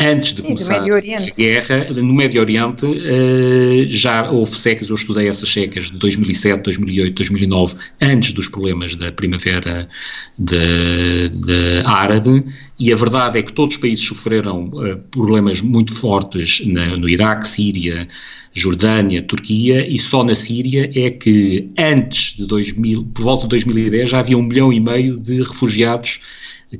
antes 0.00 0.32
de 0.32 0.42
começar 0.42 0.82
a 0.82 1.36
guerra, 1.36 1.88
no 1.94 2.14
Médio 2.14 2.40
Oriente 2.40 2.86
uh, 2.86 3.88
já 3.88 4.30
houve 4.30 4.58
secas, 4.58 4.88
eu 4.88 4.94
estudei 4.94 5.28
essas 5.28 5.52
secas 5.52 5.90
de 5.90 5.98
2007, 5.98 6.62
2008, 6.62 7.14
2009, 7.14 7.74
antes 8.00 8.32
dos 8.32 8.48
problemas 8.48 8.94
da 8.94 9.12
primavera 9.12 9.86
de, 10.38 11.28
de 11.28 11.82
árabe, 11.84 12.46
e 12.78 12.90
a 12.90 12.96
verdade 12.96 13.38
é 13.38 13.42
que 13.42 13.52
todos 13.52 13.74
os 13.74 13.80
países 13.80 14.06
sofreram 14.06 14.68
uh, 14.68 14.96
problemas 15.10 15.60
muito 15.60 15.94
fortes 15.94 16.66
na, 16.66 16.96
no 16.96 17.06
Iraque, 17.06 17.46
Síria, 17.46 18.08
Jordânia, 18.54 19.22
Turquia, 19.22 19.86
e 19.86 19.98
só 19.98 20.24
na 20.24 20.34
Síria 20.34 20.90
é 20.94 21.10
que 21.10 21.68
antes 21.78 22.34
de 22.34 22.46
2000, 22.46 23.04
por 23.12 23.22
volta 23.22 23.42
de 23.42 23.50
2010, 23.50 24.08
já 24.08 24.20
havia 24.20 24.38
um 24.38 24.42
milhão 24.42 24.72
e 24.72 24.80
meio 24.80 25.20
de 25.20 25.42
refugiados 25.42 26.20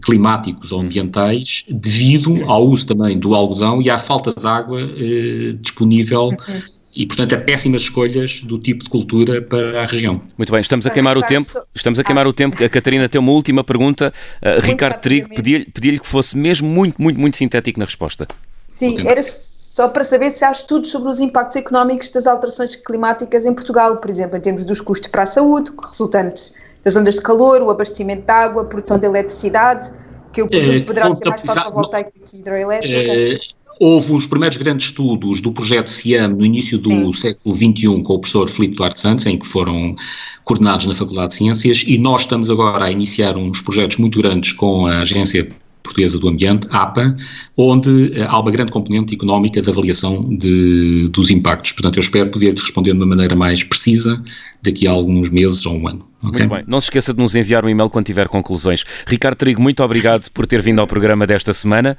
climáticos 0.03 0.73
ou 0.73 0.81
ambientais 0.81 1.65
devido 1.69 2.43
ao 2.47 2.67
uso 2.67 2.87
também 2.87 3.19
do 3.19 3.35
algodão 3.35 3.81
e 3.81 3.89
à 3.89 3.99
falta 3.99 4.35
de 4.39 4.47
água 4.47 4.81
eh, 4.81 5.53
disponível 5.61 6.29
uhum. 6.29 6.63
e, 6.95 7.07
portanto, 7.07 7.35
a 7.35 7.39
péssimas 7.39 7.83
escolhas 7.83 8.41
do 8.41 8.59
tipo 8.59 8.85
de 8.85 8.91
cultura 8.91 9.41
para 9.41 9.83
a 9.83 9.87
região. 9.87 10.21
Muito 10.37 10.51
bem, 10.51 10.61
estamos 10.61 10.87
a 10.87 10.91
queimar 10.91 11.17
o 11.17 11.23
tempo. 11.23 11.47
Estamos 11.75 11.99
a 12.01 12.05
queimar 12.05 12.27
o 12.27 12.33
tempo. 12.33 12.63
A 12.63 12.69
Catarina 12.69 13.09
tem 13.09 13.21
uma 13.21 13.33
última 13.33 13.63
pergunta. 13.63 14.13
Uh, 14.43 14.61
Ricardo 14.61 15.01
Trigo, 15.01 15.29
pedi-lhe 15.29 15.67
pedi 15.67 15.99
que 15.99 16.07
fosse 16.07 16.37
mesmo 16.37 16.69
muito, 16.69 17.01
muito, 17.01 17.21
muito 17.21 17.37
sintético 17.37 17.79
na 17.79 17.85
resposta. 17.85 18.27
Sim, 18.69 19.07
era 19.07 19.23
só 19.23 19.89
para 19.89 20.05
saber 20.05 20.31
se 20.31 20.45
há 20.45 20.51
estudos 20.51 20.91
sobre 20.91 21.11
os 21.11 21.21
impactos 21.21 21.57
económicos 21.57 22.11
das 22.11 22.27
alterações 22.27 22.77
climáticas 22.77 23.47
em 23.47 23.55
Portugal, 23.55 23.99
por 23.99 24.11
exemplo, 24.11 24.37
em 24.37 24.41
termos 24.41 24.65
dos 24.65 24.81
custos 24.81 25.09
para 25.09 25.23
a 25.23 25.27
saúde, 25.27 25.71
resultantes 25.91 26.53
das 26.87 26.95
ondas 26.95 27.17
de 27.17 27.21
calor, 27.21 27.61
o 27.63 27.69
abastecimento 27.69 28.25
de 28.25 28.31
água, 28.31 28.63
a 28.63 28.65
produção 28.65 28.97
de 28.97 29.07
eletricidade, 29.07 29.91
que 30.33 30.41
eu 30.41 30.47
presumo 30.47 30.79
que 30.79 30.87
poderá 30.87 31.13
ser 31.13 31.29
mais 31.29 31.43
fotovoltaico 31.43 32.13
do 32.17 32.25
que 32.25 32.37
hidroelétrica. 32.37 32.97
É, 32.97 33.41
houve 33.81 34.13
os 34.13 34.25
primeiros 34.29 34.57
grandes 34.57 34.87
estudos 34.87 35.41
do 35.41 35.51
projeto 35.51 35.89
CIAM 35.89 36.29
no 36.29 36.45
início 36.45 36.79
do 36.79 36.89
Sim. 36.89 37.13
século 37.13 37.57
XXI 37.57 38.03
com 38.05 38.15
o 38.15 38.21
professor 38.21 38.49
Filipe 38.49 38.77
Duarte 38.77 39.01
Santos, 39.01 39.27
em 39.27 39.37
que 39.37 39.45
foram 39.45 39.97
coordenados 40.45 40.87
na 40.87 40.95
Faculdade 40.95 41.31
de 41.31 41.35
Ciências, 41.35 41.83
e 41.85 41.99
nós 41.99 42.21
estamos 42.21 42.49
agora 42.53 42.85
a 42.85 42.93
iniciar 42.93 43.37
uns 43.37 43.61
projetos 43.61 43.97
muito 43.97 44.23
grandes 44.23 44.53
com 44.53 44.87
a 44.87 45.01
Agência 45.01 45.51
Portuguesa 45.87 46.19
do 46.19 46.29
Ambiente, 46.29 46.67
APA, 46.71 47.17
onde 47.57 48.13
eh, 48.15 48.27
há 48.29 48.39
uma 48.39 48.51
grande 48.51 48.71
componente 48.71 49.15
económica 49.15 49.63
de 49.63 49.71
avaliação 49.71 50.29
de, 50.37 51.09
dos 51.09 51.31
impactos. 51.31 51.73
Portanto, 51.73 51.97
eu 51.97 52.01
espero 52.01 52.31
poder 52.31 52.55
responder 52.55 52.93
de 52.93 52.97
uma 52.97 53.07
maneira 53.07 53.35
mais 53.35 53.63
precisa 53.63 54.23
daqui 54.63 54.87
a 54.87 54.91
alguns 54.91 55.31
meses 55.31 55.65
ou 55.65 55.75
um 55.75 55.89
ano. 55.89 56.07
Okay? 56.23 56.41
Muito 56.41 56.55
bem. 56.55 56.65
Não 56.67 56.81
se 56.81 56.87
esqueça 56.87 57.15
de 57.15 57.21
nos 57.21 57.35
enviar 57.35 57.65
um 57.65 57.69
e-mail 57.69 57.89
quando 57.89 58.07
tiver 58.07 58.29
conclusões. 58.29 58.85
Ricardo 59.07 59.37
Trigo, 59.37 59.63
muito 59.63 59.83
obrigado 59.83 60.29
por 60.31 60.47
ter 60.47 60.61
vindo 60.61 60.81
ao 60.81 60.87
programa 60.87 61.27
desta 61.27 61.53
semana. 61.53 61.97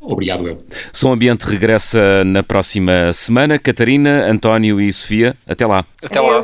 Obrigado, 0.00 0.46
eu. 0.46 0.64
Som 0.92 1.12
Ambiente 1.12 1.42
regressa 1.42 2.24
na 2.24 2.42
próxima 2.42 3.12
semana. 3.12 3.58
Catarina, 3.58 4.30
António 4.30 4.80
e 4.80 4.92
Sofia, 4.92 5.36
até 5.46 5.66
lá. 5.66 5.84
Até 6.02 6.20
lá. 6.20 6.40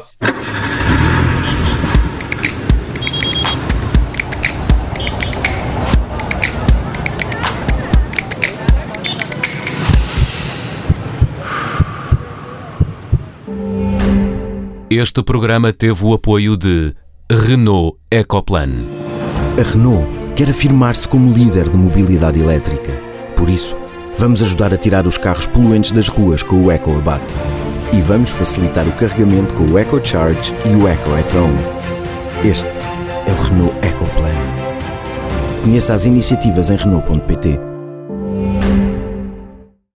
Este 14.91 15.22
programa 15.22 15.72
teve 15.72 16.05
o 16.05 16.12
apoio 16.12 16.59
de 16.59 16.95
Renault 17.30 17.97
Ecoplan. 18.11 18.85
A 19.59 19.62
Renault 19.62 20.07
quer 20.37 20.51
afirmar-se 20.51 21.09
como 21.09 21.32
líder 21.32 21.70
de 21.70 21.76
mobilidade 21.76 22.39
elétrica. 22.39 22.93
Por 23.35 23.49
isso, 23.49 23.74
vamos 24.18 24.43
ajudar 24.43 24.74
a 24.74 24.76
tirar 24.76 25.07
os 25.07 25.16
carros 25.16 25.47
poluentes 25.47 25.91
das 25.91 26.09
ruas 26.09 26.43
com 26.43 26.64
o 26.64 26.70
EcoAbate. 26.70 27.35
E 27.95 28.01
vamos 28.03 28.28
facilitar 28.28 28.87
o 28.87 28.93
carregamento 28.93 29.55
com 29.55 29.64
o 29.64 29.78
EcoCharge 29.78 30.53
e 30.66 30.76
o 30.76 30.87
EcoEtron. 30.87 31.51
Este 32.45 32.68
é 33.26 33.32
o 33.32 33.43
Renault 33.43 33.74
Ecoplan. 33.87 34.37
Conheça 35.62 35.95
as 35.95 36.05
iniciativas 36.05 36.68
em 36.70 36.76
Renault.pt. 36.76 37.59